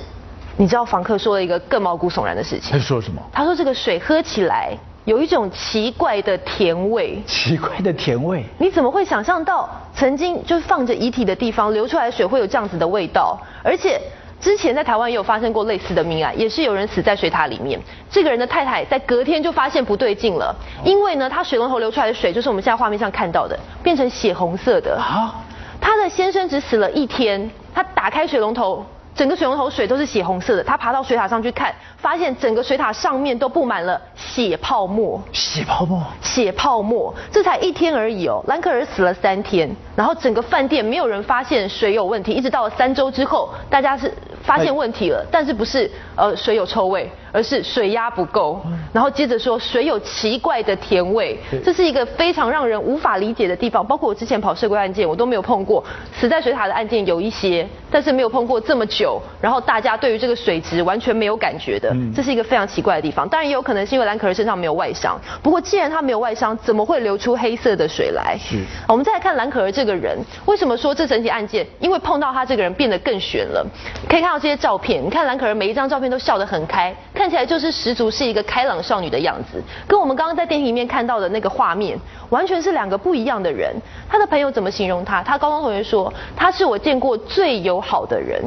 [0.57, 3.21] 你知道房客说了一个更毛骨悚然的事情他，说什么？
[3.31, 7.17] 他说这个水喝起来有一种奇怪的甜味。
[7.25, 8.43] 奇怪的甜味。
[8.57, 13.39] 你怎么会想象到曾经就是放着遗体的地方流出来的水会有这样子的味道？
[13.63, 13.97] 而且
[14.41, 17.79] 之前在台湾也有发生过类似的命案，也是有人死在水塔里面。
[18.11, 20.53] 这个人的太太在隔天就发现不对劲了，
[20.83, 24.97] 因为呢，他水龙头流出来的水就是我们现在画面上看到的，变成血红色的。
[24.97, 25.33] 啊，
[25.79, 28.85] 他的先生只死了一天，他打开水龙头，
[29.17, 30.63] 整个水龙头水都是血红色的。
[30.63, 35.19] 他爬到水塔上去看，发现整个水塔上面都布满了血泡沫。
[35.33, 36.03] 血泡沫。
[36.21, 38.43] 血泡沫，这才一天而已哦。
[38.47, 44.13] 兰克尔死了三天，然后整个饭店没有人发现水有问题，一直到了三周之后，大家是
[44.43, 48.61] 发现问题了，但是不是呃水有臭味，而是水压不够。
[48.93, 53.85] 然后接着说水有奇怪的甜味，这是一个非常让人无法理解的地方。
[53.85, 55.83] 包括我之前跑社规案件，我都没有碰过
[56.13, 59.06] 死在水塔的案件，有一些但是没有碰过这么久，
[59.41, 63.27] 然后大家对于这个水质完全没有感觉的，这是一个非常奇怪的地方。
[63.29, 68.37] 当然也有可能是因为蓝可儿身上没有外伤，不过既然他没有外伤，怎么会流出黑色的水来？
[68.37, 68.57] 是。
[68.87, 71.65] 我们再来看蓝可儿这个人，为什么说这整体案件？
[71.79, 73.65] 因为碰到他这个人变得更悬了。
[74.09, 81.97] 可以看到这些照片，你看蓝可儿每一张照片都笑得很开，看起来就是十足是一个开朗少女的样子，跟我们刚刚在电影里面看到的那个画面
[82.29, 83.75] 完全是两个不一样的人。
[84.09, 85.21] 他的朋友怎么形容他？
[85.21, 88.43] 他高中同学说他是我见过最友好的人。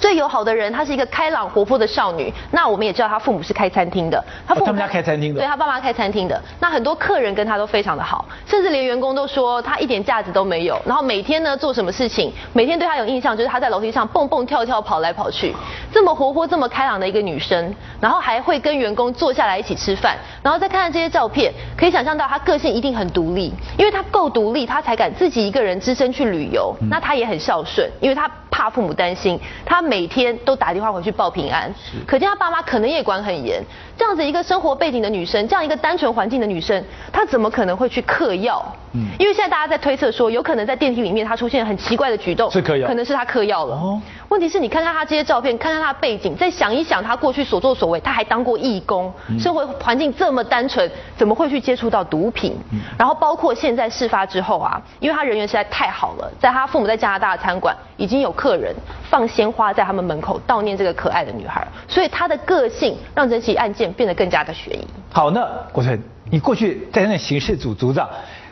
[0.00, 2.32] 最友好的人，她是一个开朗活泼的少女。
[2.50, 4.24] 那我们也知道，她父母是开餐厅的。
[4.46, 5.40] 她父母他们家开餐厅的。
[5.40, 6.42] 对，她爸妈开餐厅的。
[6.58, 10.80] 那很多客人跟她都非常的好，甚至连员工都说她一点架子都没有。
[10.86, 15.54] 然后每天呢做什么事情，每天对她有印象就是她在楼梯上蹦蹦跳跳跑来跑去，
[15.92, 20.16] 这么活泼、这么开朗的一个女生，然后还会跟员工坐下来一起吃饭。
[20.42, 26.74] 然后再看看这些照片，可以想象到她个性一定很独立，因为她够独立，她才敢自己一个人只身去旅游。
[26.88, 29.89] 那她也很孝顺，因为她怕父母担心，她。
[29.90, 31.74] 每天都打电话回去报平安，
[32.06, 33.60] 可见他爸妈可能也管很严。
[34.00, 36.82] 这样子一个生活背景的女生，这样一个单纯环境的女生，
[37.12, 38.64] 她怎么可能会去嗑药？
[38.92, 43.76] 嗯，因为现在大家在推测说，有可能在电梯里面她出现很奇怪的举动，是嗑药，可能是她嗑药了。
[43.76, 44.00] 哦，
[44.30, 52.56] 问题是你看看她这些照片，看看她背景，再想一想她过去所作所为，她还当过义工，生活环境这么单纯，怎么会去接触到毒品？
[52.72, 58.74] 嗯然后包括现在事发之后啊，因为她人缘实在太好了，在她父母在加拿大的餐馆已经有客人
[59.10, 64.86] 放鲜花在他们门口悼念这个可爱的女孩，所以她的个性让整起案件变得更加的悬疑。
[65.12, 65.98] 好，那国成，
[66.30, 68.08] 你过去在那刑事组组长，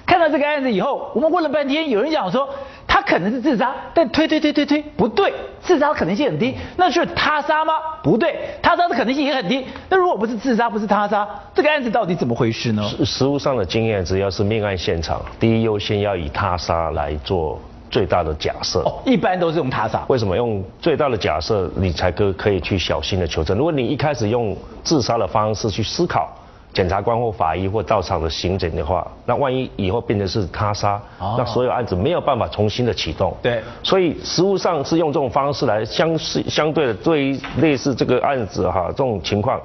[0.07, 2.49] 看到这个案子以后，我们问了半天，有人讲说
[2.87, 7.75] 他可能是自杀，但推推推推推不对，自杀的可能性很低，那是他杀吗？
[8.03, 9.67] 不对，他杀的可能性也很低。
[9.89, 12.83] 那如果不是自杀，不是他杀，这个案子到底怎么回事呢？
[13.05, 17.61] 实务上的经验，只要是命案现场，第一优先要以他杀来做。
[17.91, 20.05] 最大的假设，哦一般都是用他杀。
[20.09, 23.57] 为什么用最大的假设，你才可可以去小心的求证？
[23.57, 26.29] 如果你一开始用自杀的方式去思考，
[26.73, 33.35] 检察官或法医或到场的刑警的话，那万一以后变成是他杀，那所有案子没有办法重新的启动。
[33.43, 39.59] 对，所以实务上是用这种方式来相是相对的，对于类似这个案子哈这种情况，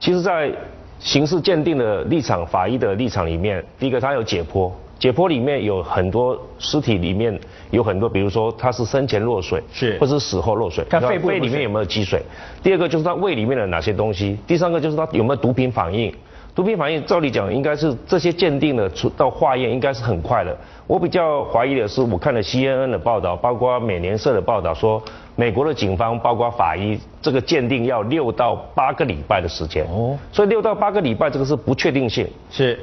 [0.00, 0.52] 其实在
[0.98, 4.70] 刑事鉴定的立场、法医的立场里面，第一个他有解剖。
[4.98, 7.38] 解剖里面有很多尸体，里面
[7.70, 12.20] 有很多，比如说他是生前落水，是，或者是死后落水，看肺部里面有没有积水。
[12.62, 14.36] 第二个就是他胃里面的哪些东西。
[14.44, 16.12] 第三个就是他有没有毒品反应。
[16.52, 20.56] 毒品反应照理讲应该是这些鉴定的出到化验应该是很快的。
[20.88, 25.00] 我比较怀疑的是，我看了 CNN 的报道，包括美联社的报道说，
[25.36, 29.84] 美国的警方包括法医这个鉴定要六到八个礼拜的时间。
[29.84, 32.26] 哦，所以六到八个礼拜这个是不确定性。
[32.50, 32.80] 是，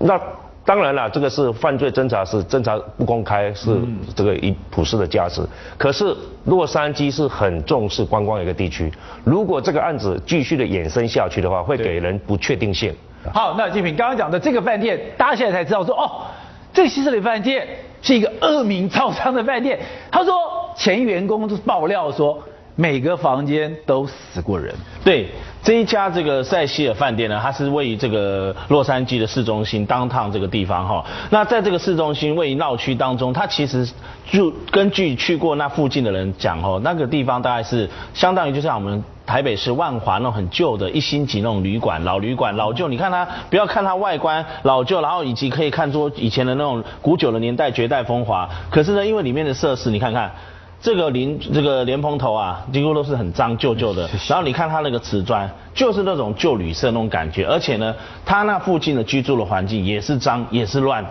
[0.00, 0.20] 那。
[0.64, 3.78] 当然了，这个是犯罪侦查，是侦查不公开，是
[4.16, 5.42] 这个一普世的价值。
[5.76, 6.16] 可是
[6.46, 8.90] 洛杉矶是很重视观光一个地区，
[9.24, 12.94] 如果这个案子继续的衍生下去的话，会给人不确定性。
[13.32, 16.22] 好，那金平刚刚讲的这个饭店，大家现在才知道说，哦，
[16.72, 17.68] 这个希斯里饭店
[18.00, 19.78] 是一个恶名昭彰的饭店。
[20.10, 20.34] 他说
[20.76, 22.42] 前员工就爆料说。
[22.76, 24.74] 每个房间都死过人。
[25.04, 25.28] 对，
[25.62, 31.04] 这一家这个塞西尔饭店呢，它是位于这个洛杉矶的市中心当趟这个地方哈。
[31.30, 33.88] 那在这个市中心位于闹区当中，它其实
[34.28, 42.88] 就根据去过那附近的人讲哦，那个地方大概是相当于就像我们台北市万华那种很旧的一星级那种旅馆，老旅馆老旧。
[42.88, 48.48] 你看它，不要看它外观老旧，然后以及可以看出以前的那种古久的年代绝代风华。
[48.68, 50.32] 可是呢，因为里面的设施，你看看。
[50.84, 54.06] 这个淋这个莲蓬头啊，几乎都是很脏旧旧的。
[54.28, 57.46] 然后你看它那个瓷砖，就是那种旧旅社那种感觉。
[57.46, 57.94] 而且呢，
[58.26, 61.02] 它那附近的居住的环境也是脏，也是乱。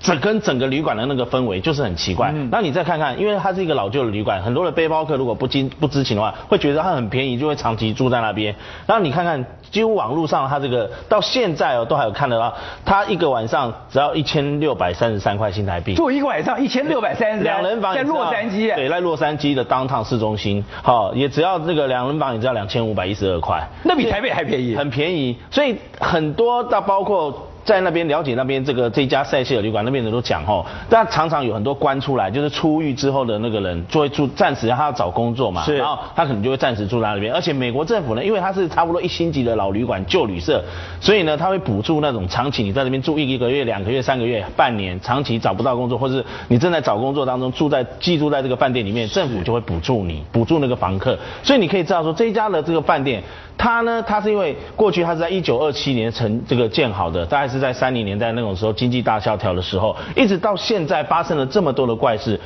[0.00, 2.32] 整跟整个旅馆的那个氛围就是很奇怪。
[2.50, 8.54] 那你再看看，因为它是一个老旧的旅馆，很多的背包客如果不知不知情的话，会觉得它很便宜，就会长期住在那边。
[8.86, 12.54] 然后你看看，几乎网络上它这个到现在哦，都还有看得到，
[12.84, 15.94] 它一个晚上只要一千六百三十三块新台币。
[15.94, 17.44] 住一个晚上一千六百三十三。
[17.44, 18.74] 两人房在洛杉矶。
[18.74, 23.66] 对，在洛杉矶的当趟市中心，好，也只要这个两人房也只要两千五百一十二块。
[23.82, 24.76] 那比台北还便宜。
[24.76, 27.48] 很便宜，所以很多到包括。
[27.66, 37.34] 在那边了解那边这个这家塞西尔旅馆那边人都讲哦，但常常有很多关出来，就是出狱之后的那个人就会住暂时他要找工作嘛，是，然后他可能就会暂时住在那边。
[37.34, 40.62] 而且美国政府呢，因为它是差不多一星级的老旅馆旧旅社，
[41.00, 51.18] 所以呢他会补助那种长期你在那边住一一个月、两个月、三个月、半年，长期找不到工作，或是你正在找工作当中住在寄住在这个饭店里面，政府就会补助你，补助那个房客。
[51.42, 53.20] 所以你可以知道说这一家的这个饭店。
[53.58, 62.38] 它呢，它是因为过去它是在一九二七年成这个建好的，大概是在三零年代那种时候经济大萧条的时候，一直到现在发生了这么多的怪事，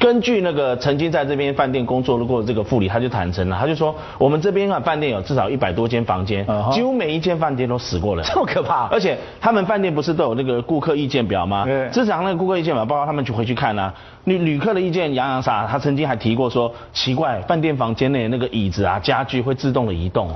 [0.00, 8.88] 根据那个曾经在这边饭店工作过的这个副理，他就坦诚了，他就说我们这边啊饭店有至少一百多间房间，几乎每一间饭店都死过人，这么可怕。
[8.88, 11.64] 而且他们饭店不是都有那个顾客意见表吗？
[11.64, 11.88] 对。
[11.90, 20.28] 至少那个顾客意见表，包括他们去回去看啊，旅旅客的意见洋洋洒，他曾经还提过说，奇怪，饭店房间内那个椅子啊家具会自动的移动。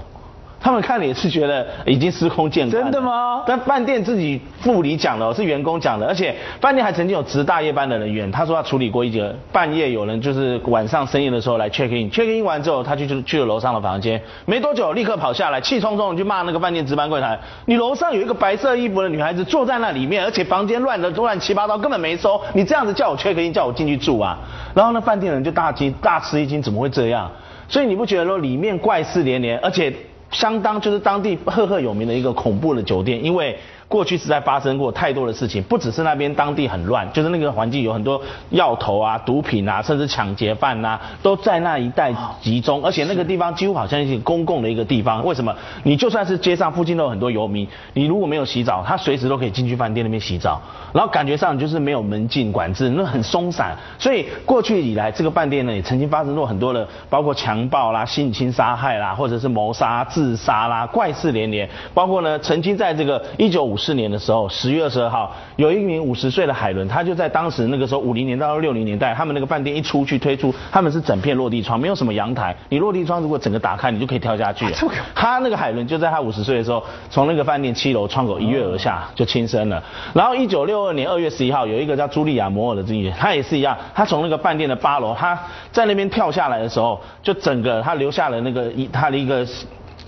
[0.60, 2.82] 他们看了也是觉得已经司空见惯。
[2.82, 3.44] 真的吗？
[3.47, 24.36] 但饭店自己副理讲的，是员工讲的，而且饭店还曾经有值大夜班的人员，他说他处理过一节半夜有人就是晚上深夜的时候来 check in，check in 完之后他就去去了楼上的房间，没多久立刻跑下来，气冲冲的就骂那个饭店值班柜台，你楼上有一个白色衣服的女孩子坐在那里面，而且房间乱的乱七八糟，根本没收，你这样子叫我 check in，叫我进去住啊？
[24.74, 27.30] 然后那饭店人就大惊大吃一惊，怎么会这样？
[27.68, 29.93] 所以你不觉得说里面怪事连连，而且。
[30.30, 33.59] 相当就是当地赫赫有名的一个恐怖的酒店，因为。
[33.89, 38.20] 过去实在发生过太多的事情，不只是那边当地很乱，就是那个环境有很多
[38.51, 42.85] 药头啊、毒品啊，甚至抢劫犯呐，都在那一带集中。
[42.85, 45.24] 而且那个地方几乎好像是公共的一个地方。
[45.24, 45.56] 为什么？
[45.85, 50.60] 你就算是街上附近都有很多游民，你如果没有洗澡，他随时都可以进去饭店那边洗澡。
[50.93, 53.74] 然后感觉上就是没有门禁管制，那很松散。
[53.98, 61.66] 所以过去以来，这个饭店呢也曾经发生过很多的，包括强暴啦、性侵杀害啦，或者是谋杀、自杀啦，怪事连连。
[61.94, 63.77] 包括呢，曾经在这个一九五。
[63.78, 74.66] 四年的时候，十月二十二号，有一名五十岁的海伦，他就在当时那个时候五零年到六零年代，他们那个饭店一出去推出，他们是整片落地窗，没有什么阳台，你落地窗如果整个打开，你就可以跳下去。
[75.14, 79.82] 他那个海伦就在他五十岁的时候，从那个饭店七楼窗口一跃而下，就轻生了。
[80.12, 85.38] 然后一九六二年二月十一号，有一个叫茱莉亚摩尔的经纪人，他也是一样，他从那个饭店的八楼，他
[85.70, 89.46] 在那边跳下来的时候，就整个他留下了那个一他的一个。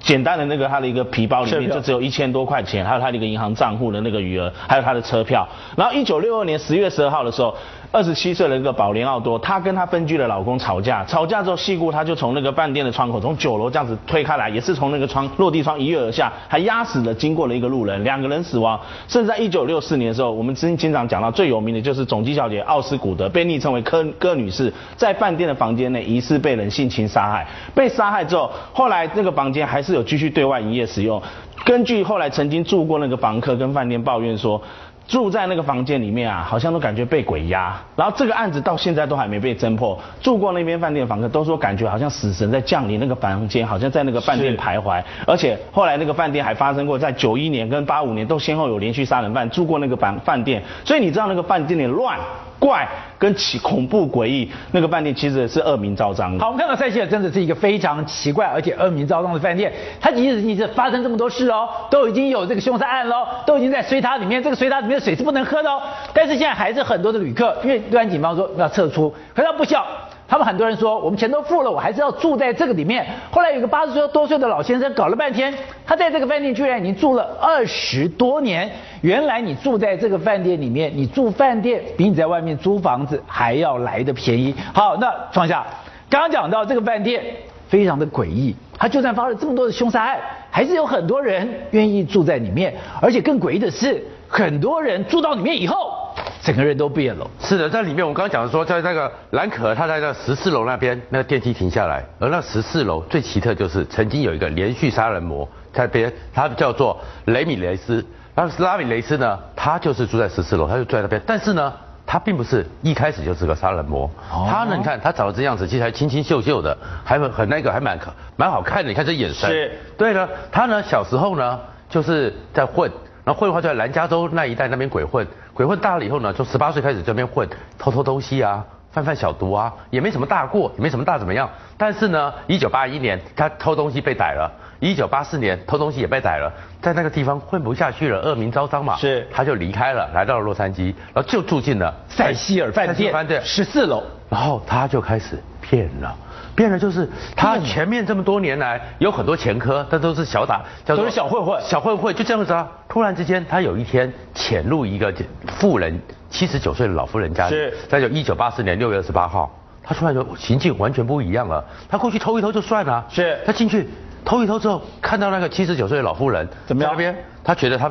[0.01, 5.49] 简单的那个他的一个皮包里面就只有一千多块钱，还有他的一个银行账户的那个余额，还有他的车票。
[5.77, 7.57] 然后一九六二年十月十二号的时候。
[7.93, 18.79] 二十七岁的一个宝莲奥多，她跟她分居的老公吵架，吵架之后，细故她就从那个饭店的窗口，从九楼这样子推开来，也是从那个窗落地窗一跃而下，还压死了经过了一个路人，两个人死亡。
[19.09, 27.45] 甚至在一九六四年的时候，我们经经常讲到最有名的就是总机小姐奥斯古德，被昵称为柯柯女士，在饭店的房间内疑似被人性侵杀害，
[27.75, 31.21] 被杀害之后，后来那个房间还是有继续对外营业使用。
[31.65, 34.63] 根据后来曾经住过那个房客跟饭店抱怨说。
[35.11, 37.77] 住在那个房间里面啊，好像都感觉被鬼压。
[37.97, 39.99] 然后这个案子到现在都还没被侦破。
[40.21, 45.03] 住过那边饭店的房客都说感觉好像死神在降临那个房间，好像在那个饭店徘徊。
[45.27, 50.63] 而且后来那个饭店还发生过，在九一年跟八五年都先后有连续杀人犯住过那个房饭店。
[50.85, 52.17] 所以你知道那个饭店里乱。
[52.61, 52.87] 怪
[53.19, 56.45] 跟奇恐怖诡异，那个饭店其实是恶名昭彰的。
[56.45, 59.73] 好，我们看到塞西尔真的是一个非常奇怪而且恶名昭彰的饭店。
[60.01, 65.81] 它即使你是发生这么多事哦，都已经有这个凶杀案喽，都已经在水塔里面，这个水塔里面的水是不能喝的哦。
[66.13, 69.87] 但是现在还是很多的旅客，因为对岸警方说要撤出，可是他不笑。
[70.31, 73.05] 他们很多人说，我们钱都付了，我还是要住在这个里面。
[73.33, 75.53] 后来有个八十多岁的老先生搞了半天，
[75.85, 78.71] 他在这个饭店居然已经住了二十多年。
[79.01, 84.55] 原来你住在这个饭店里面，你住饭店比你在外面租房子还要来的便宜。
[84.73, 85.67] 好，那创下
[86.09, 87.21] 刚刚讲到这个饭店
[87.67, 95.97] 非常的诡异，他就算发生这么多的凶杀案，还是有很多人愿意住在里面，而且更诡异的是，很多人住到里面以后。
[96.43, 97.27] 整个人都变了。
[97.41, 108.05] 是的，在里面我刚刚讲的说，在那个兰可，他在那十四楼那边，那个电梯停下来，而那十四楼最奇特就是曾经有一个连续杀人魔在别，他叫做雷米雷斯。
[108.35, 111.21] 那拉米雷斯呢，他就是住在十四楼，他就住在那边。
[111.27, 111.73] 但是呢，
[112.07, 114.11] 他并不是一开始就是个杀人魔。
[114.31, 118.89] 他呢，你看他长得这样子，其实还清清秀秀的，还很很那个，还蛮可蛮好看的。
[118.89, 119.51] 你看这眼神。
[119.51, 119.73] 是。
[119.99, 121.59] 对了，他呢小时候呢
[121.89, 122.91] 就是在混。
[123.25, 127.49] 然后混的话就在南加州那一带那边鬼混，鬼混大了以后呢，从十八岁开始这边混，
[127.79, 131.49] 偷偷东西啊，贩贩小毒啊，也没什么大过，也没什么大怎么样。
[131.77, 142.95] 但是呢，一九八一年他偷东西被逮了，一九八四年偷东西也被逮了，在那个地方混不下去了，恶名昭彰嘛，是，他就离开了，来到了洛杉矶，然后就住进了塞西尔饭
[143.27, 146.17] 店十四楼，然后他就开始骗了。
[146.55, 152.69] 变了就是他前面这么多年来有很多前科，但都是小打，都是小混混，小混混就这样子啊。
[152.89, 155.13] 突然之间，他有一天潜入一个
[155.47, 157.57] 富人七十九岁的老妇人家里，
[157.89, 159.51] 在就一九八四年六月二十八号，
[159.83, 161.65] 他突然就行径完全不一样了。
[161.89, 163.89] 他过去偷一偷就算了，是他进去
[164.25, 166.93] 偷一偷之后，看到那个七十九岁的老妇人怎么样？
[166.93, 167.91] 那边他觉得他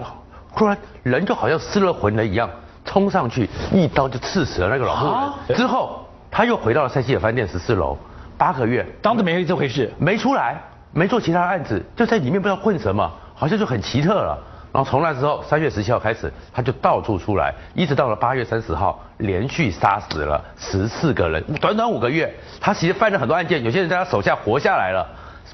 [0.56, 2.50] 突然人就好像失了魂了一样，
[2.84, 5.06] 冲上去一刀就刺死了那个老妇
[5.48, 5.58] 人。
[5.58, 7.98] 之后他又回到了塞西尔饭店十四楼。
[8.40, 10.56] 八个月，当着没这回事，没出来，
[10.94, 14.40] 没做其他案子，就在里面不知道混什么，好像就很奇特了。
[14.72, 25.06] 然后从那之后，三月十七号开始，他就到处出来，一直到了八月三十号，连续杀死了十四个人，短短五个月，他其实犯了很多案件，有些人在他手下活下来了。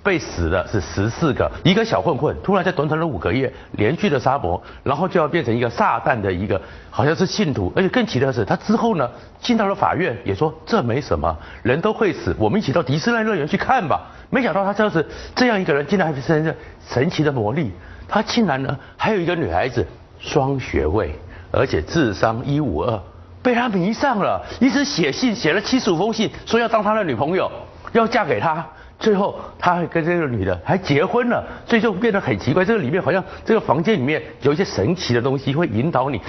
[0.03, 9.09] 被死的是十四个，一个小混混，突然在短短的五个月连续的杀伯，然后就要变成一个撒旦的一个，好像是信徒，而且更奇的是，他之后呢
[9.39, 14.11] 进到了法院，也说这没什么，人都会死，我们一起到迪士尼乐园去看吧。
[14.29, 16.55] 没想到他这样子这样一个人，竟然还生着
[16.87, 17.71] 神奇的魔力，
[18.07, 19.85] 他竟然呢还有一个女孩子
[20.19, 21.15] 双学位，
[21.51, 22.99] 而且智商 一五二，
[23.41, 27.51] 被他迷上了，一直写信写了七十五封信，说要当他的女朋友，
[27.93, 28.65] 要嫁给他。
[28.97, 32.63] 最后，他还跟这个女的还结婚了，所以就变得很奇怪。
[32.63, 36.19] 这个里面好像这个房间里面有一些神奇的东西会引导你。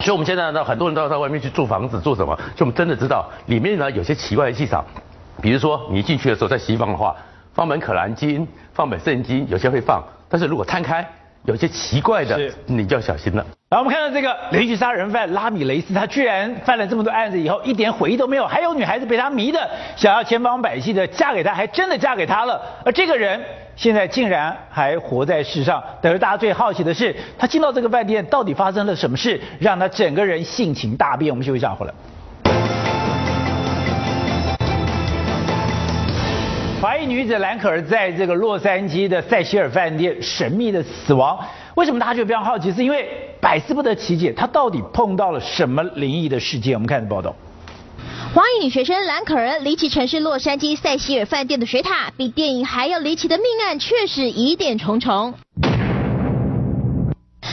[0.00, 2.36] 所以我们现在呢，很多人都要到外面去住房子，做什么？
[2.36, 4.84] 所以我们真的知道里面呢有些奇怪的气场。
[5.40, 7.16] 比如说你进去的时候，在西方的话，
[7.54, 11.08] 放本可兰经，放本圣经，有些会放，但是如果摊开。
[11.46, 13.46] 有些奇怪的，你就要小心了。
[13.68, 18.46] 然后，我们看到这个连续杀人犯拉米雷斯，他居然犯了这么多案子以后，一点悔意都没有。
[18.46, 22.60] 还有女孩子被他迷的，想要千方百计的嫁给他，还真的嫁给他了。
[22.84, 23.40] 而这个人
[23.74, 25.82] 现在竟然还活在世上。
[26.00, 31.30] 但是大家最好奇的是，他进到这个饭店到底发生了什么事，让他整个人性情大变？
[31.30, 31.92] 我们休息一下，回来。
[36.86, 41.36] 华裔女子兰可儿在这个洛杉矶的塞西尔饭店神秘的死亡，
[41.74, 42.70] 为什么大家就非常好奇？
[42.70, 43.08] 是因为
[43.40, 46.74] 百思不得其解，她到底碰到了什么灵异的事件？
[46.74, 47.34] 我们看报道。
[48.32, 55.34] 华裔女学生兰可儿离奇城市洛杉矶塞西尔饭店的水塔，比电影还要离奇的命案，确实疑点重重。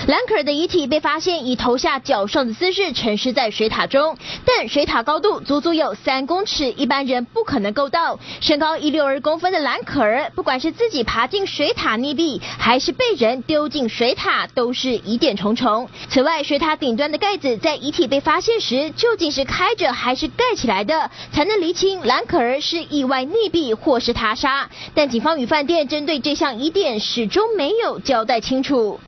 [0.05, 8.19] 兰可儿的遗体被发现以头下脚上的姿势沉尸在水塔中，但水塔高度足足有三公尺，一般人不可能够到。
[8.41, 15.88] 身高一六二公分的兰可儿，不管是自己爬进水塔溺毙，还是被人丢进水塔，都是疑点重重。
[16.09, 24.69] 此外，水塔顶端的盖子在遗体被发现时究竟是开着还是盖起来的，才能厘清兰可儿是意外溺毙或是他杀。
[24.93, 28.99] 但警方与饭店针对这项疑点始终没有交代清楚。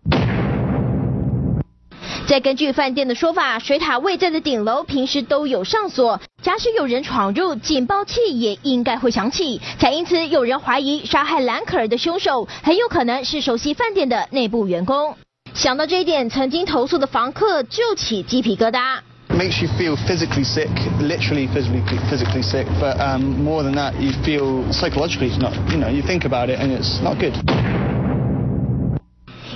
[2.27, 9.61] 再根据饭店的说法，水塔位在的顶楼平时都有上锁，假使有人闯入，警报器也应该会响起。
[9.77, 15.15] 才因此有人怀疑杀害兰可儿的凶手很有可能是熟悉饭店的内部员工。
[15.53, 18.99] 想到这一点，曾经投诉的房客就起鸡皮疙瘩。
[19.29, 20.69] Makes you feel physically sick,
[20.99, 25.53] literally physically physically sick, but um, more than that, you feel psychologically not.
[25.69, 27.33] You know, you think about it and it's not good.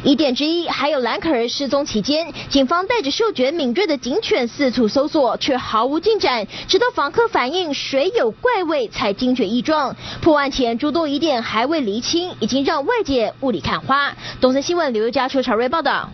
[0.03, 6.47] 疑点之一还有兰可儿失踪期间，警方带着嗅觉敏锐的警犬四处搜索，却毫无进展。
[6.67, 9.93] 直到访客反映水有怪味，才惊觉异状。
[10.21, 14.15] 破案前诸多疑点还未厘清，已经让外界雾里看花。
[14.39, 16.09] 东森新闻刘家邱朝瑞报道。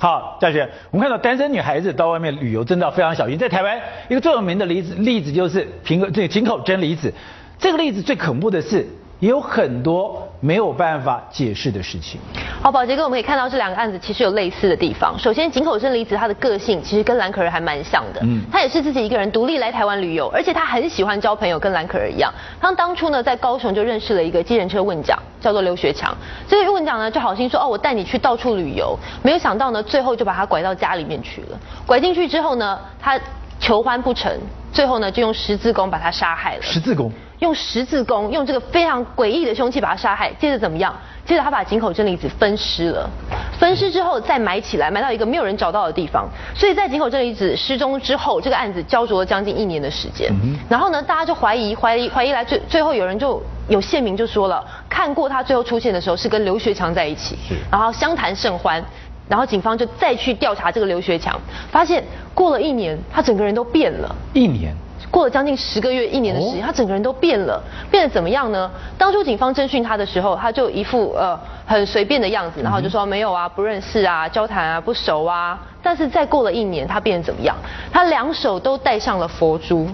[0.00, 3.36] 好，嘉轩，我们看到单身女孩子到外面旅游真的要非常小心。
[3.36, 7.12] 在台湾，一个最有名的例子例子就是平个这井口真理子。
[7.58, 8.86] 这个例子最恐怖的是。
[9.22, 12.20] 也有很多没有办法解释的事情。
[12.60, 15.16] 好，宝杰哥，我们可以看到这两个案子其实有类似的地方。
[15.16, 18.20] 首先，井口真离子他的个性其实跟兰可儿还蛮像的。
[18.24, 22.34] 嗯，他也是自己一个人独立来台湾旅游，而且他很喜欢交朋友，跟兰可儿一样。
[22.60, 26.12] 他当初呢在高雄就认识了一个机人车问奖，叫做刘学强。
[26.48, 28.98] 这个问奖呢就好心说哦，我带你去到处旅游。
[29.22, 31.60] 没有想到呢，最后就把他拐到家里面去了。
[31.86, 33.16] 拐进去之后呢，他
[33.60, 34.36] 求欢不成，
[34.72, 36.62] 最后呢就用十字弓把他杀害了。
[36.62, 37.12] 十字弓。
[37.42, 40.32] 用十字弓，用这个非常诡异的凶器把他杀害。
[40.38, 40.94] 接着怎么样？
[41.26, 43.10] 接着他把井口真理子分尸了，
[43.58, 46.28] 分尸之后再埋起来，埋到一个没有人找到的地方。
[46.54, 50.32] 所以在井口真理子失踪之后，这个案子焦灼了将近一年的时间。
[50.68, 57.36] 然后呢，大家就怀疑，怀疑，怀疑来最最后有人就有县民就说了，看过他最后出现的时候是跟刘学强在一起，
[57.72, 58.80] 然后相谈甚欢。
[59.28, 61.40] 然后警方就再去调查这个刘学强，
[61.70, 62.04] 发现
[62.34, 64.14] 过了一年，他整个人都变了。
[64.32, 64.72] 一年。
[65.12, 68.68] 过了将近十个月、一年的时间，他整个人都变了，变得怎么样呢？
[68.96, 75.60] 当初警方侦讯他的时候，他就一副呃很随便的样子，然后就说没有啊，不认识啊，交谈啊，不熟啊。
[75.82, 77.54] 但是再过了一年，他变得怎么样？
[77.92, 79.86] 他两手都戴上了佛珠，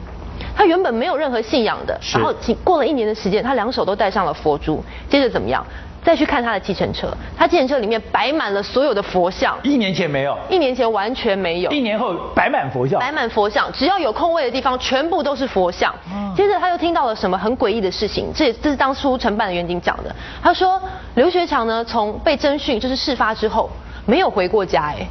[0.55, 2.33] 他原本没有任何信仰的，然后
[2.63, 5.67] 过了一年的时间，他两手都戴上了佛珠，接着怎么样？
[6.09, 7.07] 再去看他的计程车，
[7.37, 9.55] 他计程车里面摆满了所有的佛像。
[9.63, 11.71] 一年前没有，一年前完全没有。
[11.71, 15.95] 一年后摆满佛像，摆满佛像，只要有空位的地方，全部都是佛像。
[16.35, 20.17] 接着他又听到了什么很诡异的事情，这这是当初承办的员警讲的。
[20.43, 20.81] 他说
[21.15, 23.69] 刘学强呢，从被侦讯就是事发之后，
[24.07, 25.07] 没有回过家，哎，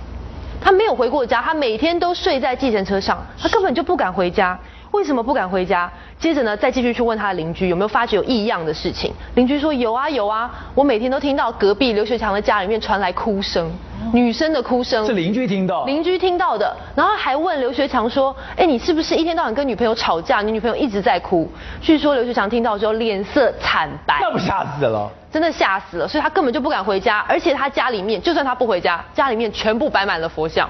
[0.59, 4.59] 他没有回过家，他每天都睡在计程车上，他根本就不敢回家。
[4.97, 5.89] 为什么不敢回家？
[6.19, 9.13] 接着呢，再继续去问他的邻居有没有发觉有异样的事情。
[9.35, 13.71] 邻居说有啊有啊，我每天都听到隔壁刘学强的家里面传来哭声，
[14.11, 15.05] 女生的哭声。
[15.05, 15.85] 是邻居听到。
[15.85, 20.41] 邻居听到的，然后还问刘学强说：“哎，你是不是一天到晚跟女朋友吵架？
[20.41, 21.47] 你女朋友一直在哭？”
[21.79, 24.17] 据说刘学强听到之后脸色惨白。
[24.19, 25.07] 那不吓死了？
[25.31, 30.67] 真的吓死了，所以他根本就不敢回家，而且他家里面就算他不回家，家里面全部摆满了佛像。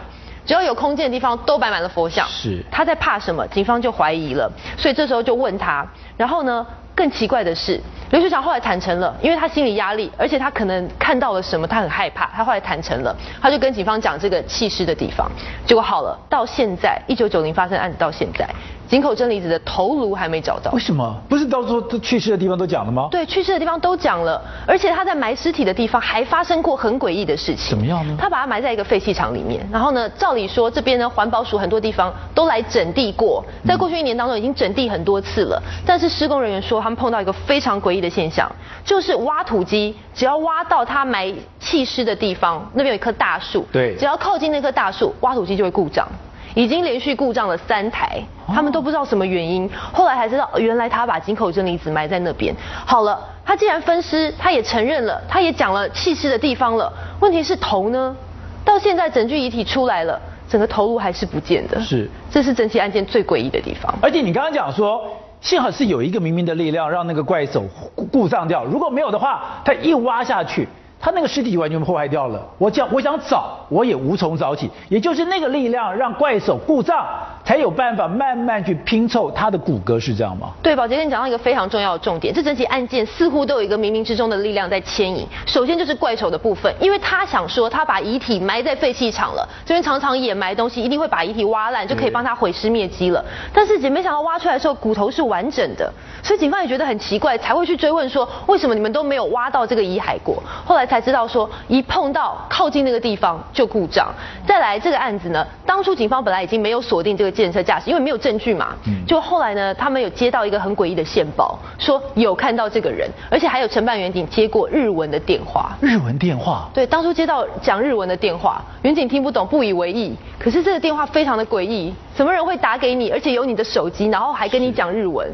[0.48, 3.46] 只要有空间的地方都摆满了佛像，是他在怕什么？
[3.48, 6.66] 警方就怀疑了，所以这时候就问他，然后呢，
[6.98, 7.80] 更奇怪的是，
[8.10, 15.30] 刘学长后来坦诚了，因为他心理压力，而且他可能看到了什么，他很害怕，他后来坦诚了，他就跟警方讲这个弃尸的地方，
[15.64, 18.50] 结果好了，到现在一九九零发生案子到现在。
[18.88, 21.14] 井口真理子的头颅还没找到，为什么？
[21.28, 23.10] 不是到处都去世的地方都讲了吗？
[23.12, 27.72] 对，去世的地方都讲了，而且他在埋尸体的地方还发生过很诡异的事情。
[27.72, 28.16] 怎么样呢？
[28.18, 38.50] 他把它埋在一个废弃场里面，然后呢，照理说这边呢环保署很多地方都来整地过，在过去一年当中已经整地很多次了，但是施工人员说他们碰到一个非常诡异的现象，
[38.86, 46.08] 就是挖土机只要挖到他埋弃尸的地方，那边有一棵大树，对，只要靠近那棵大树，挖土机就会故障。
[46.56, 49.70] 已经连续故障了三台，他们都不知道什么原因。
[49.92, 52.56] 后来才知道，原来他把井口真理子埋在那边。
[52.86, 56.90] 好了，他既然分尸，他也承认了，他也讲了弃尸的地方了。
[57.20, 58.16] 问题是头呢？
[58.64, 61.82] 到现在整具遗体出来了，整个头颅还是不见的。
[61.82, 63.94] 是，这是整起案件最诡异的地方。
[64.02, 65.02] 而且你刚刚讲说，
[65.48, 67.64] 幸好是有一个明明的力量让那个怪手
[67.96, 70.68] 故故障掉，如果没有的话，他一挖下去。
[71.00, 77.06] 他那个尸体就完全破坏掉了，我想我想找我也无从找起，也就是那个力量让怪手故障，
[77.48, 80.50] 才有办法慢慢去拼凑他的骨骼，是这样吗？
[80.62, 85.26] 对，宝杰跟你讲到一个非常重要的重点，这整起案件似乎都有一个冥冥之中的力量在牵引。
[85.46, 93.24] 首先就是怪手的部分，因为他想说他把遗体埋在废弃场了，这边常常掩埋东西，一定会把遗体挖烂，就可以帮他毁尸灭迹了。
[93.54, 95.90] 但是姐没想到挖出来的时候骨头是完整的，
[96.22, 100.44] 所以警方也觉得很奇怪，才会去追问说为什么你们都没有挖到这个遗骸过？
[100.66, 104.14] 后来才知道说，一碰到靠近那个地方就故障。
[104.46, 108.76] 再来这个案子呢，当初警方本来已经没有锁定这个建车驾驶，因为没有证据嘛。
[109.06, 115.78] 就后来呢，他们有接到一个很诡异的线报，说有看到这个人，而且还有承办员警接过日文的电话。
[115.80, 116.70] 日文电话？
[116.74, 120.16] 对，当初接到讲日文的电话，远警听不懂，不以为意。
[120.40, 125.32] 可是这个电话非常的诡异，什么人会打给你，而且有你的手机，然后还跟你讲日文？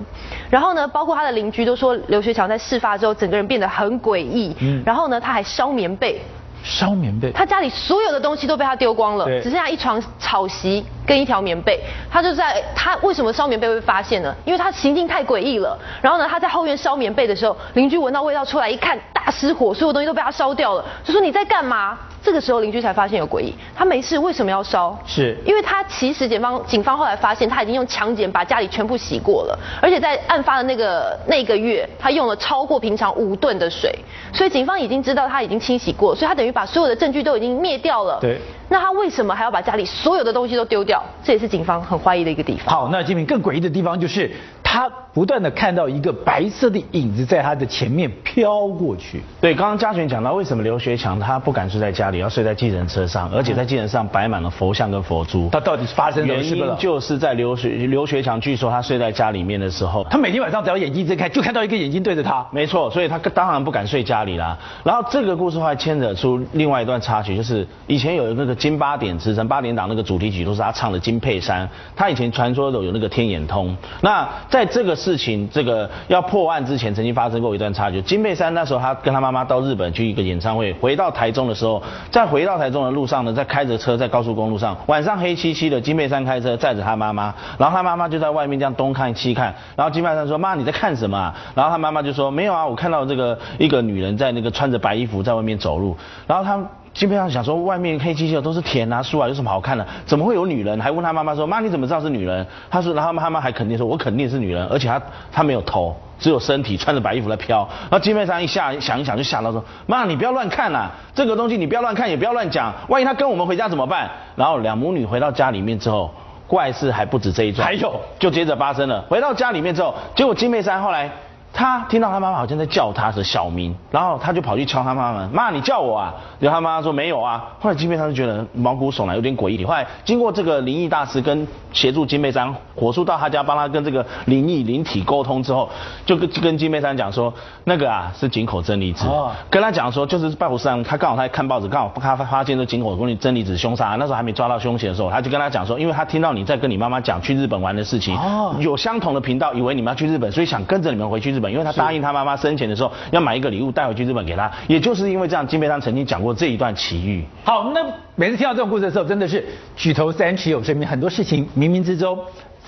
[0.50, 4.56] 然后呢，包括他的邻居都说，刘学强在事发之后，整个人变得很诡异。
[4.60, 4.84] 嗯。
[4.86, 6.22] 然后呢，他还烧棉被。
[6.64, 7.30] 烧棉被。
[7.32, 11.80] 他家里所有的东西都被他丢光了，只剩下一床草席跟一条棉被。
[12.12, 14.34] 他就在他为什么烧棉被会发现呢？
[14.46, 15.78] 因为他行径太诡异了。
[16.02, 20.86] 然后呢，他在后院烧棉被的时候，邻居闻到味道出来一看，大失火，所有东西都被他烧掉了。
[21.04, 21.98] 就说你在干嘛？
[22.24, 24.98] 这个时候邻居才发现有诡异，他没事为什么要烧？
[25.06, 33.94] 是因为他其实警方警方后来发现他已经用强碱把家里全部洗过了，而且在案发的那个那个月，他用了超过平常五吨的水，
[34.32, 38.20] 所以警方已经知道他已经清洗过，所以他等于把所有的证据都已经灭掉了。
[38.22, 38.40] 对。
[38.74, 41.00] 那他为什么还要把家里所有的东西都丢掉？
[41.24, 42.74] 这也是警方很怀疑的一个地方。
[42.74, 44.32] 好，那金明更诡异的地方就是
[44.64, 49.22] 他不断的看到一个白色的影子在他的前面飘过去。
[49.40, 55.50] 对，刚刚嘉璇讲到为什么刘学强他不敢睡在家里，要睡在计程车上，而且在计程上摆满了佛像跟佛珠。
[55.52, 62.46] 他到底是发生什么事原因就是在刘学刘学强据说他睡在家里面的时候，他每天晚上只要眼睛睁开就看到一个眼睛对着他。
[62.52, 64.58] 没错，所以他当然不敢睡家里啦。
[64.84, 71.70] 然后这个故事还牵扯出另外一段插曲，就是以前有那个金八点之称，八点档那个主题曲都是他唱的金佩珊。
[71.96, 73.76] 他以前传说有有那个天眼通。
[74.02, 78.02] 那在这个事情这个要破案之前，曾经发生过一段插曲。
[78.04, 96.58] 金佩珊那时候他跟他妈妈到日本去一个演唱会，回到台中的时候，在回到台中的路上呢，在开着车在高速公路上，晚上黑漆漆的，金佩珊开车载着他妈妈，然后他妈妈就在外面这样东看西看，然后金佩珊说：“妈，你在看什么？”啊？”然后他妈妈就说：“没有啊，我看到这个一个女人在那个穿着白衣服在外面走路。”然后他。
[96.94, 99.86] 基本上想说，外面黑漆漆的都是田啊树啊，有什么好看的？
[100.06, 100.80] 怎么会有女人？
[100.80, 105.02] 还问他妈妈说：“妈，你怎么知道是女人？”他说，然后他妈还肯定说：“我肯定是女人，而且她
[105.32, 116.12] 她没有头，只有身体，穿着白衣服在飘。”然后金佩珊一下想一想就吓到说：“妈，你不要乱看呐，这个东西你不要乱看，也不要乱讲，万一她跟我们回家怎么办？”然后两母女回到家里面之后，
[116.46, 119.02] 怪事还不止这一桩，还有就接着发生了。
[119.10, 121.10] 回到家里面之后，结果金佩珊后来。
[121.56, 126.14] 他听到他妈妈好像在叫他的小名，然后他就跑去敲他妈妈门，妈，你叫我啊？
[126.40, 127.46] 然后他妈妈说没有啊。
[127.60, 129.64] 后来金贝山就觉得毛骨悚然，有点诡异。
[129.64, 135.70] 后来经过这个灵异大师跟协助金贝山火速到他家帮他跟这个灵异灵体沟通之后，
[136.08, 137.32] 就跟跟金贝山讲说，
[137.66, 151.43] 那个啊是井口真理子，哦跟他讲说就是拜佛山，他刚好他在看报纸，刚好他发现这井口真理子凶杀，那时候还没抓到凶嫌的时候，他就跟他讲说，因为他听到你在跟你妈妈讲去日本玩的事情，哦有相同的频道，以为你们要去日本，所以想跟着你们回去日本。
[151.52, 157.24] 因为他答应他妈妈生前的时候要买一个礼物带回去日本给他，也就是因为这样，金杯山曾经讲过这一段奇遇。
[157.44, 157.82] 好，那
[158.16, 159.44] 每次听到这种故事的时候，真的是
[159.76, 162.20] 举头三尺有神明，很多事情冥冥之中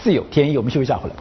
[0.01, 0.57] 自有天意。
[0.57, 1.15] 我们休息一下回来。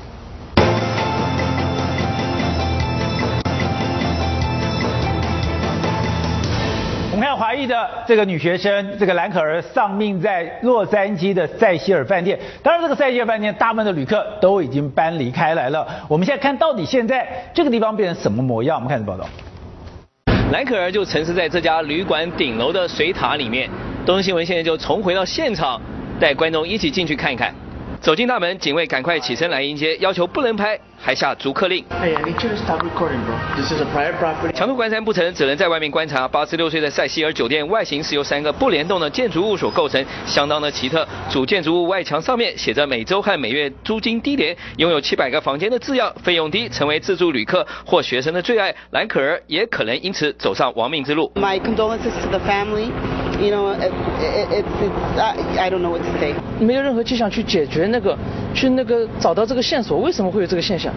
[7.14, 12.36] 我们看华裔的这个女学生，这个兰可儿丧命在洛杉矶的塞西尔饭店。
[12.60, 15.86] 当然，这个塞西尔饭店大部分的旅客都已经搬离开来了。
[16.08, 17.24] 我们现在看到底现在
[17.54, 18.74] 这个地方变成什么模样？
[18.74, 19.24] 我们看这报道。
[20.50, 23.70] 兰可儿就沉尸在这家旅馆顶楼的水塔里面。
[24.04, 25.80] 东新闻现在就重回到现场，
[26.18, 27.54] 带观众一起进去看一看。
[28.00, 31.84] 走进大门，警卫赶快起身来迎接，要求不能拍，还下逐客令。
[34.54, 36.26] 强度关山不成，只能在外面观察。
[36.26, 41.06] 八十六岁的塞西尔酒店外形是由三个不联动的建筑物所构成，相当的奇特。
[41.30, 48.74] 主建筑物外墙上面写着每周和每月租金低廉，拥有七百个房间的字样，费用低，成为自助旅客或学生的最爱。
[48.92, 51.30] 兰可儿也可能因此走上亡命之路。
[51.34, 52.90] My condolences to the family.
[53.40, 53.92] You know, it's
[54.52, 56.34] it's I don't know what to say.
[56.60, 57.86] 没有任何迹象去解决。
[57.86, 58.16] 那个
[58.54, 60.92] 去那个找到这个线索，为什么会有这个现象？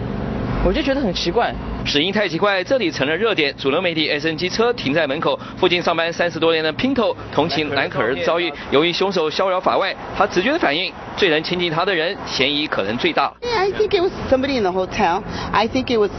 [0.64, 1.54] 我就觉得很奇怪。
[1.86, 3.54] 死因太奇怪，这里成了热点。
[3.56, 8.52] 主流媒体 S N G 车停在门口，附近上班三十多年的 Pinto 同情兰可儿遭遇。
[8.70, 13.32] 由于凶手逍遥法外，他直觉的反应，最能亲近他的人，嫌疑可能最大。
[13.42, 15.22] I think it was somebody in the hotel.
[15.52, 16.10] I think it was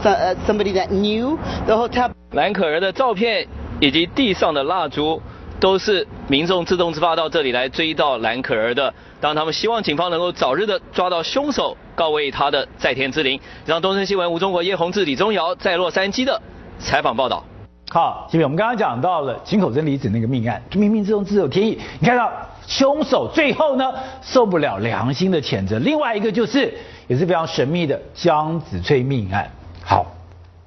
[0.46, 2.10] somebody that knew the hotel.
[2.32, 3.46] 兰可儿的照片
[3.78, 5.20] 以及地上的蜡烛。
[5.60, 13.38] 都是民众自动自发到这里来追悼蓝可儿的，当他们希望警方能够早日的抓到凶手，告慰他的在天之灵。
[13.66, 16.40] 让东森新闻吴中国、叶宏志、李宗尧在洛杉矶的
[16.78, 17.44] 采访报道。
[17.90, 21.78] 好，这边我们刚刚讲到了井口真理子那个命案，冥冥之中自有天意。
[21.98, 22.32] 你看到
[22.66, 23.92] 凶手最后呢
[24.22, 25.78] 受不了良心的谴责。
[25.80, 26.72] 另外一个就是
[27.06, 29.50] 也是非常神秘的江子翠命案。
[29.84, 30.06] 好，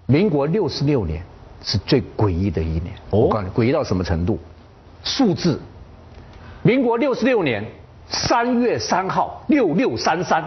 [0.05, 1.23] 民国六十六年
[1.63, 2.93] 是最诡异的一年。
[3.09, 4.37] 我告诉你，诡异到什么程度？
[5.03, 5.59] 数字，
[6.61, 7.63] 民国六十六年
[8.07, 10.43] 三月三号六六三三，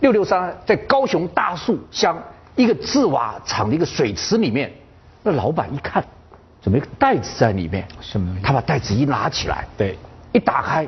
[0.00, 2.16] 六六三在高雄大树乡
[2.54, 4.70] 一个制瓦厂的一个水池里面，
[5.22, 6.04] 那老板一看，
[6.60, 7.86] 怎么一个袋子在里面？
[8.00, 8.36] 什么？
[8.42, 9.98] 他把袋子一拿起来，对，
[10.32, 10.86] 一打开，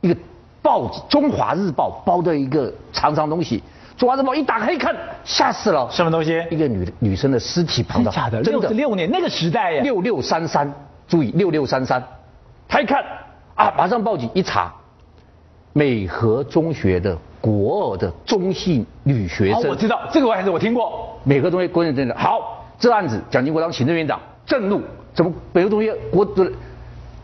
[0.00, 0.16] 一个
[0.62, 3.58] 报纸《中华日报》包的一个长长东西，
[3.98, 4.94] 《中华日报》一打开一看，
[5.24, 5.88] 吓死了！
[5.90, 6.40] 什么东西？
[6.50, 8.40] 一个女女生的尸体旁的，假的？
[8.42, 10.72] 六十六年那个时代呀，六六三三，
[11.08, 12.00] 注意六六三三。
[12.72, 13.04] 他一看
[13.54, 14.72] 啊，马上报警一查，
[15.74, 21.20] 美和中学的国二的中性女学生，我知道这个案子我听过。
[21.22, 24.80] 美和中学国人真的好，这案子蒋经国当行政院长震怒，
[25.12, 26.26] 怎么美和中学国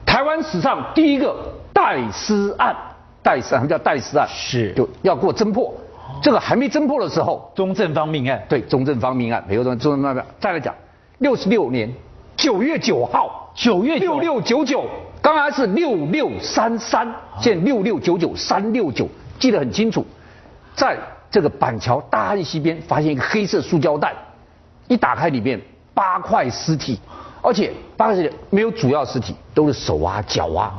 [0.04, 1.34] 台湾史上第一个
[1.72, 2.76] 代尸案，
[3.22, 4.28] 代尸案什么叫代尸案？
[4.28, 4.74] 是。
[4.74, 5.72] 就要过侦破，
[6.20, 10.74] 这个还没侦破的时候，中正方命案，对，中正方命案，美和中学钟正方命案，再来讲，
[11.16, 11.90] 六十六年
[12.36, 14.84] 九月九号，九月六六九九。
[15.20, 17.06] 刚才是六六三三，
[17.40, 19.08] 现在六六九九三六九，
[19.38, 20.04] 记得很清楚。
[20.74, 20.96] 在
[21.30, 24.14] 这个板桥大汉溪边发现一个黑色塑胶袋，
[24.86, 25.60] 一打开里面
[25.92, 26.98] 八块尸体，
[27.42, 30.72] 而且八块尸体没有主要尸体，都是手啊脚啊。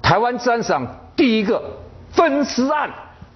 [0.00, 0.86] 台湾治安史上
[1.16, 1.62] 第一个
[2.12, 2.88] 分尸案，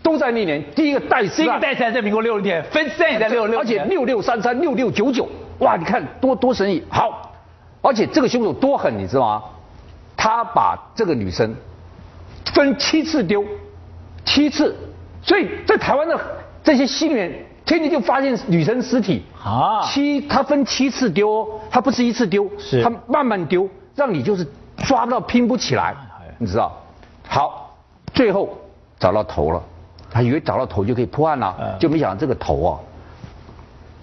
[0.02, 0.62] 都在那年。
[0.74, 5.28] 第一个代尸案，第一个代尸案在民国六十年，分尸案也在六六，而且六六三三六六九九，
[5.59, 6.82] 哇，你看多多神异。
[6.89, 7.32] 好，
[7.82, 9.43] 而且这个凶手多狠，你知道吗？
[10.19, 11.55] 他把这个女生
[12.53, 13.45] 分七次丢，
[14.24, 14.77] 七次，
[15.23, 16.20] 所以在台湾的
[16.65, 24.45] 这些戏里面，天天就发现女生尸体啊，七他分七次丢，他不是一次丢，是他慢慢丢，让你就是
[24.78, 25.95] 抓不到拼不起来，
[26.39, 26.77] 你知道？
[27.28, 27.77] 好，
[28.12, 28.59] 最后
[28.99, 29.62] 找到头了，
[30.11, 32.81] 他以为找到头就可以破案了，就没想到这个头啊，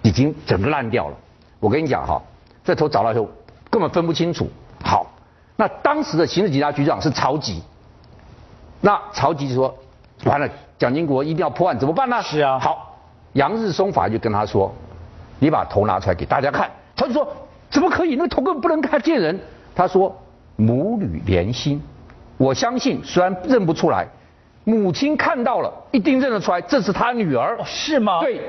[0.02, 1.18] 已经整个烂掉了。
[1.60, 2.22] 我跟你讲哈，
[2.64, 3.30] 这头找到以后
[3.70, 4.48] 根本分不清楚。
[4.82, 5.12] 好。
[5.56, 7.64] 那当时的刑事警察局长是曹吉，
[8.82, 9.74] 那曹吉就说
[10.26, 12.60] ：“完了，蒋经国一定要破案，怎么办呢？”是啊。
[12.60, 12.98] 好，
[13.34, 14.74] 杨日松法就跟他说
[15.40, 17.28] ：“你把头拿出来给大家看。”他就说
[17.72, 18.16] ：“怎么可以？
[18.16, 19.40] 那个头根本不能看见人。”
[19.76, 20.16] 他说
[20.58, 21.82] ：“母女连心，
[22.38, 24.08] 我相信，虽然认不出来，
[24.64, 28.20] 母亲看到了，一定认得出来，这是他女儿。”是吗？
[28.22, 28.42] 对。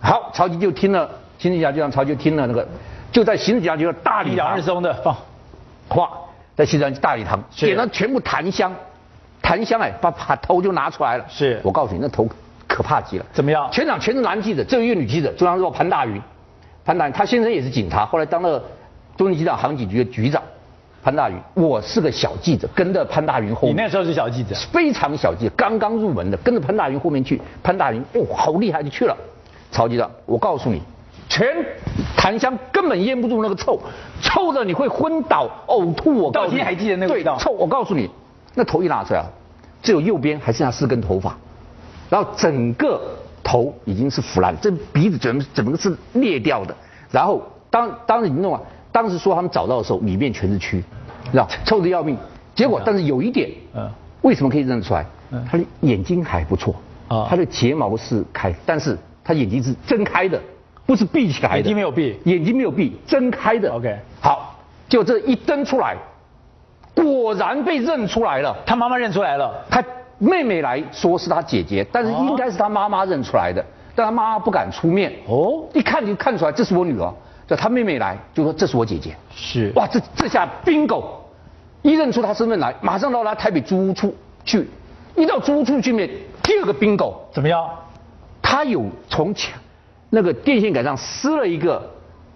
[0.00, 2.66] 好，曹吉就听了刑事警察局长曹就听了那个，
[3.12, 5.16] 就在刑事警察局的大礼堂日松的放，
[5.96, 6.10] 哇，
[6.56, 8.72] 在刑事警察局大礼堂点了全部檀香，
[9.42, 11.24] 檀香哎，把把头就拿出来了。
[11.28, 12.28] 是我告诉你，那头
[12.66, 13.26] 可怕极了。
[13.32, 13.68] 怎么样？
[13.72, 16.20] 全场全是男记者，只有一个女记者，中央日报潘大云。
[16.84, 18.62] 潘大云，他先生也是警察，后来当了
[19.16, 20.42] 中正机场航警局的局长。
[21.02, 23.74] 潘大云，我是个小记者，跟着潘大云后面。
[23.74, 27.40] 你那时候是小记者，非常小记者，刚刚入门的，跟着潘大云后面去。
[27.62, 29.16] 潘大云，哦，好厉害，就去了。
[29.70, 30.82] 曹局长，我告诉你，
[31.30, 31.64] 全
[32.14, 33.80] 檀香根本淹不住那个臭，
[34.20, 36.12] 臭的你会昏倒、呕吐。
[36.14, 37.38] 我告诉你，到今还记得那个味道。
[37.38, 38.10] 臭，我告诉你，
[38.54, 39.24] 那头一拿出来，
[39.82, 41.38] 只有右边还剩下四根头发，
[42.10, 43.00] 然后整个
[43.42, 46.76] 头已经是腐烂，这鼻子整整个是裂掉的。
[47.10, 47.40] 然后
[47.70, 48.60] 当当时你弄啊。
[48.92, 50.82] 当时说他们找到的时候，里面全是蛆，
[51.30, 52.18] 知道臭的要命。
[52.56, 53.88] 结果，但是有一点，嗯，
[54.22, 55.06] 为什么可以认得出来？
[55.30, 56.74] 嗯，他的眼睛还不错，
[57.06, 60.40] 啊，他的睫毛是开，但是他眼睛是睁开的，
[60.86, 61.56] 不是闭起来的。
[61.56, 63.72] 眼睛没有闭，眼睛没有闭，睁开的。
[63.72, 64.56] OK，好，
[64.88, 65.96] 就这一蹬出来，
[66.94, 68.56] 果然被认出来了。
[68.66, 69.82] 他妈妈认出来了，他
[70.18, 75.12] 妹妹来说是他姐姐，但是应该是他妈妈认出来的，但他妈妈不敢出面。
[75.26, 77.12] 哦，一看就看出来这是我女儿。
[77.46, 79.12] 叫他妹妹来，就说这是我姐姐。
[79.34, 81.04] 是哇，这这下 bingo，
[81.82, 84.68] 一认出他身份来，马上到他台北租屋处去。
[85.16, 86.08] 一到租屋处去面，
[86.44, 87.68] 第二个 bingo 怎么样？
[88.40, 89.58] 他有从墙
[90.10, 91.88] 那个电线杆上撕了一个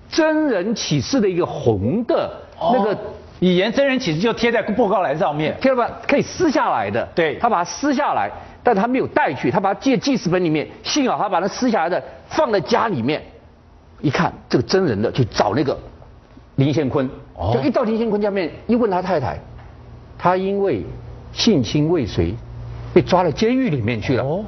[0.09, 2.30] 真人启事的一个红的
[2.72, 2.96] 那个，
[3.40, 5.90] 以言真人启事就贴在报告栏上面，贴了吧？
[6.06, 7.06] 可以撕下来的。
[7.14, 8.30] 对，他把它撕下来，
[8.62, 10.68] 但他没有带去，他把它记记事本里面。
[10.82, 13.20] 幸好他把它撕下来的放在家里面。
[14.01, 15.78] 一看这个真人的，去找那个
[16.56, 17.09] 林宪坤，
[17.52, 19.38] 就一到林宪坤家面，一问他太太，
[20.18, 20.84] 他因为
[21.32, 22.34] 性侵未遂，
[22.92, 24.22] 被抓到监狱里面去了。
[24.22, 24.44] 哦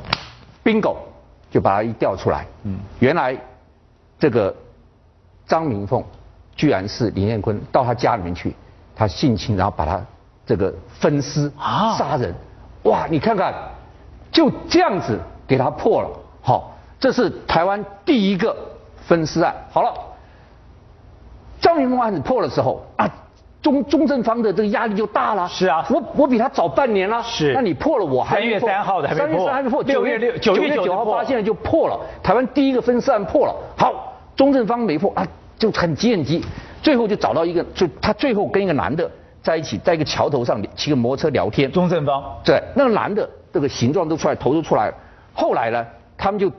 [0.62, 0.96] ，bingo，
[1.56, 2.46] 就把他一调出来。
[2.64, 3.34] 嗯，原来
[4.18, 4.54] 这个
[5.46, 6.04] 张明凤
[6.54, 8.54] 居然是林彦坤到他家里面去，
[8.94, 9.98] 他性侵，然后把他
[10.44, 12.34] 这个分尸啊杀人。
[12.82, 13.54] 哇，你看看，
[14.30, 16.10] 就这样子给他破了。
[16.42, 18.54] 好，这是台湾第一个。
[19.06, 19.94] 分尸案好了，
[21.60, 23.08] 张明凤案子破的时候啊，
[23.66, 25.48] 中中正方的这个压力就大了。
[25.48, 27.20] 是啊，我我比他早半年了。
[27.24, 29.28] 是，那你破了我还三月三号的还没破。
[29.28, 33.55] 三月三还没破，九月六九月九号发现了就破了，台湾第一个分尸案破了。
[33.76, 35.26] 好，中正方没破啊，
[35.59, 36.44] 就很急很急，
[36.80, 39.10] 最后就找到一个，就他最后跟一个男的
[39.43, 41.72] 在一起，在一个桥头上骑个摩托车聊天。
[41.72, 44.94] 中正方对，那个男的这个形状都出来，头都出来了。
[45.34, 45.84] 后来呢，
[46.16, 46.52] 他们就。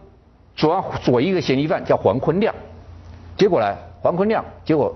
[0.55, 2.51] 主要左一个嫌疑犯叫黄坤亮，
[3.37, 4.91] 结果呢，黄坤亮结果，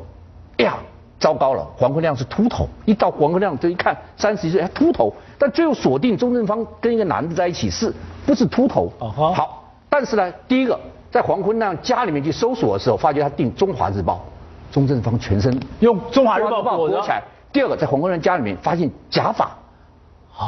[0.58, 0.76] 哎呀，
[1.22, 7.94] 糟糕了，黄坤亮是秃头，一到黄坤亮这一看，三十一岁还秃头，但最后锁定钟正方跟一个男的在一起，是
[8.26, 8.92] 不是秃头？
[9.00, 10.78] 好，但是呢，第一个
[11.12, 14.20] 在黄坤亮家里面去搜索的时候，发觉他订《中华日报》，
[14.74, 17.22] 钟正方全身用《中华日报》裹起来。
[17.54, 19.52] 第二个在黄坤亮家里面发现假发，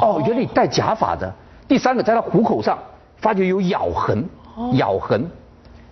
[0.02, 1.32] 哦，原来你戴假发的。
[1.68, 2.76] 第三个在他虎口上
[3.18, 4.28] 发觉有咬痕。
[4.74, 5.28] 咬痕，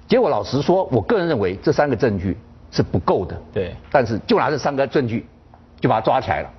[0.07, 2.39] 结果老实说，我个人认为这三个证据
[2.73, 3.41] 是不够的。
[3.53, 5.25] 对，但是就拿这三个证据，
[5.79, 6.51] 就把他抓起来了，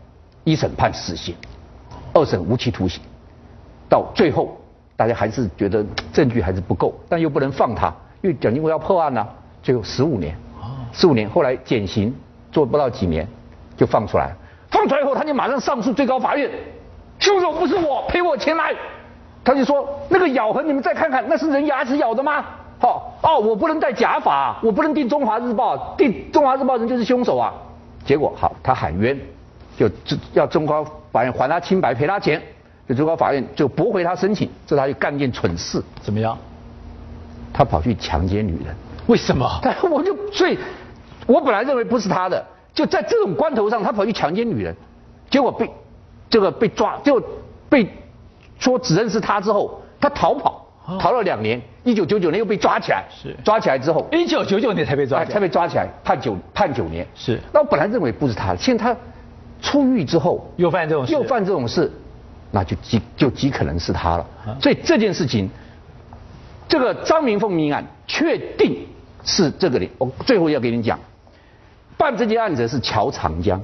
[0.45, 1.35] 一审判死刑，
[2.14, 3.02] 二审无期徒刑，
[3.90, 4.57] 到最后
[4.95, 5.84] 大家还是觉得
[6.14, 9.27] 证据还是不够，但又不能放他，因为蒋经国要破案呢，
[9.61, 10.34] 最后十五年，
[10.94, 12.15] 十五年后来减刑
[12.52, 13.27] 做不到几年
[13.76, 14.31] 就放出来，
[14.69, 16.49] 放出来以后他就马上上诉最高法院，
[17.19, 18.73] 凶手不是我，赔我钱来。
[19.45, 22.45] 他就说那个咬痕，你们再看看，那是人牙齿咬的吗？
[22.84, 27.53] 好哦，我不能戴假发，我不能订《中华日报》，订《中华日报》人就是凶手啊。
[28.03, 29.18] 结果好，他喊冤，
[29.77, 29.89] 就
[30.34, 32.41] 要中高法院还他清白，赔他钱。
[32.89, 35.81] 就中高法院就驳回他申请，这他就干件蠢事。
[36.01, 36.38] 怎么样？
[37.53, 38.76] 他跑去强奸女人。
[39.07, 39.47] 为什么？
[39.64, 40.60] 他 我就所以，
[41.26, 44.76] 我本来认为不是他的，就在这种关头上，他跑去强奸女人，
[45.30, 45.72] 结果被
[46.30, 47.23] 这个被抓，就
[47.69, 47.88] 被。
[48.60, 50.62] 说指认是他之后，他逃跑，
[50.99, 57.39] 逃了两年，一九九九年又被抓起来，是抓起来之后，一九九九年才被抓，才被抓起来，判九判九年，是。
[57.53, 58.99] 那我本来认为不是他，现在他
[59.61, 61.91] 出狱之后又犯这种事，又犯这种事，
[62.51, 64.26] 那就极就极可能是他了。
[64.61, 65.49] 所以这件事情，
[66.68, 68.85] 这个张明凤命案确定
[69.23, 69.89] 是这个人。
[69.97, 70.99] 我最后要给你讲，
[71.97, 73.61] 办这件案子是乔长江，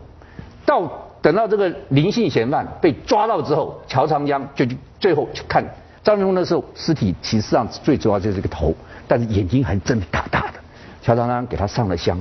[0.66, 1.06] 到。
[1.22, 4.66] 等到这个林姓嫌犯被抓到之后，乔长江就
[5.02, 5.62] 最后去看
[6.04, 8.74] 张云峰的时候，尸体其实上最主要就是这个头，
[9.08, 10.60] 但是眼睛还睁得大大的。
[11.02, 12.20] 乔长江给他上了香，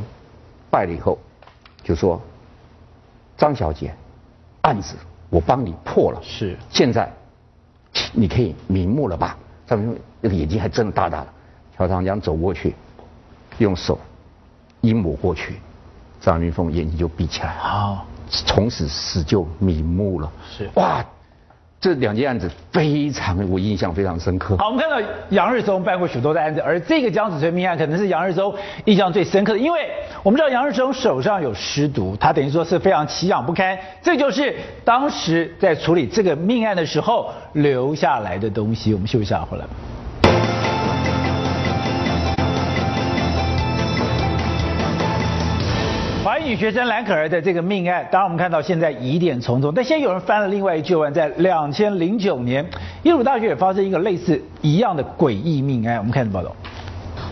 [0.71, 1.19] 拜了以后，
[1.83, 2.21] 就说
[3.37, 3.95] ：“张小姐，
[4.63, 4.95] 案子
[5.31, 7.13] 我帮你破了，是现在
[8.13, 9.37] 你可以瞑目了吧？”
[9.67, 11.29] 张云峰那个眼睛还睁得大大的。
[11.77, 12.75] 乔长江走过去，
[13.59, 13.99] 用手
[14.81, 15.61] 一抹过去，
[16.21, 20.33] 张云峰眼睛就闭起来，好，从此死就瞑目了。
[20.51, 21.05] 是哇，
[21.81, 24.57] 这两件案子非常我印象非常深刻。
[24.57, 25.01] 好，我们看到
[25.31, 28.53] 杨日松办过许多的案子，而这个江子翠命案可能是杨日松
[28.85, 29.89] 印象最深刻的，因为
[30.25, 38.93] 我们知道杨日松手上有尸毒，他等于说是非常奇痒不堪，这就是当时在处理这个命案的时候留下来的东西。
[38.93, 40.78] 我们休息一下，回来。
[46.29, 52.63] 华裔女学生蓝可儿的这个命案，当然我们看到现在疑点重重，但现在有人翻了另外一旧案，在两千零九年，
[53.05, 55.97] 耶鲁大学也发生一个类似一样的诡异命案。
[55.97, 56.55] 我们看报道。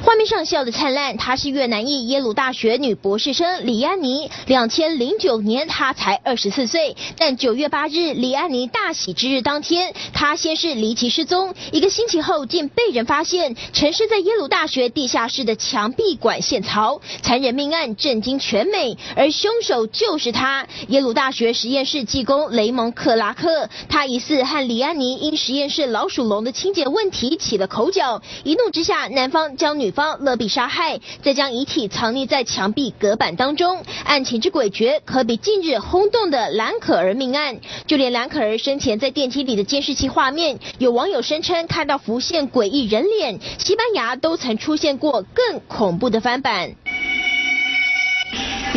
[0.06, 4.30] 画面上笑得灿烂，她是越南裔耶鲁大学女博士生李安妮。
[4.46, 17.00] 两千零九年，她才二十四岁，但九月八日，李安妮大喜之日当天，她先是离奇失踪，一个星期后竟被人发现沉尸在耶鲁大学地下室的墙壁管线槽。
[17.22, 23.68] 残忍命案震惊全美，而凶手就是他——耶鲁大学实验室技工雷蒙克拉克。
[23.88, 33.82] 他疑似和李安妮因实验室老鼠笼的清洁问题起了口角，一怒之下，男方将女方勒毙杀害，再将遗体藏匿在墙壁隔板当中。
[34.04, 37.58] 案情之诡谲，可比近日轰动的兰可儿命案。
[37.86, 46.74] 就连兰可儿生前在电梯里的监视器画面，有网友声称看到浮现诡异人脸，西班牙都曾出现过更恐怖的翻版。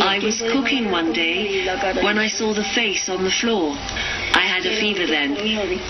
[0.02, 1.66] I was cooking one day
[2.02, 3.76] when I saw the face on the floor.
[4.32, 5.36] I had a fever then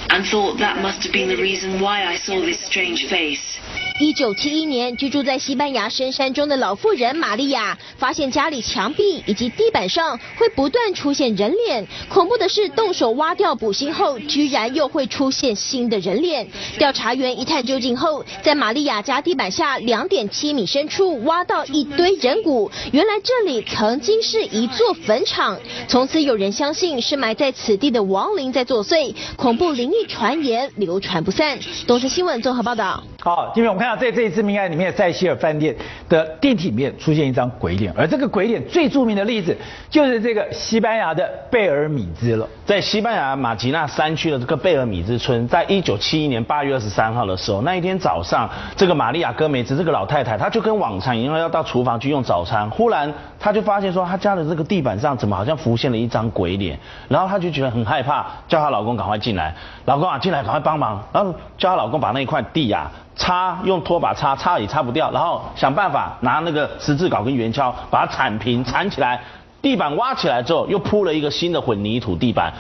[0.07, 3.58] and thought that must have been the reason why I saw this strange face.
[3.99, 11.85] 一九七一年，居住在西班牙深山中的老妇人玛利亚发现家里墙壁以及地板上会不断出现人脸。
[12.07, 16.47] 恐怖的是，动手挖掉补芯后，居然又会出现新的人脸。
[16.77, 25.59] 调查员一探究竟后，在玛利亚家地板下两点七米深处挖到一堆人骨，原来这里曾经是一座坟场。
[25.89, 31.59] 从此有人相信是埋在此地的亡灵在作祟，恐怖灵异传言流传不散。
[31.85, 33.03] 东森新闻综合报道。
[33.19, 35.75] 好，今天我们看到在这一次命案里面，在希尔饭店
[36.07, 39.57] 的电梯里面出现一张鬼脸，而这个鬼脸最著名的例子
[39.89, 42.47] 就是这个西班牙的贝尔米兹了。
[42.65, 59.55] 在西班牙马吉纳山区的这个贝尔米兹村，在一九七一年八月二十三号的时候，那一天早上，这个玛利亚戈梅兹这个老太太，她就跟往常一样要到厨房去用早餐，忽然她就发现说，她家的这个地板上怎么好像浮现了一张鬼脸，然后她就觉得很害怕，叫她老公赶快进来，
[59.85, 62.91] 老公啊进来赶快帮忙，然后叫她老公把那一块地啊。
[63.19, 69.21] 擦用拖把擦，擦也擦不掉，然后想办法拿那个十字镐跟圆锹把它铲平，铲起来，
[69.61, 72.53] 地板挖起来之后又铺了一个新的混凝土地板，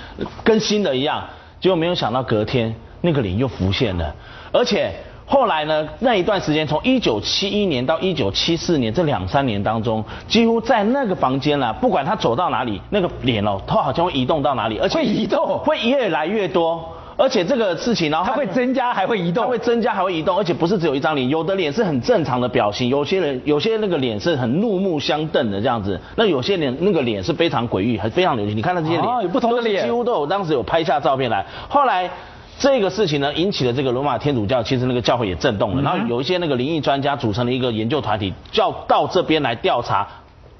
[0.43, 1.23] 跟新的一样。
[1.61, 4.13] 结果没有想到隔天那个脸又浮现了，
[4.51, 4.93] 而且
[5.25, 16.98] 后来呢那一段时间，从一九七一年到一九七四年这两三年当中，几乎在那个房间啦，不管他走到哪里，那个脸哦，他好像会移动到哪里，而且会移动，会越来越多。
[17.19, 28.55] 而且这个事情，然后它会增加，还会移动，它会增加，还会移动，而且不是只有一张脸，有的脸是很正常的表情，有些人有些那个脸是很怒目相瞪的这样子，那有些脸那个脸是非常诡异，还非常流行。
[28.55, 31.45] 你看到这些脸，哦、有不同的脸，几乎都有，当时有拍下照片来。
[31.67, 32.09] 后来
[32.57, 40.07] 这个事情呢，引起了这个罗马天主教，其实那个教会也震动了，嗯、然后有一些那个灵异专家组成了一个研究团体，叫到这边来调查。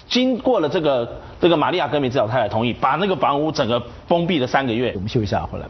[0.10, 1.08] 经过了这个
[1.40, 4.92] 这个玛利亚戈梅兹老太太同意，把那个房屋整个封闭了三个月。
[4.96, 5.66] 我们休息一下，回来。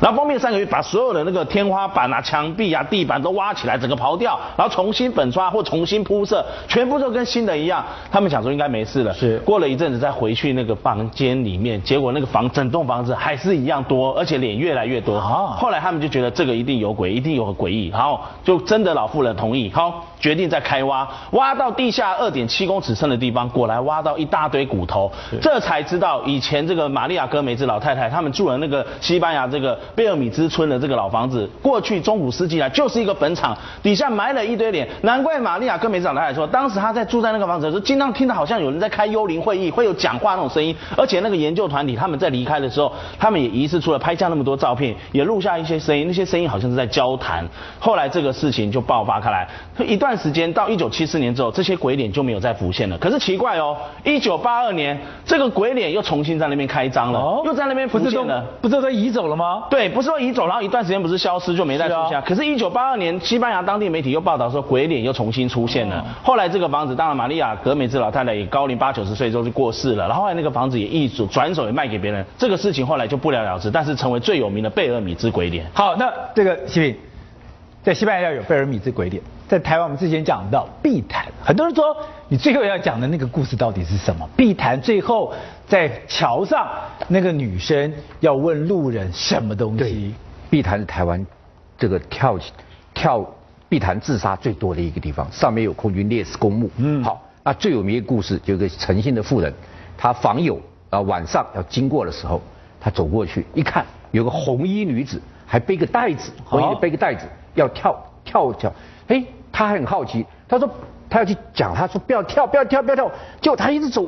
[0.00, 7.84] 然后封面三个月，把所有的那个天花板啊、墙壁啊、地板都挖起来，整个刨掉，然后重新粉刷或重新铺设，全部都跟新的一样。
[8.10, 15.16] 他们想说应该没事了，是过了一阵子再回去那个房间里面，结果那个房整栋房子还是一样多，而且脸越来越多。
[15.18, 25.12] 啊，后来他们就觉得这个一定有鬼，一定有诡异，然后就真的老妇人同意，好决定再开挖，挖到地下二点七公尺深的地方，果然挖到一大堆骨头，
[25.42, 29.78] 这才知道以前这个玛利亚戈梅兹老太太他们住的那个西班牙这个。
[29.96, 47.46] 贝尔米兹村的这个老房子，过去中古世纪啊就是一个坟场，底下埋了一堆脸，难怪玛利亚戈梅兹老太太说，当时她在住在那个房子的时候，经常听到好像有人在开幽灵会议，会有讲话那种声音，而且那个研究团体他们在离开的时候，他们也疑似除了拍下那么多照片，也录下一些声音，那些声音好像是在交谈。
[47.78, 49.48] 后来这个事情就爆发开来，
[49.86, 52.98] 一段时间到一九七四年之后，这些鬼脸就没有再浮现了。
[52.98, 59.64] 可是奇怪哦，一九八二年这个鬼脸又重新在那边开张了，哦、又在那边浮现了，不是都移走了吗？
[59.70, 62.18] 对，不是说移走，然后一段时间不是消失就没再出现。
[62.18, 65.98] 啊、可是，一九八二年，西班牙当地媒体又报道说，鬼脸又重新出现了。
[65.98, 72.24] 哦、后来这个房子，当然玛利亚格美兹老太太也高龄八九十岁之后就过世了，然后后来那个房子也易主，转手也卖给别人。
[72.36, 75.66] 这个事情后来就不了了之，但是成为最有名的贝尔米兹鬼脸。
[75.72, 76.96] 好，那这个西平。
[77.82, 79.20] 在西班牙有贝尔米兹鬼脸，
[79.52, 81.94] 在台湾我们之前讲到碧潭，很多人说
[82.28, 84.26] 你最后要讲的那个故事到底是什么？
[84.34, 85.30] 碧潭最后
[85.68, 86.66] 在桥上，
[87.08, 90.14] 那个女生要问路人什么东西？
[90.48, 91.26] 碧潭是台湾
[91.76, 92.38] 这个跳
[92.94, 93.22] 跳
[93.68, 96.70] 碧潭自杀最多的一个地方，上面有空军烈士公墓。
[96.78, 99.52] 嗯，好，那最有名的故事就有个诚信的妇人，
[99.98, 100.58] 她访友
[100.88, 102.40] 啊晚上要经过的时候，
[102.80, 108.72] 她走过去一看，有个红衣女子还背个袋子，红衣背个袋子要跳跳跳，
[109.08, 109.22] 哎，
[109.52, 110.68] 她很好奇，他说
[111.08, 113.10] 他要去讲，他说不要跳不要跳不要跳，
[113.40, 114.06] 结果他一直走，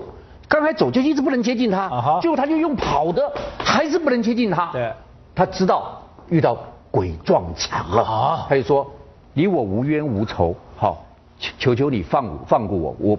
[0.48, 1.88] 刚才走就一直不能接近她，
[2.20, 4.72] 结果他就用跑的，还是不能接近他。
[4.72, 4.90] 对，
[5.34, 6.58] 他知道遇到
[6.90, 8.90] 鬼撞墙了，他就说。
[9.36, 11.04] 你我无冤无仇，好，
[11.58, 13.18] 求求你放放过我，我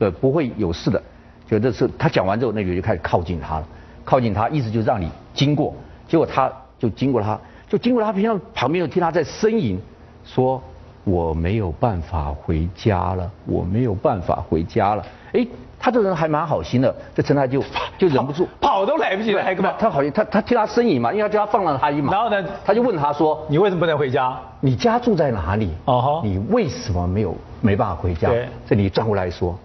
[0.00, 1.00] 呃不会有事的。
[1.46, 3.64] 就这是他讲完之后，那女就开始靠近他了，
[4.04, 5.72] 靠近他，意思就是让你经过。
[6.08, 6.50] 结果他
[6.80, 7.38] 就经过他，
[7.68, 9.80] 就经过他，平常旁边又听他在呻吟，
[10.24, 10.60] 说
[11.04, 15.04] 我没有办法回家了，我没有办法回家了。
[15.32, 15.46] 哎。
[15.84, 17.60] 他这人还蛮好心的，这陈太就
[17.98, 19.74] 就忍不住跑都来不及了，还干嘛？
[19.76, 22.12] 他好像他他替他呻吟嘛，因为他叫他放了他一马。
[22.12, 24.38] 然后呢，他就问他说：“你为什么不能回家？
[24.60, 25.72] 你家住在哪里？
[25.86, 28.30] 哦你为什么没有没办法回家？”
[28.64, 29.58] 这里转过来说：“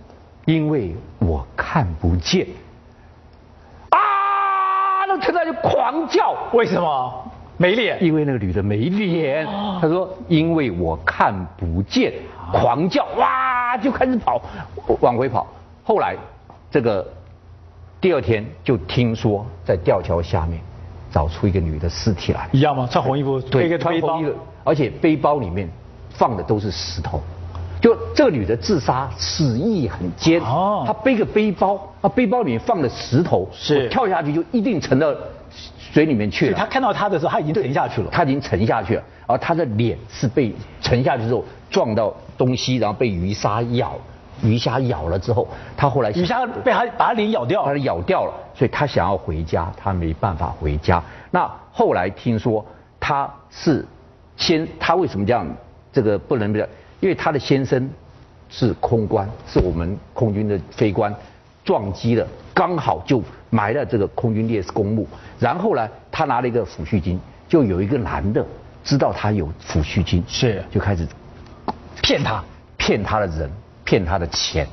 [0.45, 2.47] 因为我看不见。”
[3.93, 3.99] 啊！
[5.07, 8.03] 那陈太就狂叫，为什么没脸？
[8.03, 9.45] 因为那个女的没脸。
[9.81, 12.13] 他说：“因为我看不见。”
[12.53, 14.41] 狂叫，哇，就开始跑，
[15.01, 15.45] 往回跑。
[15.83, 16.15] 后来，
[16.71, 17.05] 这个
[17.99, 20.61] 第二天就听说在吊桥下面
[21.11, 22.87] 找出一个女的尸体来，一样吗？
[22.89, 25.69] 穿红衣服，对，穿红衣服，而且背包里面
[26.11, 27.21] 放的都是石头。
[27.81, 35.13] 就这个女的自杀死意很坚，哦，她背个背包，她背包里面放的石头，是跳下去就一定沉到
[35.97, 36.55] 水里面去了。
[36.55, 43.97] 他看到他的时候，他已经沉下去了，他已经沉下去了，而他的脸是被沉下去之后撞到东西，然后被鱼鲨咬。
[44.43, 51.03] 鱼虾咬了之后，他后来鱼虾被他把他脸咬掉，把他咬掉了，所以他想要回家，他没办法回家。
[51.31, 52.63] 那后来听说
[52.99, 53.83] 他是
[54.35, 55.47] 先，他为什么这样？
[55.91, 56.69] 这个不能的，
[56.99, 57.89] 因为他的先生
[58.51, 61.11] 是空官，是我们空军的飞官，
[61.63, 63.19] 撞击了，刚好就
[63.49, 65.07] 埋了这个空军烈士公墓。
[65.39, 68.45] 然后呢，他拿了一个抚恤金，就有一个男的
[68.83, 71.07] 知道他有抚恤金，是就开始
[72.01, 72.43] 骗他，
[72.77, 73.49] 骗他的人。
[73.87, 74.67] 骗他的钱。